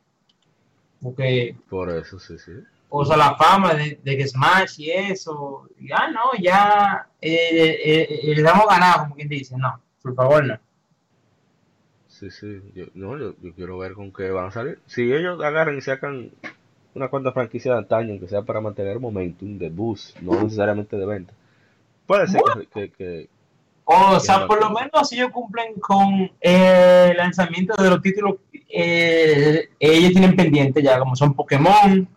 Porque, 1.00 1.54
por 1.68 1.88
eso 1.90 2.18
sí, 2.18 2.36
sí. 2.38 2.52
o 2.88 3.04
sea, 3.04 3.16
la 3.16 3.36
fama 3.36 3.74
de, 3.74 4.00
de 4.02 4.16
que 4.16 4.26
Smash 4.26 4.80
y 4.80 4.90
eso, 4.90 5.68
ya 5.80 6.08
no, 6.10 6.32
ya 6.40 7.08
eh, 7.20 7.78
eh, 7.84 8.20
eh, 8.24 8.34
le 8.34 8.42
damos 8.42 8.66
ganado, 8.66 9.04
como 9.04 9.14
quien 9.14 9.28
dice. 9.28 9.56
No, 9.56 9.80
por 10.06 10.14
favor, 10.14 10.44
no. 10.46 10.58
Sí, 12.08 12.30
sí, 12.30 12.62
yo, 12.74 12.86
no, 12.94 13.18
yo, 13.18 13.34
yo 13.42 13.52
quiero 13.54 13.76
ver 13.78 13.92
con 13.92 14.12
qué 14.12 14.30
van 14.30 14.46
a 14.46 14.50
salir. 14.50 14.78
Si 14.86 15.02
ellos 15.12 15.42
agarran 15.42 15.76
y 15.76 15.80
sacan 15.82 16.30
una 16.94 17.08
cuanta 17.08 17.32
franquicia 17.32 17.72
de 17.72 17.78
antaño, 17.78 18.10
aunque 18.12 18.28
sea 18.28 18.42
para 18.42 18.60
mantener 18.60 18.98
momentum 19.00 19.58
de 19.58 19.68
boost, 19.68 20.18
no 20.20 20.42
necesariamente 20.42 20.96
de 20.96 21.04
venta, 21.06 21.34
puede 22.06 22.26
ser 22.28 22.40
que, 22.54 22.66
que, 22.68 22.90
que- 22.92 23.28
O 23.84 24.18
sea, 24.20 24.46
por 24.46 24.60
lo 24.60 24.70
menos 24.70 25.12
ellos 25.12 25.30
cumplen 25.30 25.74
con 25.74 26.30
eh, 26.40 27.08
el 27.10 27.16
lanzamiento 27.18 27.74
de 27.82 27.90
los 27.90 28.00
títulos 28.00 28.36
eh, 28.68 29.68
ellos 29.78 30.12
tienen 30.12 30.34
pendiente 30.36 30.82
ya, 30.82 30.98
como 30.98 31.14
son 31.16 31.34
Pokémon, 31.34 32.08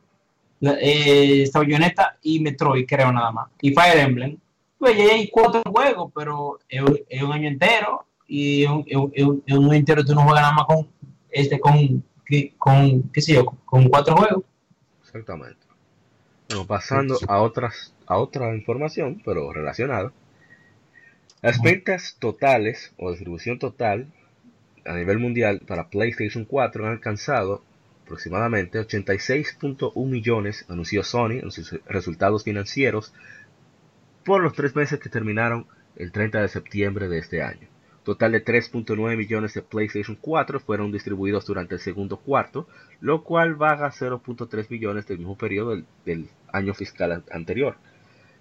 la- 0.61 0.77
eh, 0.79 1.43
esta 1.43 1.59
Bayonetta 1.59 2.17
y 2.21 2.39
Metroid, 2.39 2.85
creo 2.87 3.11
nada 3.11 3.31
más. 3.31 3.47
Y 3.61 3.73
Fire 3.73 3.97
Emblem. 3.99 4.37
Pues 4.79 4.97
ya 4.97 5.03
hay 5.13 5.29
cuatro 5.29 5.61
juegos, 5.69 6.11
pero 6.15 6.59
es, 6.69 6.81
un- 6.81 6.99
es 7.09 7.21
un 7.21 7.31
año 7.33 7.47
entero. 7.49 8.05
Y 8.27 8.63
es 8.63 8.69
un, 8.69 8.83
es 8.87 8.95
un- 8.95 9.43
es 9.45 9.55
un- 9.55 9.65
año 9.65 9.73
entero 9.73 10.03
tú 10.05 10.13
no 10.15 10.21
juegas 10.23 10.41
nada 10.43 10.53
más 10.53 10.65
con, 10.65 10.87
este, 11.29 11.59
con, 11.59 12.03
con, 12.57 13.03
qué 13.11 13.21
sé 13.21 13.33
yo, 13.33 13.45
con 13.45 13.89
cuatro 13.89 14.15
juegos. 14.15 14.43
exactamente. 15.03 15.57
Bueno, 16.49 16.65
pasando 16.65 17.17
a 17.27 17.41
otras, 17.41 17.93
a 18.07 18.17
otra 18.17 18.55
información, 18.55 19.21
pero 19.25 19.51
relacionada. 19.53 20.11
Las 21.41 21.61
ventas 21.61 22.17
totales 22.19 22.93
o 22.97 23.11
distribución 23.11 23.59
total 23.59 24.07
a 24.85 24.93
nivel 24.95 25.19
mundial 25.19 25.61
para 25.67 25.89
PlayStation 25.89 26.45
4 26.45 26.85
han 26.85 26.91
alcanzado 26.93 27.63
aproximadamente 28.03 28.79
86.1 28.79 30.05
millones, 30.09 30.65
anunció 30.67 31.03
Sony 31.03 31.39
en 31.43 31.51
sus 31.51 31.79
resultados 31.85 32.43
financieros 32.43 33.13
por 34.29 34.43
los 34.43 34.53
tres 34.53 34.75
meses 34.75 34.99
que 34.99 35.09
terminaron 35.09 35.65
el 35.95 36.11
30 36.11 36.39
de 36.43 36.49
septiembre 36.49 37.07
de 37.07 37.17
este 37.17 37.41
año. 37.41 37.67
Total 38.03 38.31
de 38.31 38.45
3.9 38.45 39.17
millones 39.17 39.55
de 39.55 39.63
PlayStation 39.63 40.15
4 40.21 40.59
fueron 40.59 40.91
distribuidos 40.91 41.47
durante 41.47 41.73
el 41.73 41.81
segundo 41.81 42.17
cuarto, 42.17 42.67
lo 43.01 43.23
cual 43.23 43.55
baja 43.55 43.89
0.3 43.89 44.69
millones 44.69 45.07
del 45.07 45.17
mismo 45.17 45.35
periodo 45.35 45.81
del, 46.05 46.29
año 46.53 46.75
fiscal 46.75 47.11
an- 47.11 47.23
anterior. 47.31 47.77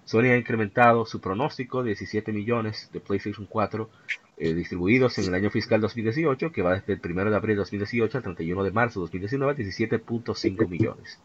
Sony 0.05 0.25
ha 0.25 0.37
incrementado 0.37 1.07
su 1.07 1.19
pronóstico 1.21 1.81
de 1.81 1.87
17 1.87 2.33
millones 2.33 2.91
de 2.93 2.99
PlayStation 2.99 3.47
4 3.49 3.89
eh, 4.37 4.53
distribuidos 4.53 5.17
en 5.17 5.25
el 5.25 5.33
año 5.33 5.49
fiscal 5.49 5.81
2018, 5.81 6.51
que 6.51 6.61
va 6.61 6.75
desde 6.75 6.93
el 6.93 7.01
1 7.03 7.31
de 7.31 7.35
abril 7.35 7.55
de 7.55 7.61
2018 7.61 8.15
al 8.15 8.23
31 8.25 8.63
de 8.63 8.71
marzo 8.71 8.99
de 8.99 9.05
2019 9.05 9.53
a 9.53 9.55
17.5 9.55 10.69
millones. 10.69 11.19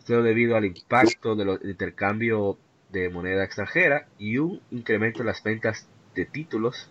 Esto 0.00 0.22
debido 0.22 0.54
al 0.54 0.66
impacto 0.66 1.34
del 1.34 1.58
intercambio 1.64 2.58
de 2.94 3.10
moneda 3.10 3.44
extranjera 3.44 4.06
y 4.18 4.38
un 4.38 4.60
incremento 4.70 5.20
en 5.20 5.26
las 5.26 5.42
ventas 5.42 5.86
de 6.14 6.24
títulos, 6.24 6.90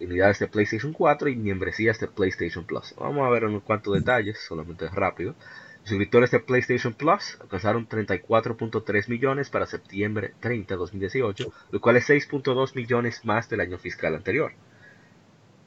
unidades 0.00 0.40
de 0.40 0.48
PlayStation 0.48 0.92
4 0.92 1.28
y 1.28 1.36
membresías 1.36 2.00
de 2.00 2.08
PlayStation 2.08 2.64
Plus. 2.64 2.94
Vamos 2.98 3.26
a 3.26 3.30
ver 3.30 3.44
unos 3.44 3.62
cuantos 3.62 3.94
detalles, 3.94 4.38
solamente 4.40 4.88
rápido. 4.88 5.34
Los 5.80 5.90
suscriptores 5.90 6.30
de 6.32 6.40
PlayStation 6.40 6.92
Plus 6.92 7.38
alcanzaron 7.40 7.88
34.3 7.88 9.08
millones 9.08 9.48
para 9.48 9.66
septiembre 9.66 10.34
30, 10.40 10.74
2018, 10.74 11.52
lo 11.70 11.80
cual 11.80 11.96
es 11.96 12.08
6.2 12.08 12.74
millones 12.74 13.24
más 13.24 13.48
del 13.48 13.60
año 13.60 13.78
fiscal 13.78 14.14
anterior. 14.14 14.52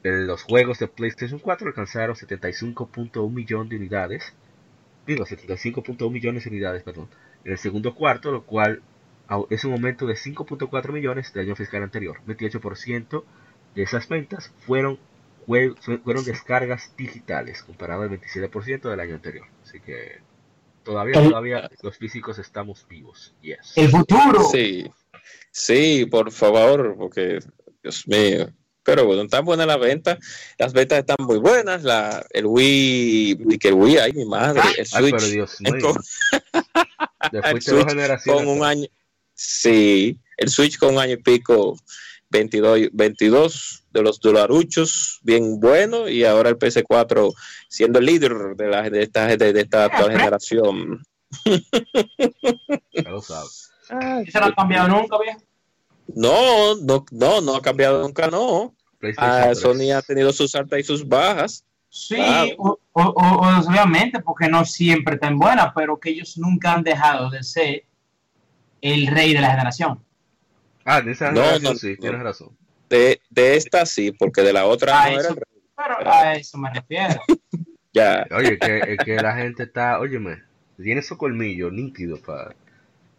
los 0.02 0.42
juegos 0.42 0.78
de 0.78 0.88
PlayStation 0.88 1.40
4 1.40 1.68
alcanzaron 1.68 2.14
75.1 2.14 3.32
millones 3.32 3.70
de 3.70 3.76
unidades. 3.76 4.34
Digo, 5.06 5.24
75.1 5.24 6.10
millones 6.10 6.44
de 6.44 6.50
unidades, 6.50 6.82
perdón. 6.82 7.08
En 7.44 7.52
el 7.52 7.58
segundo 7.58 7.94
cuarto, 7.94 8.30
lo 8.30 8.42
cual 8.42 8.82
es 9.50 9.64
un 9.64 9.72
aumento 9.72 10.06
de 10.06 10.14
5.4 10.14 10.92
millones 10.92 11.32
del 11.32 11.46
año 11.46 11.56
fiscal 11.56 11.82
anterior. 11.82 12.20
28% 12.26 13.24
de 13.74 13.82
esas 13.82 14.08
ventas 14.08 14.50
fueron, 14.66 14.98
fueron 15.46 16.24
descargas 16.24 16.92
digitales, 16.96 17.62
comparado 17.62 18.02
al 18.02 18.10
27% 18.10 18.88
del 18.90 19.00
año 19.00 19.14
anterior. 19.14 19.46
Así 19.64 19.80
que 19.80 20.20
todavía, 20.82 21.20
El- 21.20 21.28
todavía 21.28 21.70
los 21.82 21.96
físicos 21.96 22.38
estamos 22.38 22.86
vivos. 22.88 23.34
Yes. 23.42 23.72
El 23.76 23.88
futuro. 23.90 24.44
Sí, 24.50 24.90
sí, 25.50 26.06
por 26.10 26.30
favor, 26.32 26.96
porque, 26.98 27.40
Dios 27.82 28.06
mío. 28.08 28.48
Pero 28.82 29.04
bueno, 29.04 29.20
están 29.22 29.44
buenas 29.44 29.66
las 29.66 29.78
ventas. 29.78 30.18
Las 30.56 30.72
ventas 30.72 31.00
están 31.00 31.18
muy 31.26 31.36
buenas. 31.36 31.82
La, 31.82 32.24
el 32.30 32.46
Wii, 32.46 33.38
y 33.50 33.58
que 33.58 33.68
el 33.68 33.74
Wii, 33.74 33.98
ay, 33.98 34.12
mi 34.14 34.24
madre. 34.24 34.62
El 34.78 34.86
Ay, 34.94 35.04
pero 35.10 35.20
Switch. 35.20 35.32
Dios 35.34 35.60
mío. 35.60 35.72
con- 35.82 36.02
Después 37.30 37.32
de 37.66 37.72
dos 37.74 37.82
Switch 37.82 37.88
generaciones. 37.90 38.44
con 38.44 38.48
un 38.56 38.64
año. 38.64 38.86
Sí, 39.40 40.18
el 40.36 40.48
Switch 40.48 40.78
con 40.78 40.94
un 40.94 40.98
año 41.00 41.12
y 41.12 41.22
pico, 41.22 41.76
22, 42.30 42.88
22 42.92 43.84
de 43.92 44.02
los 44.02 44.18
dolaruchos, 44.18 45.20
bien 45.22 45.60
bueno. 45.60 46.08
Y 46.08 46.24
ahora 46.24 46.48
el 46.50 46.58
PS4 46.58 47.32
siendo 47.68 48.00
el 48.00 48.06
líder 48.06 48.34
de, 48.56 48.66
la, 48.66 48.90
de, 48.90 49.04
esta, 49.04 49.26
de, 49.36 49.52
de 49.52 49.60
esta 49.60 49.84
actual 49.84 50.10
generación. 50.10 51.02
Ya 52.92 53.10
lo 53.10 53.20
sabes. 53.22 53.70
No 53.90 54.44
ha 54.44 54.54
cambiado 54.54 54.88
nunca, 54.88 55.16
viejo. 55.18 55.40
No, 56.16 56.74
no, 56.76 57.04
no, 57.12 57.40
no 57.40 57.54
ha 57.56 57.62
cambiado 57.62 58.02
nunca, 58.02 58.26
no. 58.28 58.74
Ah, 59.18 59.42
3. 59.52 59.60
Sony 59.60 59.92
ha 59.94 60.02
tenido 60.02 60.32
sus 60.32 60.54
altas 60.56 60.80
y 60.80 60.82
sus 60.82 61.06
bajas. 61.06 61.64
Sí, 61.90 62.16
o- 62.58 62.78
o- 62.92 63.02
o- 63.02 63.58
obviamente, 63.68 64.20
porque 64.20 64.48
no 64.48 64.64
siempre 64.64 65.16
tan 65.16 65.38
buena, 65.38 65.72
pero 65.74 65.98
que 66.00 66.10
ellos 66.10 66.36
nunca 66.38 66.72
han 66.74 66.82
dejado 66.82 67.30
de 67.30 67.42
ser 67.44 67.84
el 68.80 69.06
rey 69.08 69.34
de 69.34 69.40
la 69.40 69.50
generación. 69.50 70.00
Ah, 70.84 71.00
de 71.02 71.12
esa 71.12 71.30
No, 71.32 71.40
generación 71.42 71.72
no, 71.74 71.78
sí, 71.78 71.90
no. 71.94 71.96
tienes 72.00 72.20
razón. 72.22 72.56
De, 72.88 73.20
de 73.30 73.56
esta 73.56 73.84
sí, 73.86 74.12
porque 74.12 74.40
de 74.42 74.52
la 74.52 74.66
otra 74.66 75.02
Ah, 75.02 75.04
no 75.06 75.10
era 75.12 75.20
eso- 75.20 75.28
el 75.30 75.36
rey. 75.36 75.44
Pero 75.76 76.10
a 76.12 76.34
eso 76.34 76.58
me 76.58 76.70
refiero. 76.72 77.20
Ya. 77.94 78.26
Oye, 78.36 78.58
que, 78.58 78.80
es 78.86 78.98
que 79.04 79.16
la 79.16 79.34
gente 79.34 79.62
está, 79.64 79.98
óyeme, 79.98 80.42
tiene 80.80 81.00
su 81.02 81.16
colmillo 81.16 81.70
nítido 81.70 82.18
para. 82.20 82.54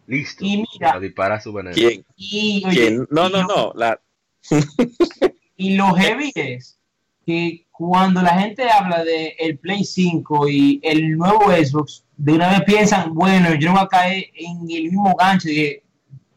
Listo. 0.07 0.45
Y 0.45 0.57
mira- 0.57 0.89
para 0.89 0.99
disparar 0.99 1.41
su 1.41 1.51
veneno. 1.51 1.75
¿Quién? 1.75 2.05
Y, 2.15 2.63
oye, 2.65 2.75
¿Quién? 2.79 3.07
No, 3.09 3.29
no, 3.29 3.43
no. 3.45 3.73
La, 3.75 3.99
Y 5.57 5.75
lo 5.75 5.93
heavy 5.95 6.31
es 6.35 6.79
que 7.25 7.65
cuando 7.71 8.21
la 8.21 8.39
gente 8.39 8.69
habla 8.69 9.03
de 9.03 9.35
el 9.39 9.57
Play 9.57 9.83
5 9.83 10.47
y 10.47 10.79
el 10.83 11.17
nuevo 11.17 11.51
Xbox, 11.51 12.05
de 12.21 12.33
una 12.33 12.49
vez 12.49 12.61
piensan, 12.65 13.13
bueno, 13.13 13.55
yo 13.55 13.69
no 13.69 13.75
voy 13.75 13.83
a 13.83 13.87
caer 13.87 14.25
en 14.35 14.57
el 14.69 14.83
mismo 14.83 15.15
gancho 15.15 15.47
de, 15.47 15.83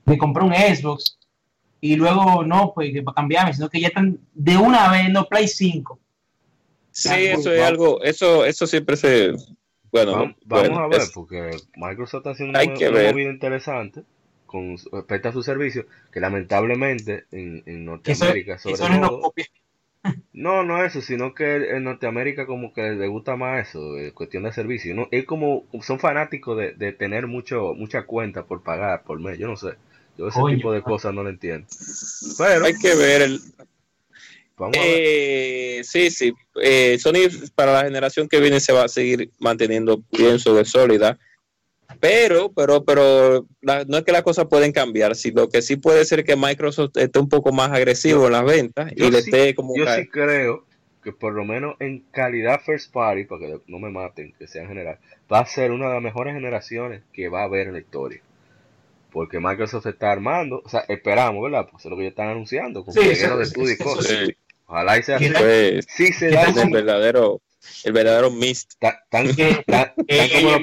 de 0.07 0.19
comprar 0.19 0.47
un 0.47 0.55
Xbox 0.55 1.19
y 1.81 1.97
luego 1.97 2.45
no, 2.45 2.73
pues 2.75 2.93
que 2.93 3.03
para 3.03 3.17
cambiarme, 3.17 3.53
sino 3.53 3.69
que 3.69 3.81
ya 3.81 3.89
están 3.89 4.19
de 4.33 4.57
una 4.57 4.89
vez 4.91 5.07
en 5.07 5.13
los 5.15 5.27
Play 5.27 5.49
5. 5.49 5.99
sí, 6.91 7.09
eso 7.27 7.53
es 7.53 7.63
algo, 7.63 8.03
eso, 8.03 8.45
eso 8.45 8.67
siempre 8.67 8.97
se. 8.97 9.33
Bueno, 9.91 10.13
Vamos, 10.13 10.37
vamos 10.47 10.69
bueno, 10.69 10.79
a 10.85 10.89
ver, 10.89 11.01
es- 11.03 11.11
porque 11.11 11.51
Microsoft 11.77 12.21
está 12.21 12.31
haciendo 12.31 12.59
Hay 12.59 12.69
una, 12.69 12.77
que 12.79 12.89
una 12.89 12.99
ver. 12.99 13.13
movida 13.13 13.31
interesante 13.31 14.05
con 14.47 14.77
respecto 14.93 15.29
a 15.29 15.33
su 15.33 15.43
servicio, 15.43 15.87
que 16.13 16.21
lamentablemente 16.21 17.25
en, 17.33 17.63
en 17.67 17.75
eso, 17.77 17.85
Norteamérica, 17.85 18.59
sobre 18.59 18.75
eso 18.75 18.89
no 18.89 19.09
todo, 19.09 19.21
copia. 19.23 19.47
No, 20.33 20.65
no 20.65 20.85
eso, 20.85 21.01
sino 21.01 21.35
que 21.35 21.77
en 21.77 21.85
Norteamérica 21.85 22.47
como 22.47 22.73
que 22.73 22.91
le 22.91 23.07
gusta 23.07 23.37
más 23.37 23.69
eso, 23.69 23.97
eh, 23.99 24.13
cuestión 24.13 24.43
de 24.43 24.53
servicio. 24.53 24.95
¿no? 24.95 25.09
Es 25.11 25.25
como, 25.25 25.65
son 25.83 26.01
fanáticos 26.01 26.59
de, 26.59 26.73
de 26.73 26.93
tener 26.93 27.27
mucho 27.27 27.75
mucha 27.75 28.05
cuenta 28.05 28.45
por 28.45 28.63
pagar 28.63 29.05
por 29.05 29.21
mes, 29.21 29.39
yo 29.39 29.47
no 29.47 29.57
sé. 29.57 29.75
Yo 30.19 30.29
ese 30.29 30.41
Coño. 30.41 30.57
tipo 30.57 30.73
de 30.73 30.83
cosas 30.83 31.15
no 31.15 31.23
lo 31.23 31.31
entiendo. 31.31 31.67
Pero, 32.39 32.65
hay 32.67 32.75
que 32.75 32.95
ver 32.95 33.23
el. 33.23 33.41
vamos 34.57 34.77
a 34.77 34.81
ver. 34.81 34.91
Eh, 34.95 35.81
sí, 35.85 36.11
sí. 36.11 36.33
Eh, 36.61 36.99
Sony 36.99 37.29
para 37.55 37.73
la 37.73 37.85
generación 37.85 38.29
que 38.29 38.41
viene 38.41 38.61
se 38.61 38.73
va 38.73 38.85
a 38.85 38.89
seguir 38.89 39.31
manteniendo, 39.39 40.03
pienso, 40.11 40.55
de 40.55 40.65
sólida. 40.65 41.19
Pero, 42.03 42.51
pero, 42.53 42.85
pero 42.85 43.47
la- 43.61 43.85
no 43.85 43.97
es 43.99 44.03
que 44.03 44.11
las 44.11 44.25
cosas 44.25 44.47
pueden 44.47 44.73
cambiar, 44.73 45.15
sino 45.15 45.49
que 45.49 45.63
sí 45.63 45.77
puede 45.77 46.05
ser 46.05 46.25
que 46.25 46.35
Microsoft 46.35 46.97
esté 46.97 47.21
un 47.21 47.29
poco 47.29 47.53
más 47.53 47.71
agresivo 47.71 48.27
en 48.27 48.33
las 48.33 48.45
ventas 48.45 48.91
y 48.97 49.09
le 49.09 49.23
sí- 49.23 49.31
esté 49.31 49.55
como 49.55 49.77
Yo 49.77 49.87
sí 49.87 50.09
creo 50.09 50.65
que 51.05 51.13
por 51.13 51.33
lo 51.33 51.45
menos 51.45 51.77
en 51.79 52.01
calidad 52.11 52.61
first 52.67 52.93
party, 52.93 53.23
para 53.25 53.43
que 53.43 53.61
no 53.69 53.79
me 53.79 53.89
maten, 53.91 54.35
que 54.37 54.49
sea 54.49 54.63
en 54.63 54.69
general, 54.69 54.99
va 55.33 55.39
a 55.39 55.47
ser 55.47 55.71
una 55.71 55.87
de 55.87 55.95
las 55.95 56.03
mejores 56.03 56.35
generaciones 56.35 57.03
que 57.13 57.29
va 57.29 57.43
a 57.43 57.45
haber 57.45 57.69
en 57.69 57.75
la 57.75 57.79
historia. 57.79 58.21
Porque 59.13 59.39
Microsoft 59.39 59.85
se 59.85 59.91
está 59.91 60.11
armando, 60.11 60.61
o 60.65 60.69
sea, 60.69 60.81
esperamos, 60.89 61.41
¿verdad? 61.45 61.69
Pues 61.71 61.85
es 61.85 61.91
lo 61.91 61.97
que 61.97 62.03
ya 62.05 62.09
están 62.09 62.31
anunciando, 62.31 62.85
con 62.85 62.95
Sí, 62.95 63.01
de 63.01 63.13
estudio 63.13 63.75
y 63.75 63.77
cosas. 63.77 64.07
sí. 64.07 64.35
Ojalá 64.67 64.99
y 64.99 65.03
sea 65.05 65.17
así. 65.19 65.31
Pues, 65.39 65.87
Sí 65.89 66.13
se 66.13 66.31
¿Qué 66.31 66.35
da 66.35 66.45
el 66.49 66.55
como, 66.55 66.71
verdadero, 66.73 67.41
el 67.85 67.93
verdadero 67.93 68.31
mist. 68.33 68.73
tan, 68.81 68.95
tan- 69.09 69.37
tan- 69.37 69.65
tan 69.67 69.93
como, 69.95 70.59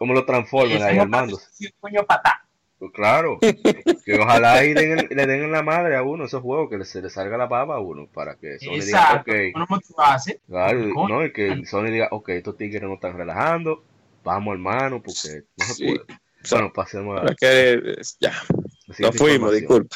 eh, 0.00 0.14
lo- 0.14 0.24
Transformers 0.24 0.82
ahí 0.82 0.96
pasa, 0.98 1.36
coño, 1.80 2.04
patá. 2.06 2.44
Pues 2.78 2.92
claro, 2.94 3.38
que 3.40 4.18
ojalá 4.18 4.64
y 4.64 4.72
den 4.72 5.06
le 5.10 5.26
den 5.26 5.42
en 5.44 5.52
la 5.52 5.62
madre 5.62 5.96
a 5.96 6.02
uno 6.02 6.24
esos 6.24 6.40
juegos, 6.40 6.70
que 6.70 6.82
se 6.86 7.02
le 7.02 7.10
salga 7.10 7.36
la 7.36 7.44
baba 7.46 7.76
a 7.76 7.80
uno, 7.80 8.06
para 8.06 8.36
que 8.36 8.58
Sony 8.58 8.80
diga, 8.80 9.00
Exacto. 9.00 9.30
ok, 9.32 9.36
Uno 9.54 9.66
motivarse. 9.68 10.40
claro, 10.48 10.78
no, 11.06 11.24
y 11.26 11.30
que 11.32 11.66
Sony 11.66 11.90
diga, 11.90 12.08
ok, 12.10 12.30
estos 12.30 12.56
tigres 12.56 12.80
no 12.82 12.94
están 12.94 13.18
relajando, 13.18 13.84
vamos 14.24 14.54
hermano, 14.54 15.02
porque 15.02 15.42
no 15.58 15.64
se 15.66 15.74
Sí. 15.74 15.84
puede. 15.84 16.04
Bueno, 16.50 16.72
pasemos 16.72 17.20
a 17.20 17.34
que, 17.34 17.96
ya, 18.18 18.32
nos 18.88 19.16
fuimos, 19.18 19.52
disculpa. 19.52 19.94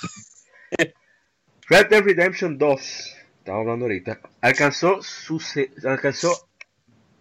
Red 1.70 1.88
Dead 1.88 2.02
Redemption 2.04 2.58
2, 2.58 3.16
estamos 3.38 3.60
hablando 3.62 3.86
ahorita, 3.86 4.20
alcanzó 4.42 5.02
su 5.02 5.40
se- 5.40 5.70
alcanzó 5.88 6.48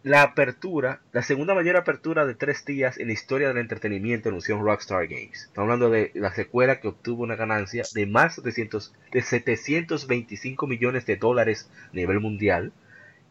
la 0.04 0.22
apertura, 0.22 1.02
la 1.14 1.22
segunda 1.22 1.56
mayor 1.56 1.78
apertura 1.78 2.26
de 2.26 2.36
tres 2.36 2.66
días 2.66 2.98
en 2.98 3.08
la 3.08 3.14
historia 3.14 3.48
del 3.48 3.58
entretenimiento, 3.58 4.30
anunció 4.30 4.62
Rockstar 4.62 5.08
Games. 5.08 5.46
Estamos 5.46 5.72
hablando 5.72 5.90
de 5.90 6.12
la 6.14 6.34
secuela 6.34 6.80
que 6.80 6.90
obtuvo 6.90 7.24
una 7.24 7.36
ganancia 7.36 7.84
de 7.94 8.06
más 8.06 8.42
de, 8.44 8.52
700 8.52 8.94
de 9.12 9.22
725 9.22 10.68
millones 10.68 11.06
de 11.06 11.16
dólares 11.16 11.70
a 11.92 11.96
nivel 11.96 12.20
mundial 12.20 12.74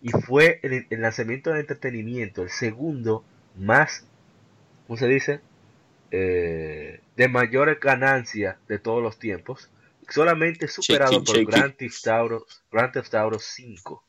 y 0.00 0.10
fue 0.10 0.60
el, 0.62 0.86
el 0.88 1.00
lanzamiento 1.02 1.52
de 1.52 1.60
entretenimiento, 1.60 2.42
el 2.42 2.50
segundo 2.50 3.24
más, 3.56 4.06
¿cómo 4.86 4.96
se 4.96 5.06
dice? 5.06 5.40
Eh, 6.10 7.00
de 7.16 7.28
mayor 7.28 7.78
ganancia 7.78 8.58
de 8.68 8.78
todos 8.78 9.02
los 9.02 9.18
tiempos, 9.18 9.70
solamente 10.08 10.68
superado 10.68 11.24
por. 11.24 11.44
Grand 11.46 11.74
Theft, 11.74 12.06
Auto, 12.08 12.46
Grand 12.70 12.92
Theft 12.92 13.14
Auto 13.14 13.38
5, 13.38 14.04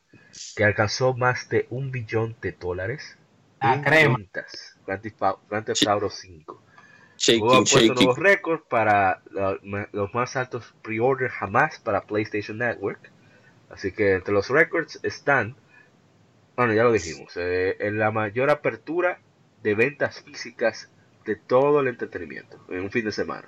que 0.56 0.64
alcanzó 0.64 1.14
más 1.14 1.50
de 1.50 1.68
un 1.70 1.92
billón 1.92 2.36
de 2.42 2.52
dólares 2.54 3.18
Ah, 3.60 3.76
en 3.76 3.84
crema. 3.84 4.18
ventas. 4.18 4.78
Grand 4.86 5.02
Theft, 5.02 5.88
Auto 5.88 6.10
5. 6.10 6.62
Luego 7.30 7.56
han 7.56 7.64
puesto 7.64 7.94
nuevos 7.94 8.18
récords 8.18 8.64
para 8.70 9.22
la- 9.32 9.58
los 9.92 10.14
más 10.14 10.36
altos 10.36 10.74
pre-order 10.82 11.30
jamás 11.30 11.80
para 11.80 12.02
PlayStation 12.02 12.58
Network. 12.58 13.12
Así 13.70 13.92
que 13.94 14.14
entre 14.16 14.34
los 14.34 14.50
récords 14.50 15.00
están, 15.04 15.56
bueno, 16.58 16.74
ya 16.74 16.84
lo 16.84 16.92
dijimos, 16.92 17.32
eh, 17.38 17.78
en 17.80 17.98
la 17.98 18.12
mayor 18.12 18.50
apertura 18.50 19.20
de 19.64 19.76
ventas 19.76 20.22
físicas 20.22 20.90
de 21.26 21.38
todo 21.38 21.80
el 21.80 21.88
entretenimiento 21.88 22.60
en 22.70 22.82
un 22.82 22.92
fin 22.92 23.06
de 23.06 23.12
semana. 23.14 23.48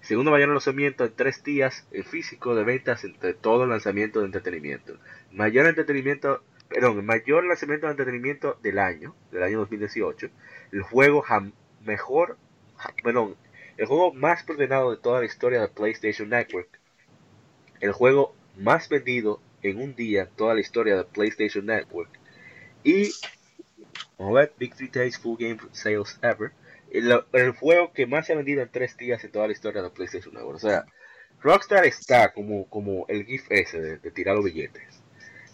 Segundo 0.00 0.30
mayor 0.30 0.48
lanzamiento 0.48 1.04
en 1.04 1.12
tres 1.12 1.42
días 1.42 1.86
en 1.90 2.04
físico 2.04 2.54
de 2.54 2.64
ventas 2.64 3.04
entre 3.04 3.34
todo 3.34 3.64
el 3.64 3.70
lanzamiento 3.70 4.20
de 4.20 4.26
entretenimiento. 4.26 4.98
Mayor 5.32 5.66
entretenimiento, 5.66 6.42
perdón, 6.68 7.04
mayor 7.04 7.44
lanzamiento 7.44 7.86
de 7.86 7.92
entretenimiento 7.92 8.58
del 8.62 8.78
año, 8.78 9.14
del 9.32 9.42
año 9.42 9.58
2018. 9.58 10.30
El 10.72 10.82
juego 10.82 11.24
mejor 11.84 12.36
perdón, 13.02 13.36
el 13.76 13.86
juego 13.86 14.12
más 14.12 14.48
ordenado 14.48 14.90
de 14.90 14.96
toda 14.96 15.20
la 15.20 15.26
historia 15.26 15.60
de 15.60 15.68
PlayStation 15.68 16.28
Network, 16.28 16.68
el 17.80 17.92
juego 17.92 18.34
más 18.56 18.88
vendido 18.88 19.40
en 19.62 19.80
un 19.80 19.94
día 19.94 20.22
en 20.22 20.30
toda 20.30 20.54
la 20.54 20.60
historia 20.60 20.96
de 20.96 21.04
PlayStation 21.04 21.66
Network, 21.66 22.10
y 22.84 23.10
vamos 24.16 24.36
a 24.36 24.40
ver, 24.40 24.52
Big 24.58 24.74
Three 24.74 24.88
Days 24.88 25.18
Full 25.18 25.36
Game 25.38 25.58
Sales 25.72 26.18
Ever, 26.22 26.52
el, 26.92 27.20
el 27.32 27.50
juego 27.52 27.92
que 27.92 28.06
más 28.06 28.26
se 28.26 28.32
ha 28.32 28.36
vendido 28.36 28.62
en 28.62 28.70
tres 28.70 28.96
días 28.96 29.22
en 29.24 29.30
toda 29.32 29.46
la 29.46 29.52
historia 29.52 29.82
de 29.82 29.90
PlayStation 29.90 30.34
Network. 30.34 30.56
O 30.56 30.60
sea, 30.60 30.84
Rockstar 31.40 31.84
está 31.84 32.32
como, 32.32 32.66
como 32.68 33.06
el 33.08 33.24
GIF 33.24 33.46
ese 33.50 33.80
de, 33.80 33.96
de 33.98 34.10
tirar 34.10 34.36
los 34.36 34.44
billetes. 34.44 35.02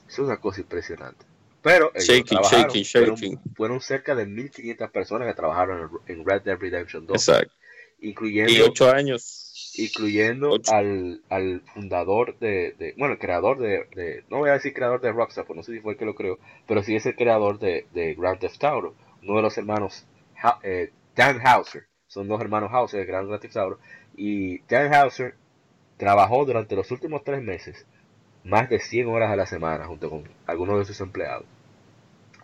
Es 0.08 0.18
una 0.18 0.36
cosa 0.38 0.60
impresionante. 0.60 1.24
Pero 1.62 1.90
ellos 1.94 2.06
Shaking, 2.06 2.24
trabajaron, 2.38 2.66
shaking, 2.68 2.84
fueron- 2.84 3.14
shaking. 3.16 3.40
Fueron, 3.54 3.80
cerca 3.80 4.14
de 4.14 4.26
1500 4.26 4.90
personas 4.90 5.26
que 5.28 5.34
trabajaron 5.34 5.90
en, 6.06 6.18
en 6.18 6.26
Red 6.26 6.42
Dead 6.42 6.58
Redemption 6.58 7.06
2, 7.06 7.16
Exacto. 7.16 7.54
incluyendo 8.00 8.52
Y 8.52 8.60
ocho 8.60 8.90
años. 8.90 9.72
incluyendo 9.76 10.50
Ocho. 10.50 10.72
al, 10.74 11.22
al 11.30 11.62
fundador 11.72 12.38
de, 12.38 12.74
de- 12.78 12.94
bueno, 12.98 13.14
el 13.14 13.18
creador 13.18 13.58
de, 13.58 13.86
de- 13.96 14.24
no 14.30 14.38
voy 14.38 14.50
a 14.50 14.54
decir 14.54 14.74
creador 14.74 15.00
de 15.00 15.10
Rockstar, 15.12 15.46
pues 15.46 15.56
no 15.56 15.62
sé 15.62 15.72
si 15.72 15.80
fue 15.80 15.92
el 15.94 15.98
que 15.98 16.04
lo 16.04 16.14
creó, 16.14 16.38
pero 16.68 16.82
sí 16.82 16.94
es 16.96 17.06
el 17.06 17.16
creador 17.16 17.58
de, 17.58 17.86
de 17.94 18.14
Grand 18.14 18.38
Theft 18.38 18.62
Auto, 18.64 18.94
uno 19.22 19.36
de 19.36 19.42
los 19.42 19.56
hermanos, 19.56 20.04
Ha- 20.42 20.60
eh, 20.62 20.92
Dan 21.14 21.40
Hauser, 21.46 21.86
son 22.06 22.28
dos 22.28 22.40
hermanos 22.40 22.70
Hauser 22.72 23.00
de 23.00 23.06
Grand 23.06 23.40
Theft 23.40 23.56
Auto, 23.56 23.78
y 24.16 24.58
Dan 24.68 24.92
Hauser 24.94 25.34
trabajó 25.96 26.44
durante 26.44 26.74
los 26.76 26.90
últimos 26.90 27.22
tres 27.24 27.42
meses 27.42 27.86
más 28.44 28.68
de 28.68 28.78
100 28.80 29.08
horas 29.08 29.30
a 29.30 29.36
la 29.36 29.46
semana 29.46 29.86
junto 29.86 30.10
con 30.10 30.24
algunos 30.46 30.78
de 30.78 30.84
sus 30.84 31.00
empleados, 31.00 31.44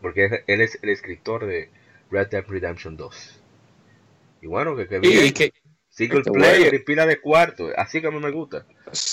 porque 0.01 0.45
él 0.47 0.61
es 0.61 0.79
el 0.83 0.91
escritor 0.91 1.47
de 1.47 1.69
Red 2.11 2.29
Dead 2.29 2.45
Redemption 2.47 2.97
2. 2.97 3.41
Y 4.43 4.47
bueno, 4.47 4.75
que, 4.77 4.89
que 4.89 4.97
Y, 4.97 5.01
bien. 5.01 5.27
y 5.27 5.33
que 5.33 5.53
Single 5.91 6.21
Este 6.21 6.31
player 6.31 6.73
y 6.75 6.79
pila 6.79 7.05
de 7.05 7.21
cuarto. 7.21 7.69
Así 7.77 8.01
que 8.01 8.07
a 8.07 8.11
mí 8.11 8.19
me 8.21 8.31
gusta. 8.31 8.65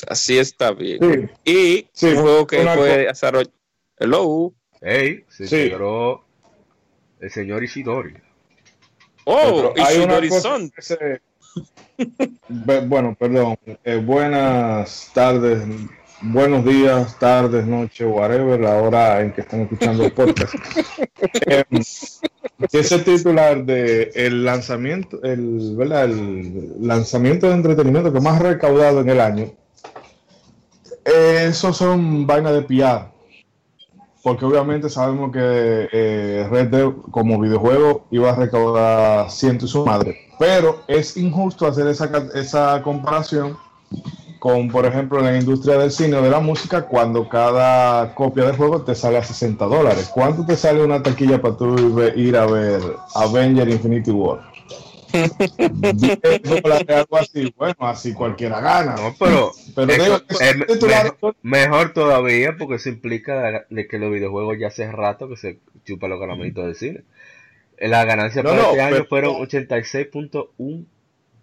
así 0.07 0.37
está 0.37 0.71
bien. 0.71 0.99
Sí, 1.01 1.51
Y 1.51 1.89
Sí, 1.91 2.05
un 2.07 2.21
juego 2.21 2.47
que 2.47 2.63
fue 2.63 2.97
desarrollado. 3.07 3.51
Hello. 3.97 4.53
Ey, 4.79 5.25
se 5.27 5.47
Sí. 5.47 5.55
integró 5.63 6.23
el 7.19 7.31
señor 7.31 7.63
Ishidori. 7.63 8.13
Oh, 9.29 9.73
pero 9.75 9.85
hay 9.85 9.97
una 9.97 10.21
cosa 10.29 10.57
que 10.73 10.81
se- 10.81 11.21
Bueno, 12.87 13.13
perdón. 13.19 13.57
Eh, 13.83 13.97
buenas 13.97 15.11
tardes, 15.13 15.63
buenos 16.21 16.63
días, 16.63 17.19
tardes, 17.19 17.65
noche, 17.65 18.05
whatever, 18.05 18.57
la 18.59 18.81
hora 18.81 19.19
en 19.19 19.33
que 19.33 19.41
están 19.41 19.61
escuchando 19.61 20.05
el 20.05 20.11
podcast. 20.13 20.53
Eh, 21.47 21.63
ese 22.71 22.99
titular 22.99 23.65
de 23.65 24.11
el 24.13 24.45
lanzamiento, 24.45 25.21
el, 25.23 25.75
¿verdad? 25.75 26.05
el 26.05 26.73
lanzamiento 26.87 27.47
de 27.47 27.53
entretenimiento 27.55 28.13
que 28.13 28.19
más 28.19 28.39
recaudado 28.39 29.01
en 29.01 29.09
el 29.09 29.19
año, 29.19 29.51
eh, 31.05 31.47
esos 31.49 31.75
son 31.75 32.27
vainas 32.27 32.53
de 32.53 32.61
PR. 32.61 33.07
Porque 34.27 34.43
obviamente 34.43 34.89
sabemos 34.89 35.31
que 35.31 35.39
eh, 35.89 36.45
Red 36.51 36.67
Dead 36.67 36.91
como 37.11 37.39
videojuego 37.39 38.07
iba 38.11 38.31
a 38.31 38.35
recaudar 38.35 39.31
ciento 39.31 39.63
y 39.63 39.69
su 39.69 39.85
madre. 39.85 40.17
Pero 40.37 40.81
es 40.89 41.15
injusto 41.15 41.65
hacer 41.65 41.87
esa, 41.87 42.11
esa 42.35 42.81
comparación 42.81 43.57
con, 44.39 44.67
por 44.67 44.85
ejemplo, 44.85 45.21
la 45.21 45.37
industria 45.37 45.77
del 45.77 45.91
cine 45.91 46.17
o 46.17 46.21
de 46.21 46.29
la 46.29 46.41
música, 46.41 46.81
cuando 46.87 47.29
cada 47.29 48.13
copia 48.15 48.43
de 48.43 48.51
juego 48.51 48.81
te 48.81 48.95
sale 48.95 49.17
a 49.17 49.23
60 49.23 49.63
dólares. 49.63 50.11
¿Cuánto 50.13 50.45
te 50.45 50.57
sale 50.57 50.83
una 50.83 51.01
taquilla 51.01 51.41
para 51.41 51.55
tú 51.55 51.97
ir 52.17 52.35
a 52.35 52.45
ver 52.47 52.81
Avenger 53.15 53.69
Infinity 53.69 54.11
War? 54.11 54.41
10 55.11 56.61
dólares, 56.61 56.89
algo 56.89 57.17
así. 57.17 57.53
Bueno, 57.55 57.75
así 57.79 58.13
cualquiera 58.13 58.59
gana. 58.59 58.95
No, 58.95 59.15
pero 59.19 59.51
digo, 59.85 60.21
es 60.39 60.67
titulares 60.67 61.13
mejor, 61.13 61.35
mejor 61.41 61.93
todavía 61.93 62.55
porque 62.57 62.75
eso 62.75 62.89
implica 62.89 63.65
de 63.69 63.87
que 63.87 63.99
los 63.99 64.11
videojuegos 64.11 64.57
ya 64.59 64.67
hace 64.67 64.91
rato 64.91 65.29
que 65.29 65.37
se 65.37 65.59
chupan 65.85 66.09
los 66.09 66.19
caramelitos 66.19 66.65
del 66.65 66.75
cine. 66.75 67.03
La 67.79 68.05
ganancia 68.05 68.41
No, 68.41 68.49
para 68.49 68.61
no, 68.61 68.69
este 68.69 68.81
año 68.81 69.05
fueron 69.05 69.35
86.1 69.35 70.85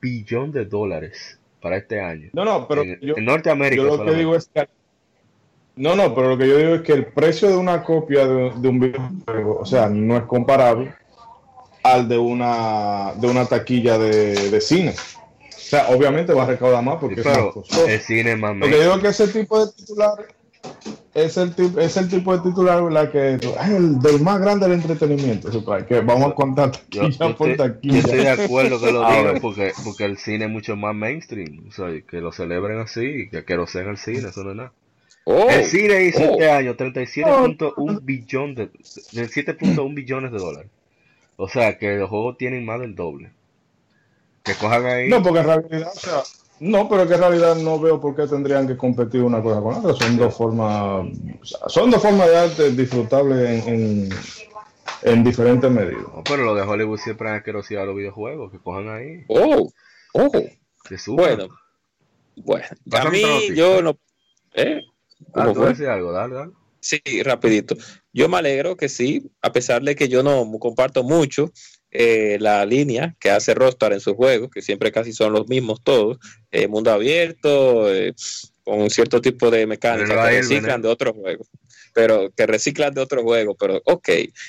billón 0.01 0.53
de 0.53 0.65
dólares 0.65 1.39
para 1.61 1.77
este 1.77 2.01
año. 2.01 2.31
No, 2.33 2.45
no, 2.45 2.69
pero 2.69 2.83
en, 2.83 3.01
yo, 3.01 3.15
en 3.17 3.25
Norteamérica 3.25 3.83
Yo 3.83 3.97
lo 3.97 4.05
que 4.05 4.15
digo 4.15 4.37
es 4.37 4.49
que. 4.53 4.69
No, 5.77 5.97
no, 5.97 6.15
pero 6.15 6.29
lo 6.29 6.39
que 6.39 6.47
yo 6.47 6.57
digo 6.57 6.75
es 6.77 6.83
que 6.83 6.93
el 6.93 7.07
precio 7.07 7.49
de 7.49 7.57
una 7.57 7.83
copia 7.83 8.27
de, 8.27 8.53
de 8.57 8.69
un 8.69 8.79
videojuego, 8.79 9.59
o 9.59 9.65
sea, 9.65 9.89
no 9.89 10.17
es 10.17 10.25
comparable 10.25 10.95
al 11.85 12.09
de 12.09 12.19
una 12.19 13.13
de 13.17 13.29
una 13.29 13.47
taquilla 13.47 13.99
de, 13.99 14.51
de 14.51 14.61
cine. 14.61 14.95
O 15.51 15.67
sea, 15.67 15.89
obviamente 15.91 16.33
va 16.33 16.45
a 16.45 16.47
recaudar 16.47 16.83
más 16.85 16.97
porque 17.01 17.17
Sí, 17.17 17.21
es 17.23 17.27
más 17.27 17.35
pero 17.37 17.53
costoso. 17.53 17.87
el 17.87 18.01
cine 18.01 18.33
es 18.33 18.39
más 18.39 18.57
Lo 18.57 18.67
que 18.67 18.73
yo 18.73 18.81
digo 18.81 18.95
es 18.95 19.01
que 19.03 19.09
ese 19.09 19.29
tipo 19.29 19.65
de 19.67 19.73
titular 19.73 20.13
es 21.15 21.37
el, 21.37 21.55
tipo, 21.55 21.79
es 21.79 21.97
el 21.97 22.09
tipo 22.09 22.37
de 22.37 22.43
titular 22.51 22.83
¿verdad? 22.83 23.13
que 23.13 23.35
es 23.35 23.69
el 23.69 23.99
del 24.01 24.21
más 24.21 24.41
grande 24.41 24.67
del 24.69 24.81
entretenimiento. 24.81 25.51
que 25.87 26.01
vamos 26.01 26.33
a 26.33 26.35
contar 26.35 26.73
Yo, 26.91 27.03
taquilla 27.03 27.29
yo 27.29 27.37
por 27.37 27.51
estoy, 27.51 27.51
yo 27.51 27.73
taquilla. 27.75 27.99
estoy 27.99 28.19
de 28.19 28.31
acuerdo 28.31 28.81
que 28.81 28.93
lo 28.93 29.01
digan 29.11 29.41
porque, 29.41 29.73
porque 29.85 30.05
el 30.07 30.17
cine 30.19 30.47
es 30.47 30.51
mucho 30.51 30.77
más 30.77 30.95
mainstream. 30.95 31.67
O 31.69 31.73
sea, 31.73 31.87
que 32.09 32.17
lo 32.21 32.33
celebren 32.33 32.79
así, 32.81 33.29
que, 33.31 33.45
que 33.45 33.55
lo 33.57 33.67
sean 33.67 33.89
el 33.89 33.99
cine, 33.99 34.29
eso 34.31 34.43
no 34.43 34.51
es 34.51 34.57
nada. 34.57 34.73
Oh, 35.27 35.49
El 35.49 35.65
cine 35.65 36.05
hizo 36.05 36.21
oh. 36.21 36.33
este 36.33 36.51
año 36.51 36.75
37.1 36.77 38.01
billón 38.03 38.55
de, 38.55 38.67
de 38.67 39.29
7.1 39.29 39.95
billones 39.95 40.33
de 40.33 40.39
dólares. 40.39 40.71
O 41.37 41.49
sea 41.49 41.79
que 41.79 41.97
los 41.97 42.09
juegos 42.11 42.37
tienen 42.39 42.65
más 42.65 42.81
del 42.81 42.95
doble. 42.95 43.33
Que 44.43 44.55
cojan 44.55 44.87
ahí. 44.87 45.09
No, 45.09 45.23
porque 45.23 45.41
en 45.41 45.47
realidad, 45.47 45.91
o 45.95 45.99
sea, 45.99 46.23
no, 46.61 46.89
pero 46.89 47.09
que 47.09 47.15
en 47.15 47.21
realidad 47.21 47.57
no 47.57 47.81
veo 47.81 48.01
por 48.01 48.15
qué 48.15 48.27
tendrían 48.27 48.67
que 48.67 48.77
competir 48.77 49.23
una 49.23 49.43
cosa 49.43 49.61
con 49.61 49.75
otra. 49.75 49.95
Son 49.95 50.17
dos 50.17 50.37
formas, 50.37 51.07
o 51.41 51.45
sea, 51.45 51.59
son 51.69 51.91
dos 51.91 52.03
formas 52.03 52.29
de 52.29 52.37
arte 52.37 52.71
disfrutables 52.71 53.67
en, 53.67 53.75
en, 53.75 54.09
en 55.03 55.25
diferentes 55.25 55.71
medidas. 55.71 56.03
No, 56.15 56.23
pero 56.25 56.45
los 56.45 56.57
de 56.57 56.63
Hollywood 56.63 56.99
siempre 56.99 57.29
han 57.29 57.37
asquerosidad 57.37 57.87
los 57.87 57.97
videojuegos. 57.97 58.53
Que 58.53 58.59
cojan 58.59 58.89
ahí. 58.89 59.25
Oh, 59.29 59.71
oh. 60.13 60.31
Que 60.89 60.99
suban. 60.99 61.37
Bueno, 61.37 61.49
bueno. 62.37 62.67
A 62.93 63.11
mí, 63.11 63.23
yo 63.55 63.83
no. 63.83 63.99
¿Eh? 64.53 64.81
Ah, 65.35 65.45
¿Cómo 65.45 65.53
tú 65.55 65.63
a 65.65 65.69
decir 65.69 65.89
algo, 65.89 66.13
dale, 66.13 66.35
dale. 66.35 66.53
Sí, 66.85 67.01
rapidito. 67.23 67.75
Yo 68.13 68.29
me 68.29 68.37
alegro 68.37 68.77
que 68.77 68.91
sí, 68.91 69.23
a 69.41 69.51
pesar 69.53 69.81
de 69.83 69.97
que 69.97 70.07
yo 70.07 70.23
no 70.23 70.47
comparto 70.61 71.03
mucho 71.03 71.51
eh, 71.91 72.37
la 72.41 72.67
línea 72.67 73.17
que 73.19 73.31
hace 73.31 73.55
Rockstar 73.55 73.95
en 73.95 74.01
sus 74.01 74.13
juegos, 74.13 74.51
que 74.53 74.61
siempre 74.61 74.93
casi 74.93 75.15
son 75.15 75.33
los 75.33 75.49
mismos 75.49 75.83
todos, 75.83 76.19
eh, 76.51 76.69
mundo 76.69 76.91
abierto, 76.93 77.91
eh, 77.91 78.13
con 78.65 78.91
cierto 78.91 79.23
tipo 79.23 79.51
de 79.51 79.67
mecánica 79.67 80.09
que 80.09 80.37
reciclan 80.57 80.83
de 80.83 80.89
otros 80.89 81.15
juegos, 81.15 81.49
pero 81.95 82.31
que 82.37 82.47
reciclan 82.47 82.93
de 82.93 83.01
otros 83.01 83.23
juegos, 83.23 83.57
pero 83.59 83.81
ok, 83.87 84.09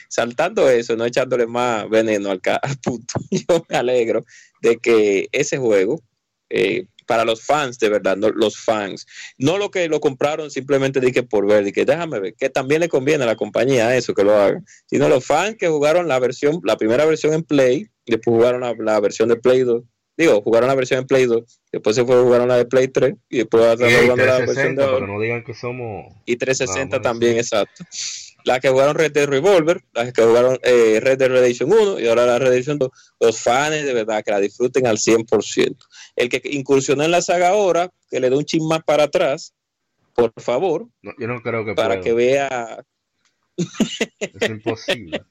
saltando 0.10 0.70
eso, 0.70 0.98
no 0.98 1.06
echándole 1.06 1.48
más 1.48 1.90
veneno 1.90 2.32
al, 2.32 2.42
ca- 2.42 2.58
al 2.62 2.78
punto, 2.80 3.14
yo 3.32 3.66
me 3.70 3.78
alegro 3.78 4.26
de 4.62 4.76
que 4.76 5.30
ese 5.32 5.58
juego, 5.58 6.02
eh, 6.50 6.88
para 7.06 7.26
los 7.26 7.44
fans 7.44 7.78
de 7.80 7.90
verdad, 7.90 8.18
no, 8.18 8.30
los 8.30 8.58
fans, 8.58 9.06
no 9.38 9.58
lo 9.58 9.72
que 9.72 9.88
lo 9.88 10.00
compraron 10.00 10.52
simplemente 10.52 11.00
que 11.12 11.24
por 11.24 11.48
ver, 11.48 11.72
que 11.72 11.86
déjame 11.86 12.20
ver, 12.20 12.34
que 12.36 12.50
también 12.50 12.82
le 12.82 12.90
conviene 12.90 13.24
a 13.24 13.28
la 13.28 13.36
compañía 13.36 13.96
eso 13.96 14.14
que 14.14 14.24
lo 14.24 14.36
hagan, 14.36 14.66
sino 14.86 15.10
los 15.10 15.26
fans 15.26 15.56
que 15.58 15.68
jugaron 15.68 16.08
la 16.08 16.20
versión, 16.20 16.62
la 16.64 16.78
primera 16.78 17.06
versión 17.06 17.34
en 17.34 17.44
Play, 17.44 17.88
después 18.06 18.36
jugaron 18.36 18.62
la, 18.62 18.74
la 18.78 19.00
versión 19.00 19.30
de 19.30 19.36
Play 19.36 19.62
2, 19.62 19.84
digo, 20.18 20.42
jugaron 20.42 20.70
la 20.70 20.76
versión 20.76 21.00
en 21.02 21.08
Play 21.08 21.26
2, 21.26 21.44
después 21.72 21.96
se 21.96 22.06
fue 22.06 22.22
jugaron 22.22 22.48
la 22.48 22.58
de 22.58 22.66
Play 22.66 22.88
3 22.88 23.14
y 23.30 23.38
después 23.40 23.64
jugando 23.64 23.86
la 24.26 24.40
versión 24.40 24.46
360, 24.46 24.70
de 24.70 24.76
pero 24.76 24.94
ahora. 24.94 25.08
no 25.08 25.20
digan 25.20 25.44
que 25.44 25.54
somos. 25.54 26.14
Y 26.26 26.36
360 26.38 26.96
Ah, 26.96 27.00
bueno, 27.00 27.02
también, 27.02 27.34
sí. 27.34 27.40
exacto. 27.40 27.84
Las 28.46 28.60
que 28.60 28.70
jugaron 28.70 28.96
Red 28.96 29.12
Dead 29.12 29.28
Revolver, 29.28 29.82
las 29.94 30.14
que 30.14 30.22
jugaron 30.24 30.60
eh, 30.62 31.00
Red 31.02 31.18
Dead 31.18 31.30
Redemption 31.30 31.72
1 31.74 32.00
y 32.00 32.08
ahora 32.08 32.28
la 32.28 32.38
Redemption 32.40 32.78
2, 32.78 32.90
los 33.20 33.40
fans 33.40 33.84
de 33.84 33.94
verdad 33.94 34.24
que 34.24 34.32
la 34.32 34.40
disfruten 34.40 34.86
al 34.86 34.98
100%. 34.98 35.76
El 36.16 36.30
que 36.30 36.42
incursionó 36.46 37.04
en 37.04 37.12
la 37.12 37.22
saga 37.22 37.50
ahora, 37.50 37.92
que 38.10 38.20
le 38.20 38.30
dé 38.30 38.36
un 38.38 38.46
chin 38.46 38.68
más 38.68 38.84
para 38.84 39.04
atrás, 39.04 39.54
por 40.14 40.32
favor, 40.42 40.88
No, 41.02 41.12
yo 41.20 41.28
no 41.28 41.42
creo 41.42 41.66
que 41.66 41.74
para 41.74 41.96
pueda. 41.96 42.02
que 42.02 42.14
vea 42.14 42.86
Es 43.58 44.50
imposible. 44.50 45.22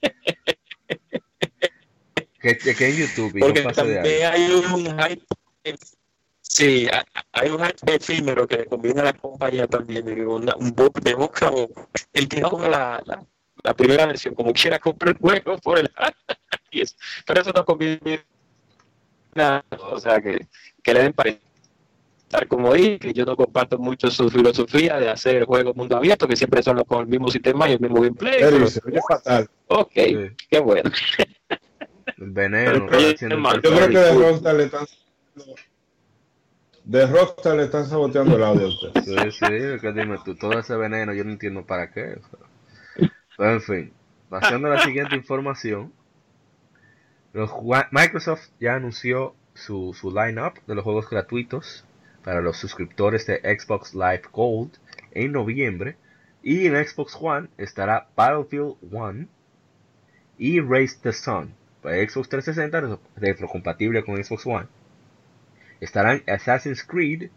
que, 2.40 2.59
que, 2.59 2.88
en 2.88 2.97
YouTube 2.97 3.37
y 3.37 3.40
porque 3.40 3.62
no 3.62 3.68
de 3.70 3.75
también 3.75 4.27
hay 4.27 4.51
un 4.53 4.99
hype 5.01 5.25
sí 6.42 6.87
hay- 7.33 7.49
un 7.49 7.64
hype 7.64 7.94
efímero 7.94 8.47
que 8.47 8.66
combina 8.66 9.03
la 9.03 9.12
compañía 9.14 9.66
también 9.66 10.07
una- 10.27 10.55
un 10.57 10.75
book 10.75 11.01
de 11.01 11.14
boca 11.14 11.47
a 11.49 11.51
boca 11.51 11.88
el 12.12 12.29
que 12.29 12.40
no 12.40 12.51
la, 12.68 13.03
la, 13.07 13.25
la 13.62 13.75
primera 13.75 14.05
versión 14.07 14.35
como 14.35 14.53
quiera 14.53 14.79
comprar 14.79 15.14
el 15.14 15.18
juego 15.18 15.57
por 15.59 15.79
el 15.79 15.90
pero 17.27 17.40
eso 17.40 17.53
no 17.55 17.64
conviene 17.64 18.25
nada 19.35 19.64
o 19.81 19.99
sea 19.99 20.20
que, 20.20 20.47
que 20.85 20.94
le 20.94 21.03
den 21.03 21.12
para 21.12 21.35
tal 22.29 22.47
como 22.49 22.73
dije, 22.75 22.99
que 22.99 23.12
yo 23.12 23.25
no 23.25 23.37
comparto 23.37 23.79
mucho 23.79 24.11
su 24.11 24.29
filosofía 24.29 24.99
de 24.99 25.09
hacer 25.09 25.44
juegos 25.44 25.75
mundo 25.77 25.97
abierto, 25.97 26.27
que 26.29 26.37
siempre 26.37 26.62
son 26.62 26.77
los 26.77 26.85
con 26.85 27.01
el 27.03 27.07
mismo 27.07 27.29
sistema 27.29 27.68
y 27.68 27.73
el 27.73 27.81
mismo 27.81 28.01
gameplay. 28.01 28.37
Pero- 28.40 28.66
se 28.66 28.81
oye 28.87 29.01
fatal. 29.09 29.49
ok, 29.68 29.92
Sí. 29.94 30.16
qué 30.51 30.59
bueno. 30.61 30.90
El 32.18 32.31
veneno, 32.31 32.87
Pero 32.88 33.14
Yo 33.61 33.70
creo 33.70 33.88
que 33.88 33.99
de. 33.99 34.12
Rockstar 34.14 34.55
le 34.55 34.64
están 34.64 34.87
de 36.85 37.07
Rockstar 37.07 37.57
le 37.57 37.64
están 37.64 37.87
saboteando 37.87 38.37
el 38.37 38.43
audio 38.43 38.66
a 38.66 38.68
usted. 38.68 38.91
Sí, 39.05 39.30
sí, 39.30 39.80
que 39.80 39.93
dime 39.93 40.18
tú, 40.24 40.35
todo 40.37 40.59
ese 40.59 40.76
veneno 40.76 41.14
yo 41.14 41.24
no 41.24 41.30
entiendo 41.30 41.64
para 41.64 41.91
qué. 41.91 42.18
Pero 43.37 43.51
en 43.53 43.61
fin, 43.62 43.93
pasando 44.28 44.68
a 44.68 44.74
la 44.74 44.82
siguiente 44.85 45.16
información, 45.16 45.93
los 47.32 47.51
Microsoft 47.91 48.49
ya 48.61 48.74
anunció 48.74 49.35
su, 49.55 49.94
su 49.98 50.11
lineup 50.11 50.55
de 50.66 50.74
los 50.74 50.84
juegos 50.84 51.09
gratuitos 51.09 51.84
para 52.24 52.40
los 52.40 52.57
suscriptores 52.57 53.26
de 53.26 53.38
Xbox 53.59 53.94
Live 53.94 54.22
Gold 54.32 54.72
en 55.12 55.32
noviembre. 55.32 55.96
Y 56.42 56.66
en 56.66 56.74
Xbox 56.86 57.16
One 57.20 57.48
estará 57.57 58.09
Battlefield 58.16 58.76
1 58.90 59.26
y 60.38 60.61
Race 60.61 60.98
the 61.02 61.12
Sun. 61.12 61.55
Para 61.82 61.96
Xbox 61.96 62.28
360 62.28 62.80
retro- 62.80 63.00
retrocompatible 63.16 64.05
con 64.05 64.22
Xbox 64.22 64.46
One. 64.46 64.66
estarán 65.80 66.22
Assassin's 66.26 66.82
Creed 66.82 67.30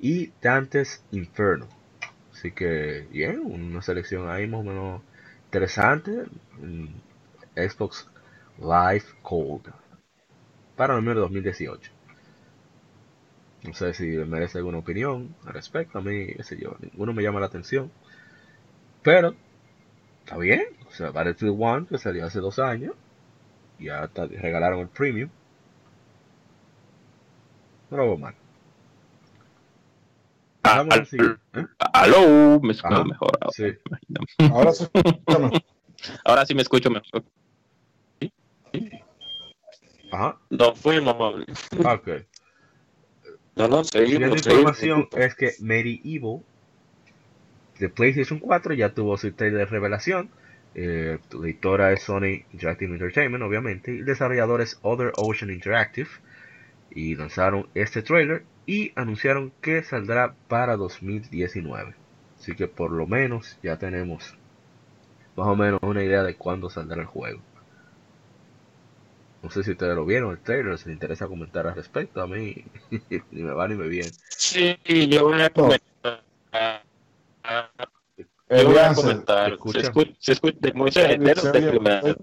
y 0.00 0.32
Dante's 0.42 1.04
Inferno. 1.12 1.68
Así 2.32 2.52
que, 2.52 3.06
bien, 3.10 3.40
una 3.40 3.82
selección 3.82 4.28
ahí 4.30 4.46
más 4.46 4.60
o 4.60 4.64
menos 4.64 5.02
interesante. 5.46 6.24
Xbox 7.56 8.08
Live 8.58 9.04
Cold 9.22 9.72
para 10.78 10.94
el 10.94 11.00
número 11.00 11.20
2018. 11.20 11.90
No 13.64 13.74
sé 13.74 13.92
si 13.92 14.06
merece 14.06 14.58
alguna 14.58 14.78
opinión 14.78 15.34
al 15.44 15.52
respecto. 15.52 15.98
A 15.98 16.00
mí, 16.00 16.28
qué 16.28 16.42
sé 16.44 16.56
yo, 16.58 16.76
ninguno 16.80 17.12
me 17.12 17.22
llama 17.22 17.40
la 17.40 17.46
atención. 17.46 17.90
Pero, 19.02 19.34
está 20.24 20.38
bien. 20.38 20.62
O 20.88 20.92
sea, 20.92 21.10
Battlefield 21.10 21.54
1, 21.58 21.86
que 21.88 21.98
salió 21.98 22.24
hace 22.24 22.38
dos 22.40 22.58
años, 22.60 22.94
ya 23.78 24.04
está- 24.04 24.26
regalaron 24.26 24.80
el 24.80 24.88
premium. 24.88 25.28
No 27.90 27.96
lo 27.96 28.04
veo 28.04 28.16
mal. 28.18 28.34
Ah, 30.62 30.78
Vamos 30.78 30.94
al 30.94 31.06
siguiente. 31.06 31.40
¿eh? 31.54 31.66
Aló, 31.92 32.60
me 32.60 32.72
escucho 32.72 32.94
Ajá, 32.94 33.04
mejor. 33.04 33.30
ahora. 33.40 33.52
Sí. 33.52 33.64
Ahora 34.52 34.72
sí. 34.72 34.86
bueno, 35.26 35.50
Ahora 36.24 36.46
sí 36.46 36.54
me 36.54 36.62
escucho 36.62 36.90
mejor. 36.90 37.24
Ajá. 40.10 40.38
No 40.50 40.74
fuimos, 40.74 41.14
amable. 41.14 41.46
Ok. 41.84 42.08
No, 43.56 43.68
no, 43.68 43.78
La 43.78 43.84
seguimos, 43.84 44.46
información 44.46 45.08
seguimos. 45.10 45.26
es 45.26 45.34
que 45.34 45.52
Medieval 45.60 46.40
de 47.78 47.88
PlayStation 47.88 48.38
4 48.38 48.74
ya 48.74 48.94
tuvo 48.94 49.16
su 49.16 49.32
trailer 49.32 49.60
de 49.60 49.66
revelación. 49.66 50.30
Eh, 50.74 51.18
la 51.32 51.38
editora 51.46 51.92
es 51.92 52.02
Sony 52.02 52.44
Interactive 52.52 52.92
Entertainment, 52.92 53.42
obviamente, 53.42 53.94
y 53.94 53.98
el 53.98 54.04
desarrollador 54.04 54.60
es 54.60 54.78
Other 54.82 55.12
Ocean 55.16 55.50
Interactive. 55.50 56.08
Y 56.90 57.16
lanzaron 57.16 57.68
este 57.74 58.02
trailer 58.02 58.44
y 58.66 58.92
anunciaron 58.96 59.52
que 59.60 59.82
saldrá 59.82 60.34
para 60.48 60.76
2019. 60.76 61.94
Así 62.38 62.54
que 62.54 62.66
por 62.68 62.92
lo 62.92 63.06
menos 63.06 63.58
ya 63.62 63.78
tenemos 63.78 64.36
más 65.36 65.46
o 65.48 65.56
menos 65.56 65.80
una 65.82 66.02
idea 66.02 66.22
de 66.22 66.34
cuándo 66.34 66.70
saldrá 66.70 67.00
el 67.02 67.06
juego. 67.06 67.40
No 69.42 69.50
sé 69.50 69.62
si 69.62 69.70
ustedes 69.72 69.94
lo 69.94 70.04
vieron 70.04 70.32
el 70.32 70.40
trailer, 70.40 70.78
si 70.78 70.86
les 70.86 70.94
interesa 70.94 71.28
comentar 71.28 71.66
al 71.66 71.74
respecto. 71.76 72.20
A 72.20 72.26
mí 72.26 72.64
ni 73.30 73.42
me 73.42 73.52
va 73.52 73.68
ni 73.68 73.76
me 73.76 73.88
viene. 73.88 74.10
Sí, 74.30 74.76
yo 75.08 75.24
voy 75.24 75.40
a 75.40 75.50
comentar. 75.50 76.22
Yo 78.50 78.64
voy 78.68 78.78
a 78.78 78.94
comentar. 78.94 79.48
¿se 79.48 79.54
escucha? 79.54 79.80
escucha, 79.80 80.12
se 80.20 80.32
de 81.52 81.68
oye 81.68 81.80
mal. 81.80 82.16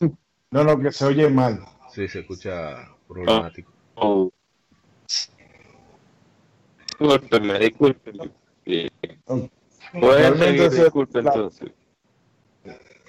No, 0.52 0.64
no, 0.64 0.80
que 0.80 0.90
se 0.90 1.04
oye 1.04 1.28
mal. 1.28 1.60
Sí, 1.92 2.08
se 2.08 2.20
escucha 2.20 2.88
problemático. 3.06 3.70
Oh. 3.94 4.32
Discúlpeme, 6.88 7.58
discúlpeme. 7.58 8.30
Seguir, 8.64 8.90
disculpen 10.70 11.24
la- 11.24 11.32
entonces. 11.32 11.70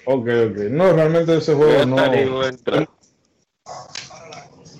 Ok, 0.05 0.27
ok. 0.27 0.57
No, 0.69 0.93
realmente 0.93 1.37
ese 1.37 1.53
juego 1.53 1.85
no. 1.85 1.97
salir, 1.97 2.29
voy 2.29 2.45
a 2.45 2.49
entrar. 2.49 2.89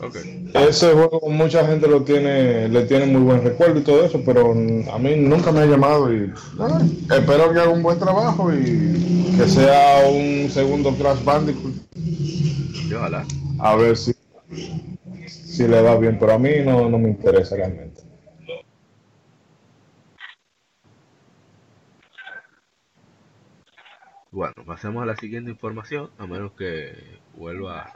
Ok. 0.01 0.15
Ese 0.53 0.91
juego 0.93 1.21
mucha 1.29 1.65
gente 1.65 1.87
lo 1.87 2.03
tiene, 2.03 2.67
le 2.67 2.83
tiene 2.83 3.05
muy 3.05 3.21
buen 3.21 3.43
recuerdo 3.43 3.79
y 3.79 3.83
todo 3.83 4.03
eso, 4.03 4.21
pero 4.25 4.51
a 4.51 4.99
mí 4.99 5.15
nunca 5.15 5.51
me 5.51 5.61
ha 5.61 5.65
llamado 5.65 6.11
y 6.11 6.33
nada, 6.57 6.81
espero 7.15 7.53
que 7.53 7.59
haga 7.59 7.69
un 7.69 7.83
buen 7.83 7.99
trabajo 7.99 8.51
y 8.51 9.35
que 9.37 9.47
sea 9.47 10.03
un 10.09 10.49
segundo 10.49 10.93
Crash 10.95 11.23
Bandicoot. 11.23 11.73
Ojalá. 12.95 13.25
A 13.59 13.75
ver 13.75 13.95
si, 13.95 14.13
si 15.27 15.67
le 15.67 15.81
va 15.81 15.95
bien, 15.97 16.17
pero 16.19 16.33
a 16.33 16.39
mí 16.39 16.49
no, 16.65 16.89
no 16.89 16.97
me 16.97 17.09
interesa 17.09 17.55
realmente. 17.55 18.00
Bueno, 24.33 24.53
pasemos 24.65 25.03
a 25.03 25.05
la 25.05 25.17
siguiente 25.17 25.51
información, 25.51 26.09
a 26.17 26.25
menos 26.25 26.53
que 26.53 27.19
vuelva 27.35 27.91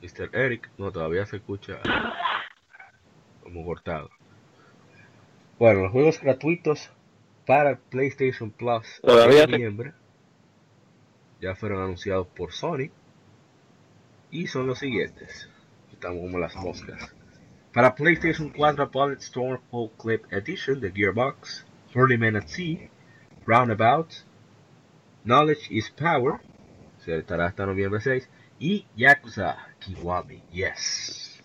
Mr. 0.00 0.30
Eric. 0.32 0.70
No, 0.78 0.90
todavía 0.90 1.26
se 1.26 1.36
escucha 1.36 1.78
como 3.42 3.62
cortado. 3.62 4.08
Bueno, 5.58 5.82
los 5.82 5.92
juegos 5.92 6.18
gratuitos 6.18 6.90
para 7.46 7.76
PlayStation 7.76 8.50
Plus 8.50 9.02
en 9.02 9.50
noviembre 9.50 9.92
ya 11.38 11.54
fueron 11.54 11.82
anunciados 11.82 12.26
por 12.28 12.52
Sony 12.52 12.88
y 14.30 14.46
son 14.46 14.66
los 14.66 14.78
siguientes. 14.78 15.50
Estamos 15.92 16.22
como 16.22 16.38
las 16.38 16.56
moscas. 16.56 17.14
Para 17.74 17.94
PlayStation 17.94 18.48
4 18.48 18.88
Bullet 18.88 19.18
Storm 19.18 19.60
Full 19.70 19.90
Clip 19.98 20.24
Edition 20.32 20.80
de 20.80 20.90
Gearbox, 20.90 21.66
Early 21.94 22.16
Man 22.16 22.36
at 22.36 22.46
Sea, 22.46 22.88
Roundabout, 23.46 24.08
Knowledge 25.24 25.68
is 25.70 25.88
Power, 25.90 26.40
se 26.98 27.16
estará 27.16 27.46
hasta 27.46 27.64
noviembre 27.64 28.00
6, 28.00 28.28
y 28.58 28.86
Yakuza 28.96 29.56
Kiwami, 29.78 30.42
yes, 30.50 31.40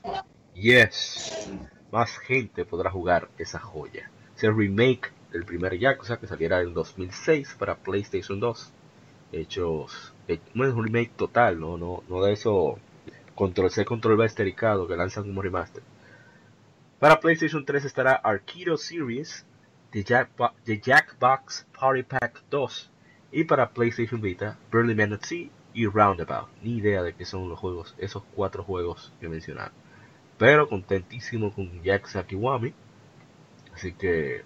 yes, 0.56 1.52
más 1.92 2.18
gente 2.18 2.66
podrá 2.66 2.90
jugar 2.90 3.30
esa 3.38 3.60
joya. 3.60 4.10
Es 4.36 4.44
el 4.44 4.58
remake 4.58 5.12
del 5.32 5.46
primer 5.46 5.78
Yakuza 5.78 6.18
que 6.18 6.26
saliera 6.26 6.62
en 6.62 6.74
2006 6.74 7.56
para 7.60 7.76
PlayStation 7.76 8.40
2, 8.40 8.72
hechos, 9.32 10.14
eh, 10.28 10.40
es 10.56 10.56
un 10.56 10.84
remake 10.84 11.12
total, 11.16 11.60
no, 11.60 11.78
no, 11.78 12.04
no 12.10 12.24
de 12.24 12.34
eso 12.34 12.80
control 13.36 13.70
C, 13.70 13.86
control 13.86 14.18
V 14.18 14.26
estericado 14.26 14.88
que 14.88 14.96
lanzan 14.96 15.26
como 15.26 15.44
remaster. 15.44 15.84
Para 16.98 17.20
PlayStation 17.20 17.64
3 17.64 17.86
estará 17.86 18.14
Arkido 18.14 18.78
Series, 18.78 19.46
The, 19.92 20.04
Jackbo- 20.04 20.54
The 20.66 20.80
Jackbox 20.80 21.66
Party 21.80 22.04
Pack 22.04 22.44
2 22.50 22.90
y 23.32 23.44
para 23.46 23.70
PlayStation 23.72 24.22
Vita, 24.22 24.58
Burly 24.72 24.96
Man 24.96 25.14
at 25.14 25.22
Sea 25.24 25.50
y 25.74 25.86
Roundabout. 25.88 26.50
Ni 26.62 26.78
idea 26.78 27.04
de 27.04 27.14
qué 27.14 27.26
son 27.26 27.48
los 27.50 27.60
juegos, 27.60 27.96
esos 27.98 28.24
cuatro 28.36 28.64
juegos 28.64 29.14
que 29.22 29.30
mencionaron. 29.30 29.74
Pero 30.38 30.70
contentísimo 30.70 31.54
con 31.54 31.84
Jack 31.84 32.08
Sakiwami. 32.08 32.74
Así 33.74 33.94
que 33.94 34.44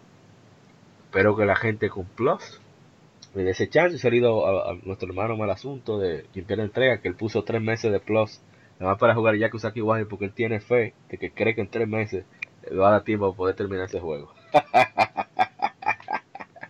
espero 1.05 1.35
que 1.35 1.45
la 1.45 1.55
gente 1.55 1.89
con 1.89 2.05
Plus 2.05 2.59
le 3.35 3.43
dé 3.43 3.51
ese 3.51 3.69
chance. 3.69 3.95
Ha 3.97 3.99
salido 3.99 4.47
a, 4.47 4.71
a 4.71 4.75
nuestro 4.83 5.09
hermano 5.09 5.37
mal 5.37 5.49
asunto 5.51 5.99
de 5.99 6.25
quien 6.33 6.45
pierde 6.45 6.63
entrega, 6.63 6.99
que 7.01 7.07
él 7.09 7.15
puso 7.15 7.43
tres 7.43 7.61
meses 7.61 7.91
de 7.91 7.99
Plus. 7.99 8.41
Nada 8.79 8.93
más 8.93 8.99
para 8.99 9.15
jugar 9.15 9.35
Yakuza 9.37 9.73
Kiwami 9.73 10.05
porque 10.05 10.25
él 10.25 10.33
tiene 10.33 10.59
fe 10.61 10.93
de 11.09 11.17
que 11.17 11.31
cree 11.31 11.55
que 11.55 11.61
en 11.61 11.69
tres 11.69 11.87
meses 11.87 12.25
le 12.69 12.77
va 12.77 12.89
a 12.89 12.91
dar 12.93 13.03
tiempo 13.03 13.27
para 13.31 13.37
poder 13.37 13.55
terminar 13.55 13.85
ese 13.85 13.99
juego. 14.01 14.33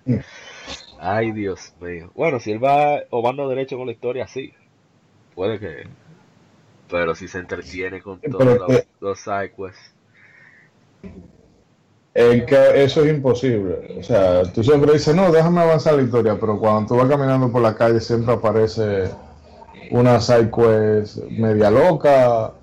Ay, 0.97 1.31
Dios 1.31 1.73
mío. 1.79 2.11
Bueno, 2.15 2.39
si 2.39 2.51
él 2.51 2.63
va 2.63 3.01
o 3.11 3.21
va 3.21 3.31
derecho 3.47 3.77
con 3.77 3.87
la 3.87 3.93
historia, 3.93 4.27
sí. 4.27 4.53
Puede 5.35 5.59
que. 5.59 5.87
Pero 6.89 7.15
si 7.15 7.27
se 7.27 7.39
entretiene 7.39 8.01
con 8.01 8.21
Sí, 8.21 8.29
todos 8.31 8.57
los, 8.57 8.81
que- 8.81 8.87
los 8.99 9.27
que 12.45 12.83
eso 12.83 13.03
es 13.03 13.13
imposible. 13.13 13.75
O 13.99 14.03
sea, 14.03 14.43
tú 14.51 14.63
siempre 14.63 14.93
dices, 14.93 15.13
no, 15.15 15.31
déjame 15.31 15.61
avanzar 15.61 15.95
la 15.95 16.03
historia, 16.03 16.37
pero 16.39 16.57
cuando 16.59 16.87
tú 16.87 16.95
vas 16.95 17.09
caminando 17.09 17.51
por 17.51 17.61
la 17.61 17.75
calle 17.75 17.99
siempre 17.99 18.33
aparece 18.33 19.09
una 19.89 20.19
side 20.21 20.51
quest 20.51 21.17
media 21.31 21.71
loca 21.71 22.53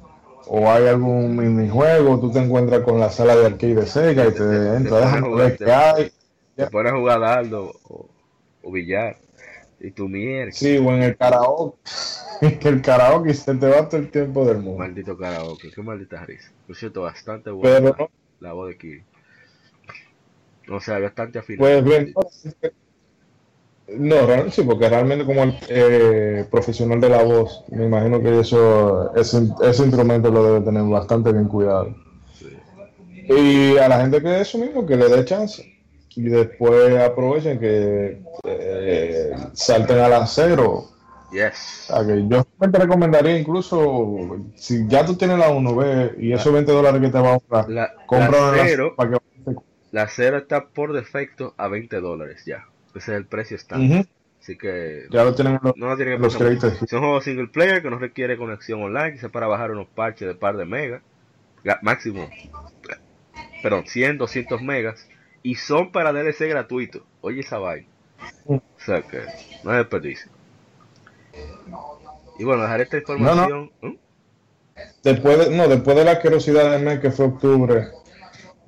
o 0.46 0.70
hay 0.70 0.88
algún 0.88 1.36
minijuego, 1.36 2.20
tú 2.20 2.32
te 2.32 2.40
encuentras 2.40 2.82
con 2.82 3.00
la 3.00 3.10
sala 3.10 3.36
de 3.36 3.46
arcade 3.46 3.74
de 3.76 3.86
Sega 3.86 4.26
y 4.28 4.32
te 4.34 4.42
entra, 4.76 5.00
déjame 5.00 5.30
ver 5.34 5.56
qué 5.58 5.72
hay. 5.72 6.12
Te 6.56 6.66
pones 6.66 6.92
a 6.92 6.96
jugar 6.96 7.20
dardo 7.20 7.72
o, 7.84 8.08
o 8.62 8.72
billar. 8.72 9.16
Y 9.80 9.90
tu 9.90 10.08
mierda. 10.08 10.52
Sí, 10.52 10.78
o 10.78 10.92
en 10.92 11.02
el 11.02 11.16
karaoke. 11.16 11.78
El 12.62 12.82
karaoke 12.82 13.34
se 13.34 13.54
te 13.54 13.68
va 13.68 13.88
todo 13.88 14.00
el 14.00 14.10
tiempo 14.10 14.44
del 14.44 14.58
mundo. 14.58 14.78
Maldito 14.78 15.16
karaoke. 15.16 15.70
Qué 15.70 15.82
maldita 15.82 16.24
risa. 16.24 16.50
Por 16.66 16.76
cierto, 16.76 17.02
bastante 17.02 17.50
buena 17.50 17.92
Pero 17.92 18.10
la, 18.40 18.52
voz 18.52 18.68
de 18.68 18.78
Kiri. 18.78 19.04
O 20.68 20.80
sea, 20.80 20.98
bastante 20.98 21.38
afinada. 21.38 21.82
pues 21.82 21.84
bien. 21.84 22.14
No, 23.88 24.26
realmente 24.26 24.52
sí, 24.52 24.62
porque 24.62 24.88
realmente 24.88 25.24
como 25.24 25.42
el 25.42 25.54
eh, 25.68 26.46
profesional 26.50 27.00
de 27.00 27.08
la 27.08 27.22
voz, 27.22 27.64
me 27.68 27.84
imagino 27.84 28.20
que 28.22 28.40
eso, 28.40 29.14
ese, 29.14 29.48
ese 29.62 29.84
instrumento 29.84 30.30
lo 30.30 30.44
debe 30.44 30.64
tener 30.64 30.82
bastante 30.84 31.32
bien 31.32 31.46
cuidado. 31.46 31.94
Sí. 32.32 32.56
Y 33.28 33.76
a 33.78 33.88
la 33.88 34.00
gente 34.00 34.22
que 34.22 34.40
eso 34.40 34.58
mismo, 34.58 34.86
que 34.86 34.96
le 34.96 35.08
dé 35.08 35.24
chance. 35.24 35.71
Y 36.16 36.22
después 36.24 36.96
aprovechen 36.98 37.58
que 37.58 38.22
eh, 38.44 39.32
salten 39.54 39.98
al 39.98 40.12
acero. 40.14 40.84
Yes. 41.32 41.86
O 41.90 41.94
sea, 41.96 42.06
que 42.06 42.28
yo 42.28 42.44
te 42.70 42.78
recomendaría 42.78 43.38
incluso, 43.38 44.36
si 44.54 44.86
ya 44.86 45.04
tú 45.06 45.14
tienes 45.16 45.38
la 45.38 45.48
1B 45.50 46.16
y 46.18 46.32
esos 46.34 46.52
20 46.52 46.70
dólares 46.70 47.00
que 47.00 47.06
te 47.08 47.14
van 47.18 47.24
a 47.26 47.30
ahorrar, 47.30 47.70
La, 47.70 47.94
compra 48.06 48.52
la 48.52 48.64
cero, 48.66 48.92
para 48.94 49.10
que 49.12 49.16
la 49.92 50.08
cero 50.08 50.36
está 50.36 50.66
por 50.66 50.92
defecto 50.92 51.54
a 51.56 51.68
20 51.68 52.00
dólares 52.00 52.42
ya. 52.44 52.66
Ese 52.94 53.12
es 53.12 53.16
el 53.18 53.24
precio 53.26 53.56
estándar. 53.56 54.04
Así 54.42 54.58
que 54.58 55.06
Ya 55.10 55.24
lo 55.24 55.34
tienen 55.34 55.54
en 55.54 55.60
los, 55.62 55.76
no 55.76 55.88
lo 55.88 55.96
tienen 55.96 56.16
que 56.18 56.22
los 56.24 56.36
créditos. 56.36 56.74
Son 56.90 57.00
juegos 57.00 57.24
single 57.24 57.46
player 57.48 57.80
que 57.80 57.88
no 57.90 57.98
requiere 57.98 58.36
conexión 58.36 58.82
online, 58.82 59.12
quizá 59.12 59.30
para 59.30 59.46
bajar 59.46 59.70
unos 59.70 59.86
parches 59.88 60.28
de 60.28 60.34
par 60.34 60.56
de 60.58 60.66
megas, 60.66 61.00
ga- 61.64 61.78
máximo, 61.80 62.28
perdón, 63.62 63.84
100, 63.86 64.18
200 64.18 64.60
megas, 64.60 65.06
y 65.42 65.54
son 65.56 65.92
para 65.92 66.12
DLC 66.12 66.48
gratuito. 66.48 67.04
Oye 67.20 67.40
esa 67.40 67.58
vaina. 67.58 67.86
O 68.46 68.60
sea 68.78 69.02
que 69.02 69.20
no 69.64 69.70
hay 69.70 69.78
desperdicio. 69.78 70.30
Y 72.38 72.44
bueno, 72.44 72.62
dejaré 72.62 72.84
esta 72.84 72.98
información. 72.98 73.70
¿Mm? 73.80 73.92
Después 75.02 75.38
de, 75.38 75.56
no, 75.56 75.68
después 75.68 75.96
de 75.96 76.04
la 76.04 76.12
asquerosidad 76.12 76.70
del 76.72 76.82
mes 76.82 77.00
que 77.00 77.10
fue 77.10 77.26
octubre, 77.26 77.88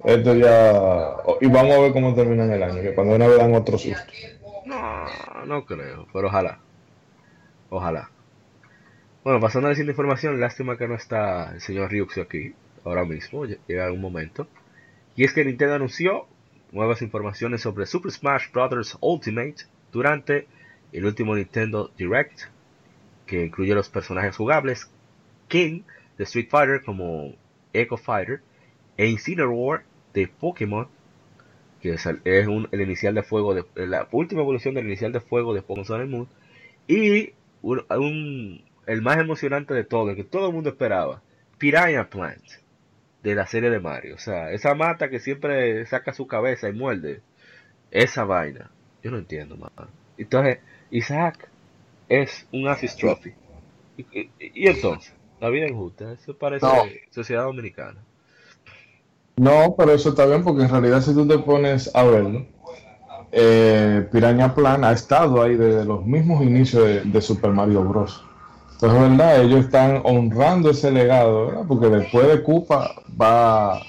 esto 0.05 0.35
ya. 0.35 1.17
Y 1.41 1.47
vamos 1.49 1.75
a 1.77 1.81
ver 1.81 1.93
cómo 1.93 2.15
termina 2.15 2.45
el 2.53 2.63
año, 2.63 2.83
que 2.83 2.95
cuando 2.95 3.15
una 3.17 3.27
vez 3.27 3.39
dan 3.39 3.55
otro 3.55 3.79
susto. 3.79 4.13
No, 4.67 5.07
no 5.47 5.65
creo, 5.65 6.07
pero 6.13 6.29
ojalá. 6.29 6.59
Ojalá. 7.71 8.11
Bueno, 9.25 9.41
pasando 9.41 9.69
a 9.69 9.71
la 9.71 9.75
siguiente 9.75 9.93
información, 9.93 10.39
lástima 10.41 10.77
que 10.77 10.87
no 10.87 10.95
está 10.95 11.53
el 11.55 11.61
señor 11.61 11.91
Ryuxio 11.91 12.23
aquí 12.25 12.55
ahora 12.85 13.05
mismo, 13.05 13.47
ll- 13.47 13.59
llega 13.67 13.91
un 13.91 14.01
momento. 14.01 14.47
Y 15.17 15.25
es 15.25 15.33
que 15.33 15.45
Nintendo 15.45 15.75
anunció 15.75 16.27
nuevas 16.75 17.03
informaciones 17.03 17.63
sobre 17.63 17.87
Super 17.87 18.13
Smash 18.13 18.51
Bros. 18.53 18.99
Ultimate 19.01 19.57
durante 19.93 20.49
el 20.93 21.07
último 21.07 21.37
Nintendo 21.37 21.91
Direct, 21.97 22.43
que 23.27 23.45
incluye 23.47 23.75
los 23.75 23.89
personajes 23.89 24.37
jugables 24.37 24.91
King 25.49 25.83
de 26.19 26.25
Street 26.25 26.49
Fighter 26.51 26.83
como 26.85 27.35
Echo 27.73 27.97
Fighter 27.97 28.43
e 28.97 29.09
Incineroar 29.09 29.85
de 30.13 30.29
Pokémon 30.29 30.89
que 31.81 31.95
es, 31.95 32.07
el, 32.07 32.21
es 32.25 32.47
un- 32.47 32.69
el 32.73 32.81
inicial 32.81 33.15
de 33.15 33.23
fuego 33.23 33.55
de 33.55 33.65
la 33.87 34.09
última 34.13 34.41
evolución 34.43 34.75
del 34.75 34.87
inicial 34.87 35.13
de 35.13 35.21
fuego 35.21 35.55
de 35.55 35.63
Pokémon 35.63 35.85
Sun 35.85 36.01
and 36.01 36.11
Moon 36.11 36.29
y 36.89 37.33
un, 37.63 37.85
un- 37.91 38.65
el 38.87 39.03
más 39.03 39.19
emocionante 39.19 39.75
de 39.75 39.85
todo 39.85 40.11
el 40.11 40.17
que 40.17 40.25
todo 40.25 40.49
el 40.49 40.55
mundo 40.55 40.71
esperaba 40.71 41.23
Piranha 41.59 42.09
Plant 42.09 42.43
de 43.25 43.35
la 43.37 43.47
serie 43.47 43.71
de 43.71 43.81
Mario 43.81 44.17
o 44.17 44.19
sea 44.19 44.53
esa 44.53 44.75
mata 44.77 45.11
que 45.11 45.21
siempre 45.21 45.87
saca 45.87 46.13
su 46.15 46.27
cabeza 46.29 46.69
y 46.71 46.75
muerde 46.75 47.25
esa 47.91 48.25
vaina 48.25 48.73
yo 49.03 49.11
no 49.13 49.19
entiendo 49.19 49.57
más 49.59 49.73
entonces 50.19 50.61
Isaac 50.91 51.53
es 52.09 52.49
un 52.53 52.69
Assist 52.69 53.01
Trophy 53.01 53.37
y, 53.97 54.03
y- 54.21 54.35
y 54.39 54.69
entonces 54.69 55.15
la 55.41 55.51
vida 55.51 55.69
injusta 55.69 56.13
eso 56.15 56.39
parece 56.39 56.71
No. 56.71 56.85
sociedad 57.13 57.45
dominicana 57.45 58.07
No, 59.37 59.75
pero 59.77 59.93
eso 59.93 60.11
está 60.11 60.27
bien 60.27 60.43
porque 60.45 60.63
en 60.63 60.71
realidad 60.71 61.01
si 61.01 61.15
tú 61.15 61.27
te 61.27 61.39
pones 61.39 61.91
a 61.95 62.05
verlo, 62.05 62.47
eh, 63.33 64.09
Piranha 64.13 64.55
Plan 64.55 64.85
ha 64.85 64.93
estado 64.93 65.43
ahí 65.43 65.57
desde 65.57 65.85
los 65.85 66.07
mismos 66.07 66.43
inicios 66.45 66.85
de, 66.87 67.03
de 67.03 67.23
Super 67.23 67.53
Mario 67.53 67.85
Bros. 67.85 68.23
Entonces, 68.75 69.01
¿verdad? 69.01 69.43
Ellos 69.43 69.65
están 69.65 70.01
honrando 70.05 70.71
ese 70.71 70.91
legado, 70.91 71.47
¿verdad? 71.47 71.63
Porque 71.67 71.87
después 71.89 72.29
de 72.29 72.43
Koopa 72.43 72.95
va 73.21 73.81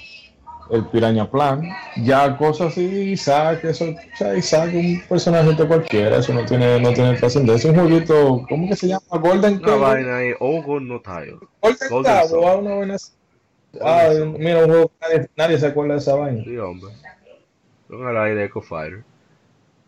el 0.70 0.84
Piranha 0.86 1.30
Plan. 1.30 1.62
Ya 2.02 2.36
cosas 2.36 2.72
así, 2.72 2.84
Isaac, 2.84 3.64
eso, 3.64 3.86
o 3.86 4.16
sea, 4.16 4.36
Isaac 4.36 4.70
un 4.74 5.02
personaje 5.08 5.52
de 5.54 5.66
cualquiera, 5.66 6.18
eso 6.18 6.32
no 6.32 6.44
tiene, 6.44 6.80
no 6.80 6.92
tiene 6.92 7.14
trascendencia. 7.14 7.70
Es 7.70 7.76
un 7.76 7.82
jueguito, 7.82 8.46
¿cómo 8.48 8.68
que 8.68 8.76
se 8.76 8.88
llama? 8.88 9.02
Golden 9.20 9.60
una 9.62 9.76
vaina 9.76 10.16
ahí 10.18 10.32
Ogo 10.40 10.80
no 10.80 11.00
Tile 11.00 11.38
Golden 11.60 11.88
Golden 11.90 12.12
Cave, 12.12 12.28
Sun. 12.28 12.38
o 12.38 12.58
una 12.58 12.74
vaina. 12.74 12.96
Ah, 13.82 14.08
mira, 14.38 14.60
un 14.60 14.70
juego 14.70 14.88
que 14.88 14.94
nadie, 15.00 15.30
nadie 15.36 15.58
se 15.58 15.66
acuerda 15.66 15.94
de 15.94 16.00
esa 16.00 16.14
vaina. 16.14 16.42
Sí, 16.44 16.56
hombre. 16.56 16.92
Son 17.88 18.06
al 18.06 18.16
aire 18.16 18.40
de 18.40 18.44
Echo 18.46 18.60
Fighter. 18.60 19.04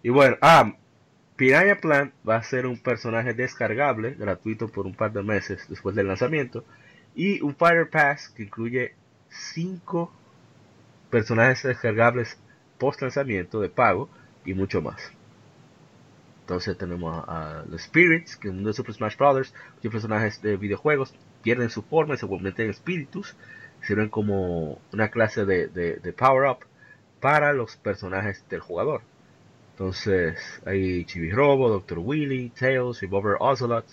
Y 0.03 0.11
bueno, 0.11 0.37
ah, 0.41 0.73
Piranha 1.39 1.77
Plant 1.77 2.13
va 2.29 2.35
a 2.35 2.43
ser 2.43 2.67
un 2.67 2.81
personaje 2.81 3.33
descargable, 3.33 4.17
gratuito 4.19 4.67
por 4.67 4.87
un 4.87 4.95
par 4.95 5.13
de 5.13 5.23
meses 5.23 5.65
después 5.69 5.95
del 5.95 6.09
lanzamiento. 6.09 6.65
Y 7.15 7.41
un 7.43 7.55
Fighter 7.55 7.89
Pass 7.89 8.29
que 8.29 8.43
incluye 8.43 8.97
5 9.29 10.13
personajes 11.11 11.63
descargables 11.63 12.37
post 12.79 13.03
lanzamiento 13.03 13.61
de 13.61 13.69
pago 13.69 14.09
y 14.45 14.53
mucho 14.55 14.83
más. 14.83 15.13
Entonces 16.41 16.77
tenemos 16.77 17.25
a, 17.29 17.63
los 17.71 17.83
Spirits, 17.83 18.37
que 18.37 18.49
en 18.49 18.55
el 18.55 18.57
mundo 18.57 18.71
de 18.71 18.75
Super 18.75 18.97
Smash 18.97 19.17
Bros. 19.17 19.55
Muchos 19.77 19.93
personajes 19.93 20.43
de 20.43 20.57
videojuegos 20.57 21.15
pierden 21.45 21.71
su 21.71 21.83
forma 21.83 22.15
y 22.15 22.19
se 22.19 22.27
convierten 22.27 22.65
en 22.65 22.71
espíritus. 22.73 23.37
Sirven 23.83 24.09
como 24.09 24.81
una 24.93 25.09
clase 25.13 25.47
de 25.47 26.15
power-up 26.19 26.67
para 27.21 27.53
los 27.53 27.77
personajes 27.77 28.45
del 28.49 28.59
jugador. 28.59 29.03
Entonces 29.79 30.61
hay 30.67 31.05
Chibi 31.05 31.31
Robo, 31.31 31.69
Dr. 31.71 31.99
Willy, 32.01 32.51
Tails, 32.51 33.01
Revolver 33.01 33.37
Ocelot 33.41 33.87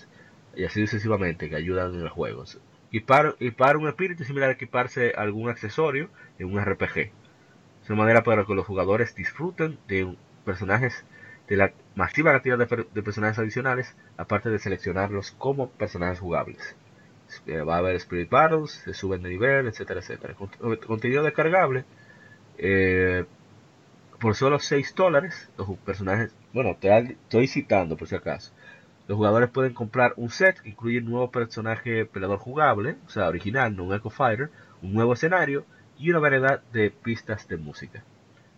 y 0.55 0.63
así 0.65 0.81
sucesivamente 0.87 1.49
que 1.49 1.55
ayudan 1.55 1.93
en 1.95 2.01
el 2.01 2.09
juego. 2.09 2.43
Equipar, 2.89 3.35
equipar 3.39 3.77
un 3.77 3.87
espíritu 3.87 4.23
es 4.23 4.27
similar 4.27 4.49
a 4.49 4.53
equiparse 4.53 5.13
algún 5.15 5.49
accesorio 5.49 6.09
en 6.39 6.47
un 6.51 6.59
RPG. 6.59 7.11
Es 7.83 7.89
una 7.89 7.99
manera 7.99 8.23
para 8.23 8.45
que 8.45 8.55
los 8.55 8.65
jugadores 8.65 9.13
disfruten 9.15 9.79
de 9.87 10.17
personajes 10.43 11.05
de 11.47 11.57
la 11.57 11.73
masiva 11.93 12.31
cantidad 12.31 12.57
de, 12.57 12.85
de 12.91 13.03
personajes 13.03 13.37
adicionales, 13.39 13.95
aparte 14.17 14.49
de 14.49 14.59
seleccionarlos 14.59 15.31
como 15.31 15.69
personajes 15.69 16.19
jugables. 16.19 16.75
Eh, 17.47 17.61
Va 17.61 17.75
a 17.75 17.77
haber 17.79 17.95
Spirit 17.97 18.29
Battles, 18.29 18.71
se 18.71 18.93
suben 18.93 19.21
de 19.23 19.29
nivel, 19.29 19.67
etcétera, 19.67 19.99
etcétera. 20.01 20.35
Cont- 20.35 20.85
Contenido 20.85 21.23
descargable. 21.23 21.85
eh, 22.57 23.25
por 24.19 24.35
solo 24.35 24.59
6 24.59 24.93
dólares, 24.95 25.49
los 25.57 25.77
personajes, 25.79 26.33
bueno, 26.53 26.75
te 26.79 26.95
estoy 26.97 27.47
citando 27.47 27.97
por 27.97 28.07
si 28.07 28.15
acaso. 28.15 28.51
Los 29.07 29.17
jugadores 29.17 29.49
pueden 29.49 29.73
comprar 29.73 30.13
un 30.17 30.29
set 30.29 30.59
que 30.61 30.69
incluye 30.69 30.99
un 30.99 31.05
nuevo 31.05 31.31
personaje 31.31 32.05
peleador 32.05 32.39
jugable, 32.39 32.95
o 33.05 33.09
sea, 33.09 33.27
original, 33.27 33.75
no 33.75 33.83
un 33.83 33.93
Echo 33.93 34.09
Fighter, 34.09 34.49
un 34.81 34.93
nuevo 34.93 35.13
escenario 35.13 35.65
y 35.97 36.09
una 36.09 36.19
variedad 36.19 36.61
de 36.73 36.89
pistas 36.91 37.47
de 37.47 37.57
música. 37.57 38.03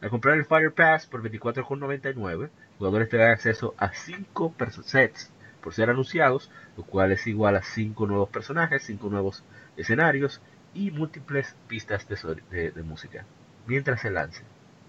Al 0.01 0.09
comprar 0.09 0.37
el 0.37 0.45
Fire 0.45 0.73
Pass 0.73 1.05
por 1.07 1.21
24,99, 1.23 2.49
jugadores 2.77 3.09
tendrán 3.09 3.31
acceso 3.31 3.73
a 3.77 3.91
5 3.93 4.53
sets 4.83 5.31
por 5.61 5.73
ser 5.73 5.89
anunciados, 5.89 6.49
lo 6.77 6.83
cual 6.83 7.11
es 7.11 7.27
igual 7.27 7.55
a 7.55 7.63
5 7.63 8.05
nuevos 8.07 8.29
personajes, 8.29 8.83
5 8.83 9.09
nuevos 9.09 9.43
escenarios 9.75 10.39
y 10.73 10.91
múltiples 10.91 11.55
pistas 11.67 12.07
de- 12.07 12.71
de 12.71 12.83
música. 12.83 13.25
Mientras 13.65 14.01
se 14.01 14.11
lance, 14.11 14.43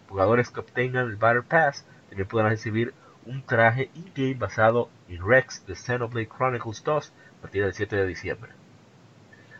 jugadores 0.09 0.51
que 0.51 0.61
obtengan 0.61 1.07
el 1.09 1.17
Battle 1.17 1.43
Pass 1.43 1.85
también 2.09 2.29
podrán 2.29 2.51
recibir 2.51 2.95
un 3.27 3.43
traje 3.43 3.91
in-game 3.95 4.35
basado 4.35 4.89
en 5.09 5.27
Rex 5.27 5.67
de 5.67 5.75
Xenoblade 5.77 6.29
Chronicles 6.29 6.83
2 6.83 7.13
a 7.39 7.43
partir 7.43 7.63
del 7.63 7.75
7 7.75 7.97
de 7.97 8.07
diciembre. 8.07 8.53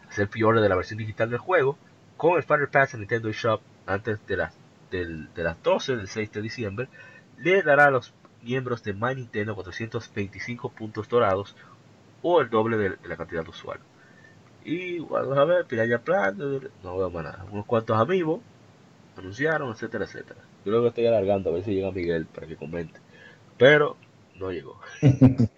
Hacer 0.09 0.29
pre-order 0.29 0.63
de 0.63 0.69
la 0.69 0.77
versión 0.77 0.99
digital 0.99 1.31
del 1.31 1.39
juego 1.39 1.77
con 2.17 2.39
el 2.39 2.45
Battle 2.47 2.69
Pass 2.69 2.95
en 2.95 3.01
Nintendo 3.01 3.31
Shop 3.31 3.61
antes 3.87 4.25
de 4.27 4.37
las, 4.37 4.55
del- 4.91 5.33
de 5.35 5.43
las 5.45 5.63
12 5.63 5.97
del 5.97 6.09
6 6.09 6.33
de 6.33 6.43
diciembre 6.43 6.89
le 7.39 7.63
dará 7.63 7.87
a 7.87 7.91
los 7.91 8.13
miembros 8.43 8.83
de 8.83 8.95
My 8.95 9.15
Nintendo 9.15 9.55
425 9.55 10.71
puntos 10.71 11.09
dorados 11.09 11.55
o 12.23 12.41
el 12.41 12.49
doble 12.51 12.77
de, 12.79 12.91
de 12.91 13.09
la 13.09 13.17
cantidad 13.17 13.47
usual. 13.47 13.81
Y 14.65 14.99
vamos 15.01 15.37
a 15.39 15.45
ver, 15.45 15.67
Piraya 15.67 15.99
Plan, 16.01 16.37
no 16.83 16.97
veo 16.99 17.11
más 17.11 17.25
nada. 17.25 17.45
Unos 17.51 17.67
cuantos 17.67 17.99
amigos 17.99 18.41
anunciaron, 19.19 19.71
etcétera, 19.73 20.05
etcétera. 20.05 20.41
Yo 20.65 20.71
luego 20.73 20.89
estoy 20.89 21.07
alargando 21.07 21.51
a 21.51 21.53
ver 21.55 21.65
si 21.65 21.75
llega 21.75 21.91
Miguel 21.91 22.27
para 22.27 22.47
que 22.47 22.57
comente. 22.57 23.01
Pero 23.57 23.97
no 24.39 24.51
llegó. 24.51 24.79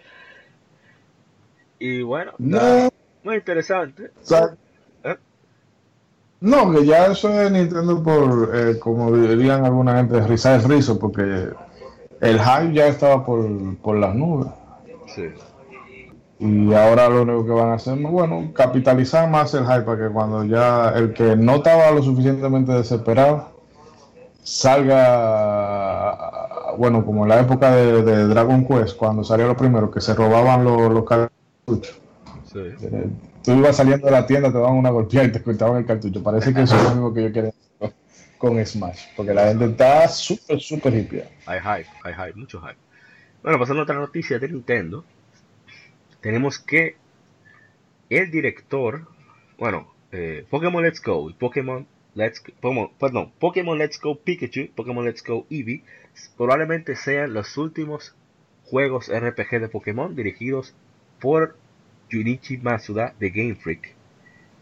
y 1.78 2.02
bueno, 2.02 2.32
No, 2.38 2.88
muy 3.22 3.36
interesante. 3.36 4.10
o 4.22 4.24
sea, 4.24 4.56
¿Eh? 5.04 5.16
no, 6.40 6.72
que 6.72 6.86
ya 6.86 7.06
eso 7.06 7.28
es 7.40 7.50
Nintendo 7.50 8.02
por, 8.02 8.50
eh, 8.54 8.78
como 8.78 9.14
dirían 9.16 9.64
alguna 9.64 9.96
gente, 9.96 10.20
rizar 10.26 10.60
el 10.60 10.68
rizo, 10.68 10.98
porque 10.98 11.48
el 12.20 12.38
hype 12.40 12.72
ya 12.72 12.86
estaba 12.88 13.24
por, 13.24 13.76
por 13.78 13.96
las 13.96 14.14
nubes. 14.14 14.52
Sí. 15.14 15.28
Y 16.38 16.72
ahora 16.72 17.10
lo 17.10 17.22
único 17.22 17.44
que 17.44 17.50
van 17.52 17.68
a 17.68 17.74
hacer, 17.74 17.98
bueno, 17.98 18.52
capitalizar 18.54 19.28
más 19.28 19.52
el 19.52 19.64
hype 19.66 19.82
para 19.82 20.06
que 20.06 20.12
cuando 20.12 20.42
ya 20.44 20.88
el 20.96 21.12
que 21.12 21.36
no 21.36 21.56
estaba 21.56 21.90
lo 21.90 22.02
suficientemente 22.02 22.72
desesperado 22.72 23.49
salga, 24.42 26.16
bueno, 26.76 27.04
como 27.04 27.24
en 27.24 27.28
la 27.30 27.40
época 27.40 27.74
de, 27.74 28.02
de 28.02 28.26
Dragon 28.26 28.66
Quest, 28.66 28.96
cuando 28.96 29.24
salió 29.24 29.46
lo 29.46 29.56
primero, 29.56 29.90
que 29.90 30.00
se 30.00 30.14
robaban 30.14 30.64
los, 30.64 30.92
los 30.92 31.04
cartuchos. 31.04 32.00
Sí. 32.52 32.58
Eh, 32.58 33.08
Tú 33.42 33.52
ibas 33.52 33.76
saliendo 33.76 34.04
de 34.06 34.12
la 34.12 34.26
tienda, 34.26 34.52
te 34.52 34.58
daban 34.58 34.74
una 34.74 34.90
golpeada 34.90 35.26
y 35.26 35.32
te 35.32 35.42
cortaban 35.42 35.78
el 35.78 35.86
cartucho. 35.86 36.22
Parece 36.22 36.52
que 36.52 36.60
eso 36.62 36.76
es 36.76 36.82
lo 36.82 36.90
mismo 36.90 37.14
que 37.14 37.22
yo 37.22 37.32
quería 37.32 37.50
hacer 37.50 37.94
con 38.36 38.64
Smash, 38.64 39.06
porque 39.16 39.32
la 39.32 39.48
gente 39.48 39.64
está 39.64 40.06
súper, 40.08 40.60
súper 40.60 40.94
hippie. 40.94 41.24
Hay 41.46 41.58
hype, 41.60 41.90
hay 42.04 42.12
hype, 42.12 42.38
mucho 42.38 42.60
hype. 42.60 42.76
Bueno, 43.42 43.58
pasando 43.58 43.80
a 43.80 43.84
otra 43.84 43.94
noticia 43.94 44.38
de 44.38 44.48
Nintendo, 44.48 45.04
tenemos 46.20 46.58
que 46.58 46.96
el 48.10 48.30
director, 48.30 49.06
bueno, 49.58 49.88
eh, 50.12 50.44
Pokémon 50.50 50.82
Let's 50.82 51.02
Go 51.02 51.30
y 51.30 51.32
Pokémon 51.32 51.86
Let's 52.20 52.42
perdón, 52.98 53.32
Pokémon 53.38 53.78
Let's 53.78 54.00
Go 54.00 54.16
Pikachu, 54.16 54.70
Pokémon 54.74 55.04
Let's 55.04 55.24
Go 55.24 55.46
Eevee, 55.50 55.82
probablemente 56.36 56.94
sean 56.94 57.34
los 57.34 57.56
últimos 57.56 58.14
juegos 58.64 59.08
RPG 59.08 59.60
de 59.60 59.68
Pokémon 59.68 60.14
dirigidos 60.14 60.74
por 61.20 61.56
Junichi 62.10 62.58
Masuda 62.58 63.14
de 63.18 63.30
Game 63.30 63.54
Freak. 63.54 63.94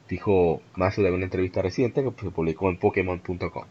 Dijo 0.09 0.63
Masuda 0.77 1.09
en 1.09 1.15
una 1.15 1.25
entrevista 1.25 1.61
reciente 1.61 2.03
que 2.03 2.11
se 2.25 2.31
publicó 2.31 2.71
en 2.71 2.79
Pokémon.com. 2.79 3.65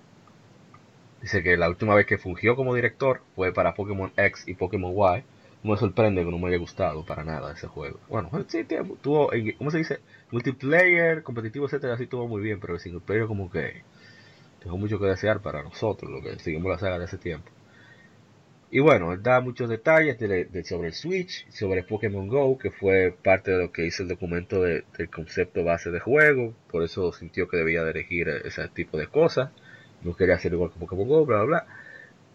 Dice 1.21 1.41
que 1.41 1.57
la 1.57 1.69
última 1.69 1.95
vez 1.95 2.05
que 2.05 2.17
fungió 2.17 2.55
como 2.55 2.75
director 2.75 3.21
fue 3.35 3.51
para 3.51 3.73
Pokémon 3.73 4.11
X 4.15 4.47
y 4.47 4.53
Pokémon 4.53 4.93
Y. 4.93 5.23
Me 5.63 5.75
sorprende 5.75 6.23
que 6.23 6.31
no 6.31 6.37
me 6.37 6.49
haya 6.49 6.57
gustado 6.57 7.05
para 7.05 7.23
nada 7.23 7.53
ese 7.53 7.67
juego. 7.67 7.99
Bueno, 8.07 8.29
sí, 8.47 8.65
tuvo, 9.01 9.31
¿cómo 9.57 9.71
se 9.71 9.79
dice? 9.79 9.99
Multiplayer, 10.31 11.23
competitivo, 11.23 11.65
etcétera, 11.65 11.95
así 11.95 12.07
tuvo 12.07 12.27
muy 12.27 12.41
bien, 12.41 12.59
pero 12.59 12.75
el 12.75 12.79
single 12.79 13.01
player 13.01 13.25
como 13.25 13.49
que 13.49 13.83
dejó 14.63 14.77
mucho 14.77 14.99
que 14.99 15.07
desear 15.07 15.41
para 15.41 15.63
nosotros, 15.63 16.11
lo 16.11 16.21
que 16.21 16.37
seguimos 16.39 16.71
la 16.71 16.79
saga 16.79 16.99
de 16.99 17.05
ese 17.05 17.17
tiempo. 17.17 17.49
Y 18.69 18.79
bueno, 18.79 19.15
da 19.17 19.39
muchos 19.39 19.69
detalles 19.69 20.17
sobre 20.67 20.89
el 20.89 20.93
Switch, 20.93 21.49
sobre 21.49 21.83
Pokémon 21.83 22.27
Go, 22.27 22.57
que 22.57 22.69
fue 22.69 23.15
parte 23.23 23.51
de 23.51 23.57
lo 23.59 23.71
que 23.71 23.85
hizo 23.85 24.03
el 24.03 24.09
documento 24.09 24.61
del 24.61 25.09
concepto 25.09 25.63
base 25.63 25.89
de 25.89 26.01
juego, 26.01 26.53
por 26.69 26.83
eso 26.83 27.11
sintió 27.13 27.47
que 27.47 27.57
debía 27.57 27.83
de 27.83 27.91
elegir 27.91 28.27
ese 28.29 28.67
tipo 28.69 28.97
de 28.97 29.07
cosas 29.07 29.51
no 30.01 30.15
quería 30.15 30.35
hacer 30.35 30.53
igual 30.53 30.71
que 30.71 30.79
Pokémon 30.79 31.07
Go, 31.07 31.25
bla, 31.25 31.37
bla, 31.37 31.45
bla. 31.45 31.67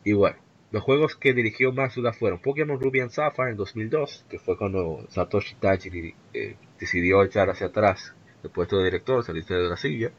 Y 0.04 0.12
bueno, 0.12 0.36
los 0.72 0.82
juegos 0.82 1.16
que 1.16 1.34
dirigió 1.34 1.70
Masuda 1.70 2.14
fueron 2.14 2.40
Pokémon 2.40 2.80
Ruby 2.80 3.00
and 3.00 3.10
Sapphire 3.10 3.50
en 3.50 3.56
2002, 3.56 4.24
que 4.28 4.38
fue 4.38 4.56
cuando 4.56 5.06
Satoshi 5.10 5.54
Tajiri 5.56 6.14
eh, 6.32 6.56
decidió 6.80 7.22
echar 7.22 7.50
hacia 7.50 7.66
atrás 7.66 8.14
el 8.42 8.50
puesto 8.50 8.78
de 8.78 8.84
director, 8.84 9.22
salirse 9.22 9.54
de 9.54 9.68
la 9.68 9.76
silla, 9.76 10.10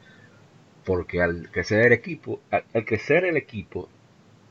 porque 0.84 1.20
al 1.20 1.50
crecer 1.50 1.86
el 1.86 1.92
equipo, 1.92 2.40
al, 2.50 2.84
crecer 2.84 3.24
el 3.24 3.36
equipo 3.36 3.88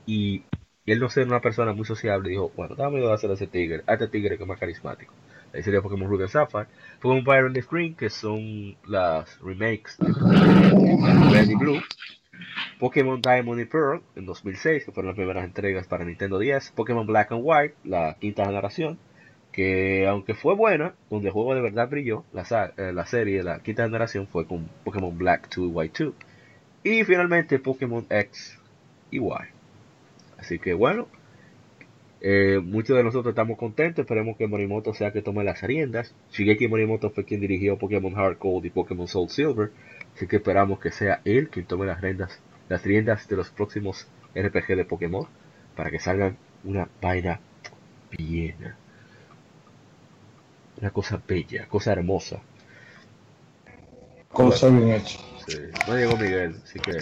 y, 0.05 0.43
él 0.85 0.99
no 0.99 1.07
ser 1.07 1.25
una 1.25 1.39
persona 1.39 1.71
muy 1.71 1.85
sociable, 1.85 2.29
dijo, 2.29 2.51
bueno, 2.57 2.75
dame 2.75 2.99
de 2.99 3.13
hacer 3.13 3.31
a 3.31 3.35
ese 3.35 3.47
tigre, 3.47 3.83
a 3.87 3.93
este 3.93 4.09
tigre 4.09 4.35
que 4.35 4.43
es 4.43 4.49
más 4.49 4.59
carismático. 4.59 5.13
Ahí 5.53 5.63
sería 5.63 5.81
Pokémon 5.81 6.09
Ruby 6.09 6.23
and 6.23 6.31
Sapphire. 6.31 6.67
Pokémon 6.99 7.23
Byron 7.23 7.53
the 7.53 7.61
Screen, 7.61 7.95
que 7.95 8.09
son 8.09 8.75
las 8.85 9.39
remakes 9.39 9.97
de 9.99 10.11
Red 11.31 11.49
y 11.49 11.55
Blue. 11.55 11.81
Pokémon 12.79 13.21
Diamond 13.21 13.61
y 13.61 13.65
Pearl 13.65 14.01
en 14.15 14.25
2006, 14.25 14.85
que 14.85 14.91
fueron 14.91 15.09
las 15.09 15.15
primeras 15.15 15.45
entregas 15.45 15.87
para 15.87 16.05
Nintendo 16.05 16.39
10, 16.39 16.71
Pokémon 16.71 17.05
Black 17.05 17.31
and 17.31 17.41
White, 17.43 17.75
la 17.83 18.17
quinta 18.19 18.45
generación, 18.45 18.97
que 19.51 20.07
aunque 20.07 20.33
fue 20.33 20.55
buena, 20.55 20.95
donde 21.09 21.27
el 21.27 21.33
juego 21.33 21.55
de 21.55 21.61
verdad 21.61 21.89
brilló, 21.89 22.25
la, 22.33 22.73
eh, 22.77 22.91
la 22.93 23.05
serie, 23.05 23.43
la 23.43 23.59
quinta 23.59 23.83
generación 23.83 24.27
fue 24.27 24.47
con 24.47 24.69
Pokémon 24.83 25.17
Black 25.17 25.49
2 25.55 25.57
y 25.57 25.71
White 25.71 26.03
2, 26.05 26.13
y 26.83 27.03
finalmente 27.03 27.59
Pokémon 27.59 28.05
X 28.09 28.59
y 29.11 29.19
Y. 29.19 29.31
Así 30.37 30.59
que 30.59 30.73
bueno, 30.73 31.07
eh, 32.25 32.59
muchos 32.63 32.95
de 32.95 33.03
nosotros 33.03 33.33
estamos 33.33 33.57
contentos, 33.57 34.03
esperemos 34.03 34.37
que 34.37 34.47
Morimoto 34.47 34.93
sea 34.93 35.11
que 35.11 35.21
tome 35.21 35.43
las 35.43 35.61
riendas. 35.61 36.15
Shigeki 36.31 36.69
Morimoto 36.69 37.09
fue 37.09 37.25
quien 37.25 37.41
dirigió 37.41 37.77
Pokémon 37.77 38.17
Hard 38.17 38.37
Gold 38.39 38.65
y 38.65 38.69
Pokémon 38.69 39.07
Soul 39.07 39.29
Silver, 39.29 39.71
así 40.15 40.27
que 40.27 40.37
esperamos 40.37 40.79
que 40.79 40.91
sea 40.91 41.21
él 41.25 41.49
quien 41.49 41.65
tome 41.65 41.85
las 41.85 42.01
riendas 42.01 42.39
las 42.69 42.83
riendas 42.83 43.27
de 43.27 43.35
los 43.35 43.49
próximos 43.49 44.07
RPG 44.35 44.75
de 44.75 44.85
Pokémon 44.85 45.27
para 45.75 45.91
que 45.91 45.99
salgan 45.99 46.37
una 46.63 46.87
vaina 47.01 47.39
bien. 48.11 48.55
Una 50.79 50.89
cosa 50.91 51.21
bella, 51.27 51.67
cosa 51.67 51.91
hermosa. 51.91 52.41
Cosa 54.29 54.69
bien 54.69 54.89
hecha. 54.89 55.19
No 55.87 55.95
llegó 55.95 56.17
Miguel, 56.17 56.55
así 56.63 56.79
que 56.79 56.99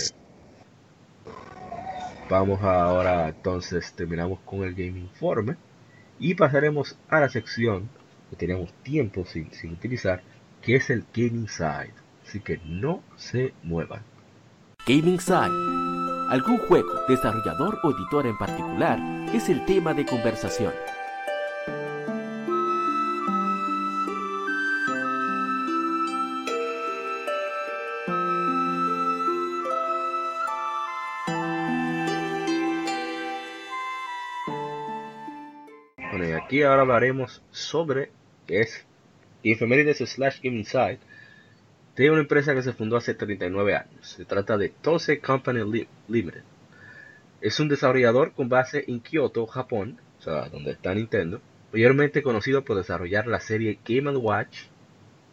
vamos 2.29 2.61
ahora 2.61 3.29
entonces 3.29 3.93
terminamos 3.93 4.39
con 4.45 4.63
el 4.63 4.73
Game 4.73 4.99
Informe 4.99 5.55
y 6.17 6.33
pasaremos 6.33 6.97
a 7.09 7.19
la 7.19 7.29
sección 7.29 7.89
que 8.29 8.35
teníamos 8.35 8.73
tiempo 8.83 9.25
sin, 9.25 9.51
sin 9.53 9.73
utilizar, 9.73 10.21
que 10.61 10.75
es 10.75 10.89
el 10.89 11.05
Gaming 11.13 11.47
Side. 11.47 12.00
Así 12.31 12.39
que 12.39 12.61
no 12.63 13.03
se 13.17 13.53
muevan. 13.61 14.03
Gaming 14.87 15.19
Side. 15.19 15.51
Algún 16.29 16.59
juego, 16.59 17.05
desarrollador 17.09 17.77
o 17.83 17.91
editor 17.91 18.25
en 18.25 18.37
particular 18.37 18.97
es 19.33 19.49
el 19.49 19.65
tema 19.65 19.93
de 19.93 20.05
conversación. 20.05 20.71
Bueno, 36.11 36.29
y 36.29 36.31
aquí 36.31 36.63
ahora 36.63 36.83
hablaremos 36.83 37.43
sobre 37.51 38.09
qué 38.47 38.61
es 38.61 38.85
Infemérides 39.43 39.97
slash 39.97 40.39
Gaming 40.41 40.63
Side 40.63 40.99
tiene 42.01 42.13
una 42.13 42.21
empresa 42.23 42.55
que 42.55 42.63
se 42.63 42.73
fundó 42.73 42.97
hace 42.97 43.13
39 43.13 43.75
años. 43.75 44.07
Se 44.07 44.25
trata 44.25 44.57
de 44.57 44.69
Tose 44.69 45.19
Company 45.19 45.87
Limited. 46.07 46.41
Es 47.41 47.59
un 47.59 47.67
desarrollador 47.67 48.31
con 48.31 48.49
base 48.49 48.85
en 48.87 49.01
Kyoto, 49.01 49.45
Japón, 49.45 49.99
o 50.17 50.23
sea, 50.23 50.49
donde 50.49 50.71
está 50.71 50.95
Nintendo, 50.95 51.41
mayormente 51.71 52.23
conocido 52.23 52.63
por 52.65 52.77
desarrollar 52.77 53.27
la 53.27 53.39
serie 53.39 53.77
Game 53.87 54.09
Watch 54.17 54.63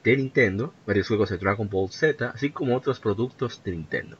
de 0.04 0.18
Nintendo, 0.18 0.74
varios 0.86 1.08
juegos 1.08 1.30
de 1.30 1.38
Dragon 1.38 1.70
Ball 1.70 1.88
Z, 1.88 2.32
así 2.34 2.50
como 2.50 2.76
otros 2.76 3.00
productos 3.00 3.64
de 3.64 3.70
Nintendo. 3.70 4.18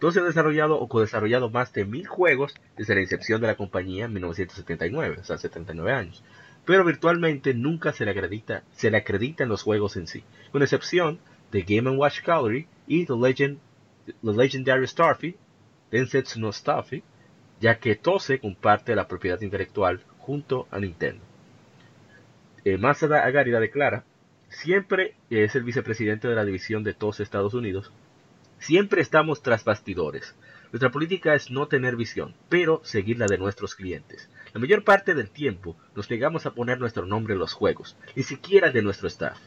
Tose 0.00 0.18
ha 0.18 0.24
desarrollado 0.24 0.80
o 0.80 0.88
co-desarrollado 0.88 1.48
más 1.48 1.72
de 1.72 1.84
mil 1.84 2.08
juegos 2.08 2.56
desde 2.76 2.96
la 2.96 3.02
incepción 3.02 3.40
de 3.40 3.46
la 3.46 3.56
compañía 3.56 4.06
en 4.06 4.14
1979, 4.14 5.18
o 5.20 5.24
sea, 5.24 5.36
hace 5.36 5.48
39 5.48 5.92
años, 5.92 6.24
pero 6.64 6.84
virtualmente 6.84 7.54
nunca 7.54 7.92
se 7.92 8.04
le 8.04 8.10
acredita, 8.10 8.64
se 8.72 8.90
le 8.90 8.96
acreditan 8.96 9.48
los 9.48 9.62
juegos 9.62 9.96
en 9.96 10.08
sí, 10.08 10.24
con 10.50 10.62
excepción 10.62 11.20
The 11.54 11.62
Game⁇ 11.62 11.88
Watch 11.96 12.20
Gallery 12.24 12.66
y 12.88 13.06
The, 13.06 13.14
Legend, 13.14 13.60
The 14.06 14.32
Legendary 14.32 14.88
Starfy, 14.88 15.36
Densetsu 15.88 16.40
no 16.40 16.52
Starfy, 16.52 17.04
ya 17.60 17.78
que 17.78 17.94
Tose 17.94 18.40
comparte 18.40 18.96
la 18.96 19.06
propiedad 19.06 19.40
intelectual 19.40 20.00
junto 20.18 20.66
a 20.72 20.80
Nintendo. 20.80 21.22
Eh, 22.64 22.76
Masada 22.76 23.24
Agarida 23.24 23.60
declara, 23.60 24.02
siempre 24.48 25.14
es 25.30 25.54
el 25.54 25.62
vicepresidente 25.62 26.26
de 26.26 26.34
la 26.34 26.44
división 26.44 26.82
de 26.82 26.92
Tose 26.92 27.22
Estados 27.22 27.54
Unidos, 27.54 27.92
siempre 28.58 29.00
estamos 29.00 29.40
tras 29.40 29.62
bastidores. 29.62 30.34
Nuestra 30.72 30.90
política 30.90 31.36
es 31.36 31.52
no 31.52 31.68
tener 31.68 31.94
visión, 31.94 32.34
pero 32.48 32.80
seguir 32.82 33.20
la 33.20 33.26
de 33.26 33.38
nuestros 33.38 33.76
clientes. 33.76 34.28
La 34.52 34.58
mayor 34.60 34.82
parte 34.82 35.14
del 35.14 35.30
tiempo 35.30 35.76
nos 35.94 36.10
negamos 36.10 36.46
a 36.46 36.54
poner 36.54 36.80
nuestro 36.80 37.06
nombre 37.06 37.34
en 37.34 37.38
los 37.38 37.52
juegos, 37.52 37.96
ni 38.16 38.24
siquiera 38.24 38.72
de 38.72 38.82
nuestro 38.82 39.06
staff. 39.06 39.38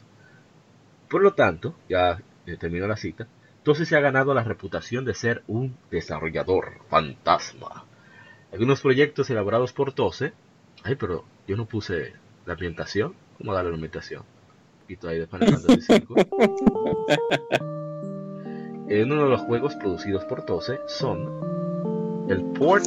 Por 1.10 1.22
lo 1.22 1.34
tanto, 1.34 1.76
ya 1.88 2.22
eh, 2.46 2.58
terminó 2.58 2.88
la 2.88 2.98
cita, 2.98 3.28
entonces 3.58 3.88
se 3.88 3.98
ha 3.98 4.02
ganado 4.02 4.34
la 4.34 4.44
reputación 4.44 5.06
de 5.06 5.14
ser 5.14 5.44
un 5.48 5.76
desarrollador 5.92 6.80
fantasma. 6.90 7.86
Algunos 8.52 8.82
proyectos 8.82 9.30
elaborados 9.30 9.74
por 9.74 9.94
Tose, 9.94 10.34
ay, 10.84 10.96
pero 10.96 11.26
yo 11.48 11.58
no 11.58 11.66
puse 11.66 12.14
la 12.46 12.54
ambientación, 12.54 13.14
¿cómo 13.38 13.54
darle 13.54 13.72
la 13.72 13.76
ambientación? 13.76 14.24
Y 14.88 15.06
ahí 15.06 15.20
de 15.20 15.28
Final 15.28 15.50
Fantasy 15.50 16.06
En 18.88 19.12
uno 19.12 19.24
de 19.24 19.30
los 19.30 19.42
juegos 19.42 19.76
producidos 19.76 20.24
por 20.26 20.46
Tose 20.46 20.80
son 20.88 22.26
el 22.30 22.42
port 22.54 22.86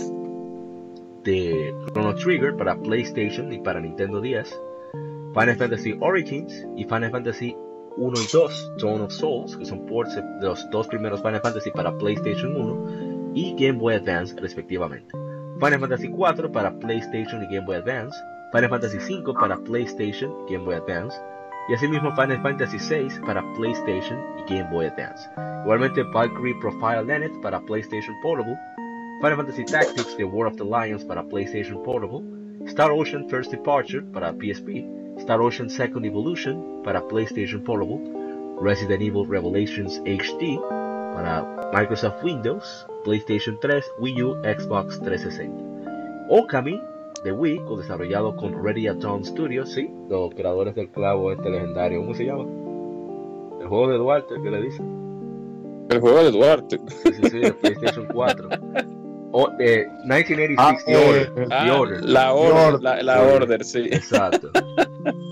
de 1.25 1.75
Chrono 1.93 2.15
Trigger 2.15 2.57
para 2.57 2.81
PlayStation 2.81 3.53
y 3.53 3.59
para 3.59 3.81
Nintendo 3.81 4.23
10, 4.23 4.59
Final 5.35 5.57
Fantasy 5.57 5.99
Origins 6.01 6.67
y 6.77 6.85
Final 6.85 7.11
Fantasy 7.11 7.55
1 7.97 8.21
y 8.21 8.27
2, 8.33 8.73
Dawn 8.79 9.03
of 9.03 9.13
Souls, 9.13 9.57
que 9.57 9.65
son 9.65 9.87
ports 9.87 10.15
de 10.17 10.23
los 10.47 10.69
dos 10.71 10.87
primeros 10.89 11.21
Final 11.23 11.41
Fantasy 11.41 11.71
para 11.71 11.97
PlayStation 11.99 12.57
1 12.57 13.33
y 13.35 13.55
Game 13.55 13.79
Boy 13.79 13.95
Advance 13.95 14.35
respectivamente. 14.41 15.13
Final 15.61 15.81
Fantasy 15.81 16.09
4 16.09 16.51
para 16.51 16.73
PlayStation 16.79 17.43
y 17.43 17.47
Game 17.47 17.67
Boy 17.67 17.77
Advance, 17.77 18.17
Final 18.53 18.71
Fantasy 18.71 18.99
5 19.01 19.35
para 19.35 19.59
PlayStation 19.59 20.33
Game 20.49 20.65
Boy 20.65 20.77
Advance, 20.77 21.17
y 21.69 21.75
asimismo 21.75 22.15
Final 22.17 22.43
Fantasy 22.43 22.79
6 22.79 23.21
para 23.27 23.43
PlayStation 23.55 24.19
y 24.39 24.55
Game 24.55 24.71
Boy 24.71 24.87
Advance. 24.87 25.29
Igualmente 25.65 26.03
Valkyrie 26.15 26.55
Profile 26.61 27.05
Lenneth 27.05 27.39
para 27.43 27.61
PlayStation 27.61 28.15
Portable, 28.23 28.59
Final 29.21 29.37
Fantasy 29.37 29.65
Tactics 29.65 30.17
The 30.17 30.25
War 30.25 30.47
of 30.47 30.57
the 30.57 30.65
Lions 30.65 31.05
para 31.05 31.23
PlayStation 31.23 31.83
Portable, 31.83 32.23
Star 32.67 32.91
Ocean 32.91 33.29
First 33.29 33.51
Departure 33.51 34.03
para 34.13 34.33
PSP, 34.33 34.87
Star 35.21 35.41
Ocean 35.41 35.69
Second 35.71 36.05
Evolution 36.05 36.83
para 36.83 37.01
PlayStation 37.09 37.63
Portable, 37.63 37.99
Resident 38.61 39.03
Evil 39.03 39.27
Revelations 39.29 40.01
HD 40.05 40.59
para 41.15 41.71
Microsoft 41.73 42.23
Windows, 42.25 42.87
PlayStation 43.05 43.59
3, 43.61 43.85
Wii 44.01 44.23
U, 44.23 44.37
Xbox 44.43 45.01
360. 45.01 45.55
Okami 46.31 46.81
de 47.25 47.33
Wii, 47.33 47.61
desarrollado 47.77 48.35
con 48.37 48.65
Ready 48.65 48.87
at 48.89 48.97
Dawn 48.97 49.25
Studios, 49.25 49.73
sí, 49.73 49.91
los 50.09 50.35
creadores 50.35 50.75
del 50.75 50.89
clavo 50.91 51.33
este 51.33 51.51
legendario, 51.51 52.01
¿cómo 52.01 52.15
se 52.15 52.25
llama? 52.25 52.45
El 53.61 53.69
juego 53.69 53.89
de 53.89 53.99
Duarte, 53.99 54.35
¿qué 54.43 54.51
le 54.51 54.63
dicen? 54.63 55.87
El 55.91 56.01
juego 56.01 56.23
de 56.23 56.31
Duarte. 56.31 56.79
Sí, 56.89 57.13
sí, 57.15 57.23
sí, 57.31 57.41
PlayStation 57.61 58.07
4. 58.13 58.49
o- 59.33 59.51
eh, 59.59 59.87
1986 60.05 60.57
Ah, 60.59 60.77
The 60.87 60.97
Order. 60.97 61.23
eh, 61.23 61.47
The 61.49 61.55
Ah, 61.55 61.81
Order. 61.81 62.05
la 62.05 62.33
order, 62.35 62.65
Order. 62.75 62.83
la, 62.83 63.03
la 63.03 63.23
order, 63.35 63.65
sí. 63.65 63.81
Exacto. 63.91 64.51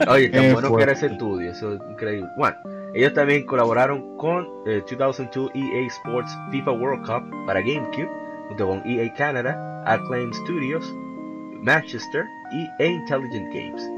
Oye, 0.09 0.29
tan 0.29 0.53
bueno 0.53 0.77
que 0.77 0.83
era 0.83 0.93
ese 0.93 1.07
estudio, 1.07 1.51
eso 1.51 1.75
es 1.75 1.81
increíble. 1.91 2.29
Bueno, 2.37 2.57
ellos 2.95 3.13
también 3.13 3.45
colaboraron 3.45 4.17
con 4.17 4.47
eh, 4.67 4.83
2002 4.89 5.51
EA 5.55 5.87
Sports 5.87 6.31
FIFA 6.51 6.73
World 6.73 7.07
Cup 7.07 7.47
para 7.47 7.61
GameCube, 7.61 8.11
junto 8.49 8.67
con 8.67 8.83
EA 8.87 9.13
Canada, 9.15 9.83
Acclaim 9.87 10.33
Studios, 10.33 10.95
Manchester 11.63 12.25
y 12.53 12.69
e 12.83 12.87
Intelligent 12.89 13.53
Games. 13.53 13.91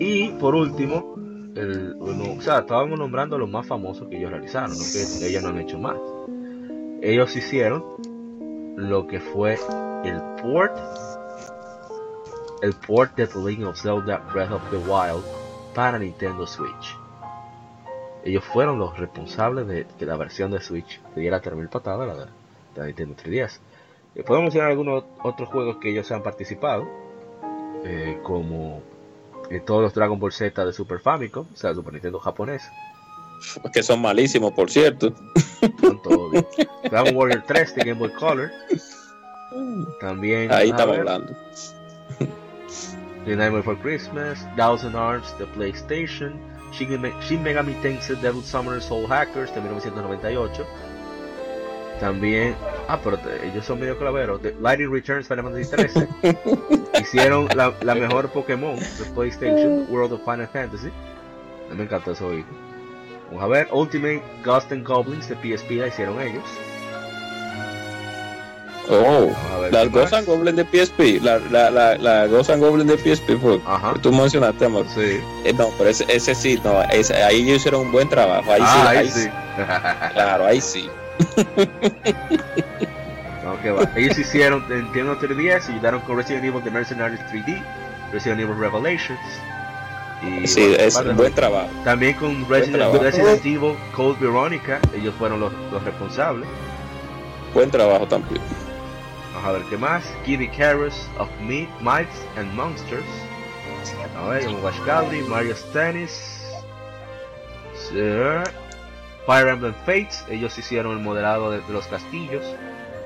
Y 0.00 0.28
por 0.40 0.54
último, 0.54 1.14
el, 1.56 1.94
bueno, 1.94 2.34
o 2.38 2.40
sea, 2.40 2.60
estábamos 2.60 2.98
nombrando 2.98 3.38
los 3.38 3.48
más 3.48 3.66
famosos 3.66 4.08
que 4.08 4.18
ellos 4.18 4.30
realizaron, 4.30 4.70
¿no? 4.70 4.84
que 4.92 5.26
ellos 5.26 5.42
no 5.42 5.48
han 5.48 5.58
hecho 5.58 5.78
más. 5.78 5.96
Ellos 7.02 7.34
hicieron 7.36 7.84
lo 8.76 9.06
que 9.06 9.20
fue 9.20 9.58
el 10.04 10.20
port 10.42 10.76
el 12.64 12.72
port 12.72 13.14
de 13.14 13.26
The 13.26 13.38
Legend 13.38 13.66
of 13.66 13.80
Zelda 13.80 14.18
Breath 14.32 14.52
of 14.52 14.62
the 14.70 14.78
Wild 14.78 15.22
para 15.74 15.98
Nintendo 15.98 16.46
Switch. 16.46 16.96
Ellos 18.24 18.42
fueron 18.42 18.78
los 18.78 18.98
responsables 18.98 19.66
de 19.68 19.86
que 19.98 20.06
la 20.06 20.16
versión 20.16 20.50
de 20.50 20.62
Switch 20.62 20.98
le 21.14 21.20
diera 21.20 21.40
terminar 21.40 21.68
patada 21.70 22.04
a 22.04 22.06
la 22.06 22.14
de 22.14 22.26
la 22.74 22.86
Nintendo 22.86 23.14
3DS. 23.22 23.58
Eh, 24.14 24.22
Podemos 24.22 24.44
mencionar 24.44 24.70
algunos 24.70 25.04
otros 25.22 25.50
juegos 25.50 25.76
que 25.76 25.90
ellos 25.90 26.10
han 26.10 26.22
participado, 26.22 26.88
eh, 27.84 28.18
como 28.22 28.80
eh, 29.50 29.60
todos 29.60 29.82
los 29.82 29.92
Dragon 29.92 30.18
Ball 30.18 30.32
Z 30.32 30.64
de 30.64 30.72
Super 30.72 31.00
Famicom, 31.00 31.46
o 31.52 31.56
sea, 31.56 31.74
Super 31.74 31.92
Nintendo 31.92 32.18
japonés, 32.18 32.62
Que 33.74 33.82
son 33.82 34.00
malísimos, 34.00 34.52
por 34.52 34.70
cierto. 34.70 35.12
son 35.82 36.00
todos. 36.02 36.32
Dragon 36.84 37.14
Warrior 37.14 37.44
3 37.46 37.74
de 37.74 37.84
Game 37.84 38.00
Boy 38.00 38.12
Color, 38.12 38.50
también 40.00 40.50
Ahí 40.50 40.70
estamos 40.70 40.96
hablando. 40.96 41.36
The 43.24 43.36
Nightmare 43.36 43.62
Before 43.62 43.76
Christmas, 43.76 44.38
Thousand 44.56 44.94
Arms, 44.94 45.32
The 45.38 45.46
PlayStation, 45.46 46.34
Shin, 46.72 47.00
Me- 47.00 47.12
Shin 47.22 47.42
Megami 47.42 47.74
Tensei 47.82 48.20
Devil 48.20 48.42
Summoner 48.42 48.80
Soul 48.80 49.06
Hackers 49.06 49.50
de 49.54 49.60
1998. 49.60 50.66
También, 52.00 52.54
ah, 52.88 52.98
pero 53.02 53.16
te- 53.16 53.46
ellos 53.48 53.64
son 53.64 53.78
medio 53.80 53.96
claveros. 53.96 54.42
The 54.42 54.52
Lightning 54.60 54.90
Returns 54.90 55.26
Final 55.28 55.44
Fantasy 55.44 55.70
13. 55.70 56.08
Hicieron 57.00 57.48
la, 57.56 57.72
la 57.82 57.94
mejor 57.94 58.28
Pokémon 58.30 58.76
de 58.78 59.04
PlayStation, 59.14 59.86
World 59.88 60.12
of 60.12 60.20
Final 60.24 60.48
Fantasy. 60.48 60.90
Me 61.74 61.84
encantó 61.84 62.12
eso. 62.12 62.28
Vamos 63.28 63.42
a 63.42 63.46
ver, 63.46 63.68
Ultimate 63.72 64.22
Ghost 64.44 64.70
and 64.72 64.84
Goblins 64.86 65.28
de 65.28 65.34
PSP 65.36 65.70
la 65.72 65.86
hicieron 65.86 66.20
ellos. 66.20 66.44
Oh, 68.88 69.00
Vamos 69.32 69.36
a 69.52 69.58
ver 69.60 69.72
las 69.72 69.82
qué 69.84 69.88
más. 69.88 69.92
Ghost 70.02 70.12
and 70.14 70.26
Goblin 70.26 70.56
de 70.56 70.64
PSP. 70.64 71.22
La, 71.22 71.38
la, 71.38 71.70
la, 71.70 71.96
la 71.96 72.26
Ghost 72.26 72.50
and 72.50 72.62
Goblin 72.62 72.86
de 72.86 72.98
PSP 72.98 73.40
fue. 73.40 73.58
Ajá. 73.66 73.94
Tú 74.02 74.12
mencionaste, 74.12 74.64
amor. 74.66 74.84
Sí. 74.94 75.20
Eh, 75.44 75.54
no, 75.56 75.70
pero 75.78 75.88
ese, 75.90 76.04
ese 76.08 76.34
sí, 76.34 76.60
no, 76.62 76.82
ese- 76.82 77.14
ahí 77.22 77.42
ellos 77.42 77.56
hicieron 77.58 77.80
un 77.82 77.92
buen 77.92 78.08
trabajo. 78.08 78.52
Ahí 78.52 78.60
sí, 78.60 78.66
Ah, 78.68 78.88
ahí 78.90 78.98
ahí 78.98 79.10
sí. 79.10 79.20
sí. 79.22 79.28
Claro, 80.12 80.46
ahí 80.46 80.60
sí. 80.60 80.88
No, 83.44 83.60
que 83.62 83.70
va. 83.70 83.88
Ellos 83.96 84.18
hicieron 84.18 84.64
Nintendo 84.68 85.18
3DS 85.18 85.68
y 85.68 85.72
ayudaron 85.72 86.00
con 86.02 86.16
Resident 86.16 86.44
Evil 86.44 86.62
The 86.62 86.70
Mercenaries 86.70 87.20
3D, 87.32 87.62
Resident 88.12 88.40
Evil 88.40 88.56
Revelations. 88.58 89.20
Y 90.22 90.46
Sí, 90.46 90.60
bueno, 90.60 90.76
es 90.82 90.96
un 90.96 91.16
buen 91.16 91.32
trabajo. 91.34 91.68
También 91.84 92.14
con 92.14 92.48
Resident. 92.48 92.82
Resident 93.00 93.44
Evil 93.44 93.74
Code 93.94 94.16
Veronica, 94.20 94.78
ellos 94.94 95.14
fueron 95.18 95.40
los, 95.40 95.52
los 95.70 95.82
responsables. 95.84 96.48
Buen 97.52 97.70
trabajo 97.70 98.06
también. 98.06 98.40
A 99.44 99.52
ver 99.52 99.62
qué 99.68 99.76
más. 99.76 100.02
Kid 100.24 100.40
Icarus 100.40 101.06
of 101.18 101.28
Meat, 101.42 101.68
Mites 101.80 102.26
and 102.36 102.50
Monsters. 102.54 103.04
A 104.16 104.28
ver, 104.28 104.48
Watch 104.62 104.80
Galaxy, 104.86 105.20
Mario 105.28 105.54
Tennis. 105.72 106.42
Sir. 107.74 108.42
Fire 109.26 109.48
Emblem 109.48 109.74
Fates, 109.86 110.24
ellos 110.28 110.56
hicieron 110.58 110.96
el 110.96 111.02
modelado 111.02 111.50
de, 111.50 111.60
los 111.72 111.86
castillos. 111.86 112.42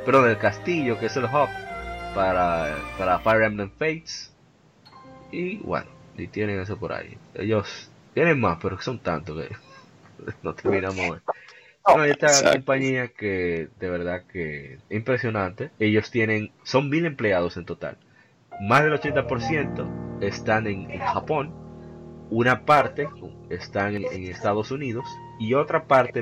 Perdón, 0.05 0.27
del 0.27 0.39
castillo, 0.39 0.99
que 0.99 1.07
es 1.07 1.17
el 1.17 1.25
hub 1.25 1.49
para, 2.15 2.77
para 2.97 3.19
Fire 3.19 3.43
Emblem 3.43 3.71
Fates. 3.71 4.33
Y 5.33 5.59
bueno, 5.59 5.87
y 6.17 6.29
tienen 6.29 6.61
eso 6.61 6.77
por 6.77 6.93
ahí. 6.93 7.19
Ellos 7.35 7.91
tienen 8.15 8.41
más, 8.41 8.59
pero 8.61 8.81
son 8.81 9.01
tantos 9.01 9.45
que 9.45 9.57
no 10.43 10.55
terminamos. 10.55 11.19
No, 11.95 12.05
esta 12.05 12.27
Exacto. 12.27 12.51
compañía 12.51 13.09
que 13.09 13.69
de 13.79 13.91
verdad 13.91 14.25
que 14.27 14.79
impresionante. 14.91 15.71
Ellos 15.79 16.11
tienen, 16.11 16.53
son 16.63 16.91
mil 16.91 17.07
empleados 17.07 17.57
en 17.57 17.65
total. 17.65 17.99
Más 18.61 18.85
del 18.85 18.93
80% 18.93 19.87
están 20.21 20.67
en, 20.67 20.91
en 20.91 21.01
Japón. 21.01 21.55
Una 22.31 22.65
parte 22.67 23.09
están 23.51 23.97
en, 23.97 24.05
en 24.13 24.25
Estados 24.27 24.71
Unidos. 24.71 25.07
Y 25.39 25.55
otra 25.55 25.87
parte, 25.87 26.21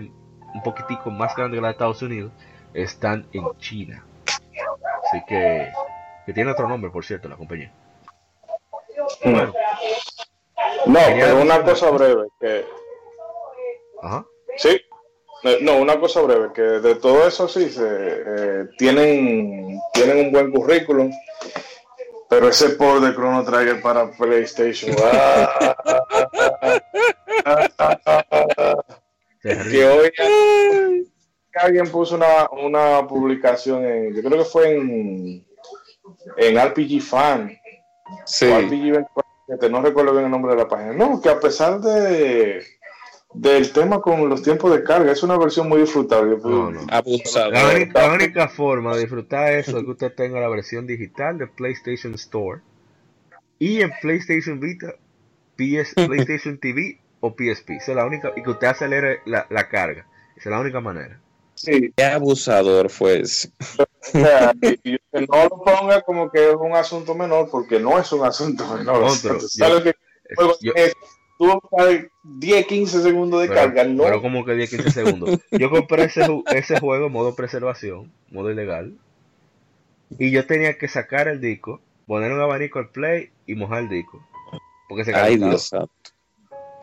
un 0.54 0.62
poquitico 0.62 1.10
más 1.10 1.34
grande 1.36 1.56
que 1.56 1.62
la 1.62 1.68
de 1.68 1.72
Estados 1.72 2.02
Unidos, 2.02 2.32
están 2.74 3.26
en 3.32 3.44
China. 3.58 4.04
Así 5.04 5.22
que, 5.26 5.72
que 6.26 6.32
tiene 6.32 6.50
otro 6.52 6.68
nombre, 6.68 6.90
por 6.90 7.04
cierto, 7.04 7.28
la 7.28 7.36
compañía. 7.36 7.72
Bueno, 9.24 9.52
No, 10.86 11.00
pero 11.18 11.42
una 11.42 11.62
cosa 11.62 11.90
breve, 11.90 12.28
que 12.40 12.64
ajá. 14.02 14.24
sí, 14.56 14.80
no, 15.62 15.76
una 15.76 15.99
cosa 16.01 16.20
breve, 16.22 16.53
que 16.55 16.62
de 16.62 16.95
todo 16.97 17.26
eso 17.26 17.49
sí 17.49 17.70
se 17.70 17.84
eh, 17.87 18.64
tienen 18.78 19.78
tienen 19.93 20.26
un 20.26 20.32
buen 20.32 20.51
currículum, 20.51 21.11
pero 22.28 22.49
ese 22.49 22.70
por 22.70 23.01
de 23.01 23.12
Chrono 23.12 23.45
Trigger 23.45 23.80
para 23.80 24.11
PlayStation, 24.11 24.95
ah, 25.05 25.76
que 29.43 29.87
hoy 29.87 30.12
alguien 31.55 31.91
puso 31.91 32.16
una, 32.16 32.49
una 32.51 33.07
publicación 33.07 33.84
en, 33.84 34.14
yo 34.14 34.22
creo 34.22 34.39
que 34.39 34.45
fue 34.45 34.76
en 34.76 35.47
en 36.37 36.68
RPG 36.68 37.01
Fan 37.01 37.57
Sí. 38.24 38.47
o 38.47 38.61
RPG 38.61 38.93
24, 38.93 39.68
no 39.70 39.82
recuerdo 39.82 40.12
bien 40.12 40.26
el 40.26 40.30
nombre 40.30 40.55
de 40.55 40.62
la 40.62 40.68
página. 40.68 40.93
No, 40.93 41.20
que 41.20 41.28
a 41.28 41.41
pesar 41.41 41.80
de 41.80 42.64
del 43.34 43.70
tema 43.72 44.00
con 44.00 44.28
los 44.28 44.42
tiempos 44.42 44.72
de 44.72 44.82
carga, 44.82 45.12
es 45.12 45.22
una 45.22 45.36
versión 45.36 45.68
muy 45.68 45.80
disfrutable. 45.80 46.36
No. 46.42 46.70
La 46.70 47.02
única, 47.74 48.08
la 48.08 48.14
única 48.14 48.48
forma 48.48 48.94
de 48.94 49.00
disfrutar 49.00 49.52
eso 49.52 49.78
es 49.78 49.84
que 49.84 49.90
usted 49.90 50.12
tenga 50.14 50.40
la 50.40 50.48
versión 50.48 50.86
digital 50.86 51.36
de 51.38 51.46
PlayStation 51.46 52.14
Store 52.14 52.60
y 53.58 53.80
en 53.82 53.90
PlayStation 54.00 54.58
Vita, 54.60 54.94
PS, 55.56 55.94
PlayStation 56.06 56.58
TV 56.58 56.98
o 57.20 57.30
PSP. 57.30 57.70
Esa 57.70 57.92
es 57.92 57.96
la 57.96 58.06
única, 58.06 58.32
y 58.36 58.42
que 58.42 58.50
usted 58.50 58.68
acelere 58.68 59.20
la, 59.26 59.46
la 59.50 59.68
carga. 59.68 60.06
Esa 60.36 60.48
es 60.48 60.52
la 60.52 60.60
única 60.60 60.80
manera. 60.80 61.20
Sí, 61.54 61.90
Qué 61.96 62.04
abusador 62.04 62.90
fue 62.90 63.20
ese. 63.22 63.50
o 63.78 63.84
sea, 64.00 64.52
y- 64.60 64.78
y 64.94 64.98
que 64.98 65.26
no 65.26 65.44
lo 65.44 65.48
ponga 65.64 66.02
como 66.02 66.30
que 66.30 66.50
es 66.50 66.54
un 66.54 66.74
asunto 66.74 67.14
menor, 67.14 67.48
porque 67.50 67.80
no 67.80 67.98
es 67.98 68.12
un 68.12 68.24
asunto 68.26 68.66
menor. 68.76 69.02
O 69.04 69.10
sea, 69.10 69.32
que 69.82 69.94
Yo- 70.60 70.72
es- 70.74 70.92
tuvo 71.39 71.61
que 71.61 71.84
dar 71.84 72.11
10, 72.24 72.66
15 72.66 73.03
segundos 73.03 73.43
de 73.43 73.49
pero, 73.49 73.61
carga, 73.61 73.84
no. 73.84 74.05
pero 74.05 74.22
como 74.22 74.45
que 74.45 74.55
10, 74.55 74.70
15 74.70 74.91
segundos. 74.91 75.41
Yo 75.51 75.70
compré 75.70 76.05
ese, 76.05 76.26
ese 76.55 76.80
juego 76.80 77.07
en 77.07 77.12
modo 77.12 77.34
preservación, 77.34 78.12
modo 78.30 78.51
ilegal, 78.51 78.97
y 80.18 80.30
yo 80.30 80.47
tenía 80.47 80.78
que 80.78 80.89
sacar 80.89 81.28
el 81.28 81.41
disco, 81.41 81.80
poner 82.07 82.32
un 82.32 82.41
abanico 82.41 82.78
al 82.78 82.91
play 82.91 83.30
y 83.47 83.55
mojar 83.55 83.84
el 83.84 83.89
disco. 83.89 84.24
Porque 84.89 85.05
se 85.05 85.14
Ay. 85.14 85.37
Dios 85.37 85.68
santo. 85.68 85.91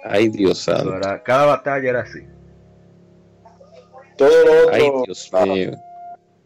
Ay, 0.04 0.28
Dios 0.28 0.60
santo. 0.60 0.96
era- 0.96 1.24
cada 1.24 1.46
batalla 1.46 1.90
era 1.90 2.02
así. 2.02 2.20
Todo 4.18 4.46
lo 4.46 4.74
Ay, 4.74 4.82
otro 4.82 5.04
Dios 5.06 5.30
ah, 5.34 5.46
mío. 5.46 5.72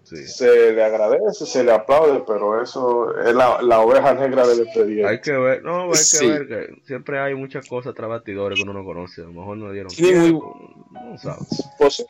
Sí. 0.10 0.26
se 0.26 0.72
le 0.72 0.84
agradece, 0.84 1.45
se 1.45 1.64
le 1.66 1.72
aplaude, 1.74 2.24
pero 2.26 2.62
eso 2.62 3.14
es 3.20 3.36
la, 3.36 3.62
la 3.62 3.82
oveja 3.82 4.14
negra 4.14 4.47
del 4.47 4.62
expediente. 4.62 5.05
Hay 5.05 5.20
que 5.20 5.34
ver, 5.34 5.62
no, 5.64 5.84
hay 5.84 5.89
que 5.91 5.95
Sí. 5.97 6.28
ver 6.30 6.47
que 6.47 6.82
siempre 6.86 7.20
hay 7.20 7.36
muchas 7.36 7.68
cosas 7.68 7.93
tras 7.93 8.10
bastidores 8.10 8.58
que 8.58 8.64
uno 8.64 8.72
no 8.72 8.86
conoce. 8.86 9.22
A 9.22 9.26
lo 9.26 9.34
mejor 9.34 9.58
no 9.58 9.72
dieron 9.72 9.89
Sí, 9.89 10.03
muy- 10.03 10.14
tiempo, 10.14 10.86
no 10.93 11.18
sabes. 11.18 11.70
Pues, 11.78 12.05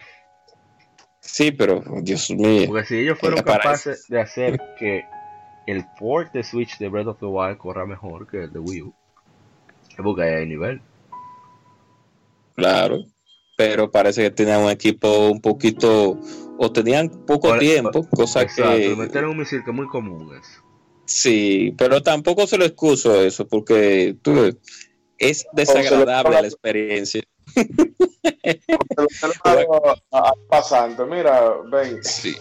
Sí, 1.20 1.52
pero 1.52 1.84
Dios 2.02 2.30
mío. 2.32 2.68
Porque 2.68 2.86
si 2.86 3.00
ellos 3.00 3.18
fueron 3.20 3.42
capaces 3.42 4.08
de 4.08 4.22
hacer 4.22 4.60
que 4.80 5.04
el 5.66 5.84
port 6.00 6.32
de 6.34 6.44
Switch 6.44 6.78
de 6.78 6.88
Breath 6.90 7.08
of 7.08 7.20
the 7.20 7.26
Wild 7.26 7.58
corra 7.58 7.86
mejor 7.86 8.28
que 8.28 8.44
el 8.44 8.54
de 8.54 8.60
Wii 8.60 8.82
U, 8.84 8.94
es 9.90 9.96
porque 10.04 10.22
hay 10.24 10.46
nivel. 10.48 10.82
Claro. 12.56 13.00
Pero 13.58 13.92
parece 13.92 14.24
que 14.24 14.32
tenían 14.32 14.62
un 14.62 14.70
equipo 14.70 15.28
un 15.28 15.42
poquito. 15.42 16.18
O 16.60 16.72
tenían 16.72 17.10
poco 17.10 17.58
tiempo, 17.58 18.08
cosa 18.10 18.44
Exacto, 18.44 18.72
que. 18.72 18.96
meter 18.96 19.26
un 19.26 19.38
misil 19.38 19.64
que 19.64 19.72
es 19.72 19.76
muy 19.76 19.88
común 19.88 20.34
eso. 20.34 20.64
Sí, 21.06 21.74
pero 21.78 22.02
tampoco 22.02 22.48
se 22.48 22.58
lo 22.58 22.66
excuso 22.66 23.24
eso, 23.24 23.48
porque 23.48 24.18
tú 24.22 24.34
ves, 24.34 24.58
es 25.18 25.46
desagradable 25.54 26.42
la 26.42 26.48
experiencia. 26.48 27.22
pasando, 30.50 31.06
mira, 31.06 31.54
ven. 31.72 32.04
Sí. 32.04 32.36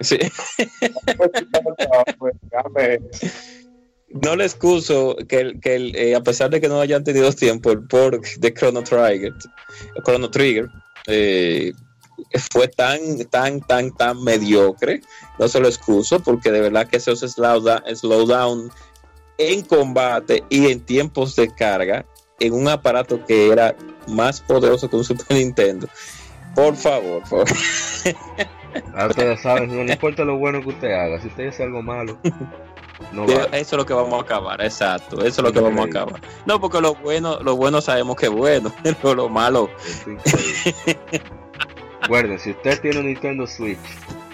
sí. 0.00 0.18
no 4.20 4.36
le 4.36 4.44
excuso 4.44 5.16
que, 5.28 5.58
que 5.60 5.92
eh, 5.94 6.14
a 6.14 6.22
pesar 6.22 6.50
de 6.50 6.60
que 6.60 6.68
no 6.68 6.80
hayan 6.80 7.04
tenido 7.04 7.32
tiempo, 7.32 7.70
el 7.70 7.86
port 7.86 8.24
de 8.38 8.52
Chrono 8.52 8.82
Trigger, 8.82 9.32
Chrono 10.04 10.30
Trigger 10.30 10.68
eh, 11.06 11.72
fue 12.50 12.68
tan, 12.68 13.00
tan, 13.30 13.60
tan, 13.60 13.90
tan 13.94 14.22
mediocre. 14.22 15.00
No 15.38 15.48
se 15.48 15.60
lo 15.60 15.68
excuso 15.68 16.20
porque 16.20 16.50
de 16.50 16.60
verdad 16.60 16.88
que 16.88 16.98
esos 16.98 17.20
slowdown 17.20 18.70
en 19.38 19.62
combate 19.62 20.44
y 20.50 20.70
en 20.70 20.80
tiempos 20.80 21.34
de 21.36 21.48
carga 21.48 22.04
en 22.38 22.52
un 22.52 22.68
aparato 22.68 23.24
que 23.24 23.50
era 23.50 23.74
más 24.08 24.40
poderoso 24.40 24.88
que 24.88 24.96
un 24.96 25.04
Super 25.04 25.36
Nintendo. 25.36 25.88
Por 26.54 26.76
favor, 26.76 27.22
por 27.28 27.48
favor. 27.48 27.48
Ah, 28.94 29.06
ustedes 29.06 29.40
saben, 29.42 29.74
no 29.74 29.84
le 29.84 29.92
importa 29.92 30.24
lo 30.24 30.38
bueno 30.38 30.62
que 30.62 30.70
usted 30.70 30.92
haga, 30.92 31.20
si 31.20 31.28
usted 31.28 31.48
hace 31.48 31.62
algo 31.62 31.82
malo, 31.82 32.18
no 33.12 33.24
Eso 33.24 33.46
es 33.52 33.72
lo 33.72 33.86
que 33.86 33.94
vamos 33.94 34.14
a 34.14 34.22
acabar, 34.22 34.60
exacto, 34.62 35.24
eso 35.24 35.40
es 35.40 35.42
lo 35.42 35.52
que 35.52 35.60
vamos 35.60 35.86
a 35.86 35.88
acabar. 35.88 36.20
No, 36.46 36.60
porque 36.60 36.80
lo 36.80 36.94
bueno, 36.94 37.38
lo 37.40 37.56
bueno 37.56 37.80
sabemos 37.80 38.16
que 38.16 38.26
es 38.26 38.32
bueno, 38.32 38.72
pero 38.82 39.14
lo 39.14 39.28
malo. 39.28 39.70
Recuerden, 42.02 42.38
si 42.38 42.50
usted 42.50 42.80
tiene 42.80 43.00
un 43.00 43.06
Nintendo 43.06 43.46
Switch 43.46 43.78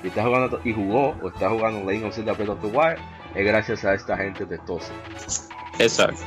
y 0.03 0.09
está 0.09 0.25
jugando 0.25 0.61
y 0.65 0.73
jugó 0.73 1.15
o 1.23 1.29
está 1.29 1.51
jugando 1.51 1.85
Legend 1.85 2.07
of 2.07 2.15
Zelda 2.15 2.33
Breath 2.33 2.51
of 2.51 2.61
the 2.61 2.67
Wild, 2.69 2.99
es 3.35 3.47
gracias 3.47 3.85
a 3.85 3.95
esta 3.95 4.17
gente 4.17 4.45
de 4.47 4.59
Tose. 4.59 4.93
Exacto. 5.79 6.23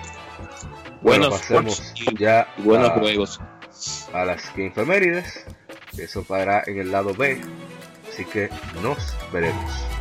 Bueno, 1.02 1.30
pasemos 1.30 1.94
ya 2.18 2.48
buenos 2.58 2.92
juegos. 2.92 3.42
A 4.14 4.26
las 4.26 4.50
que. 4.52 4.72
Eso 5.98 6.24
para 6.24 6.64
en 6.68 6.80
el 6.80 6.92
lado 6.92 7.14
B. 7.14 7.42
Así 8.12 8.26
que 8.26 8.50
nos 8.82 8.98
veremos. 9.32 10.01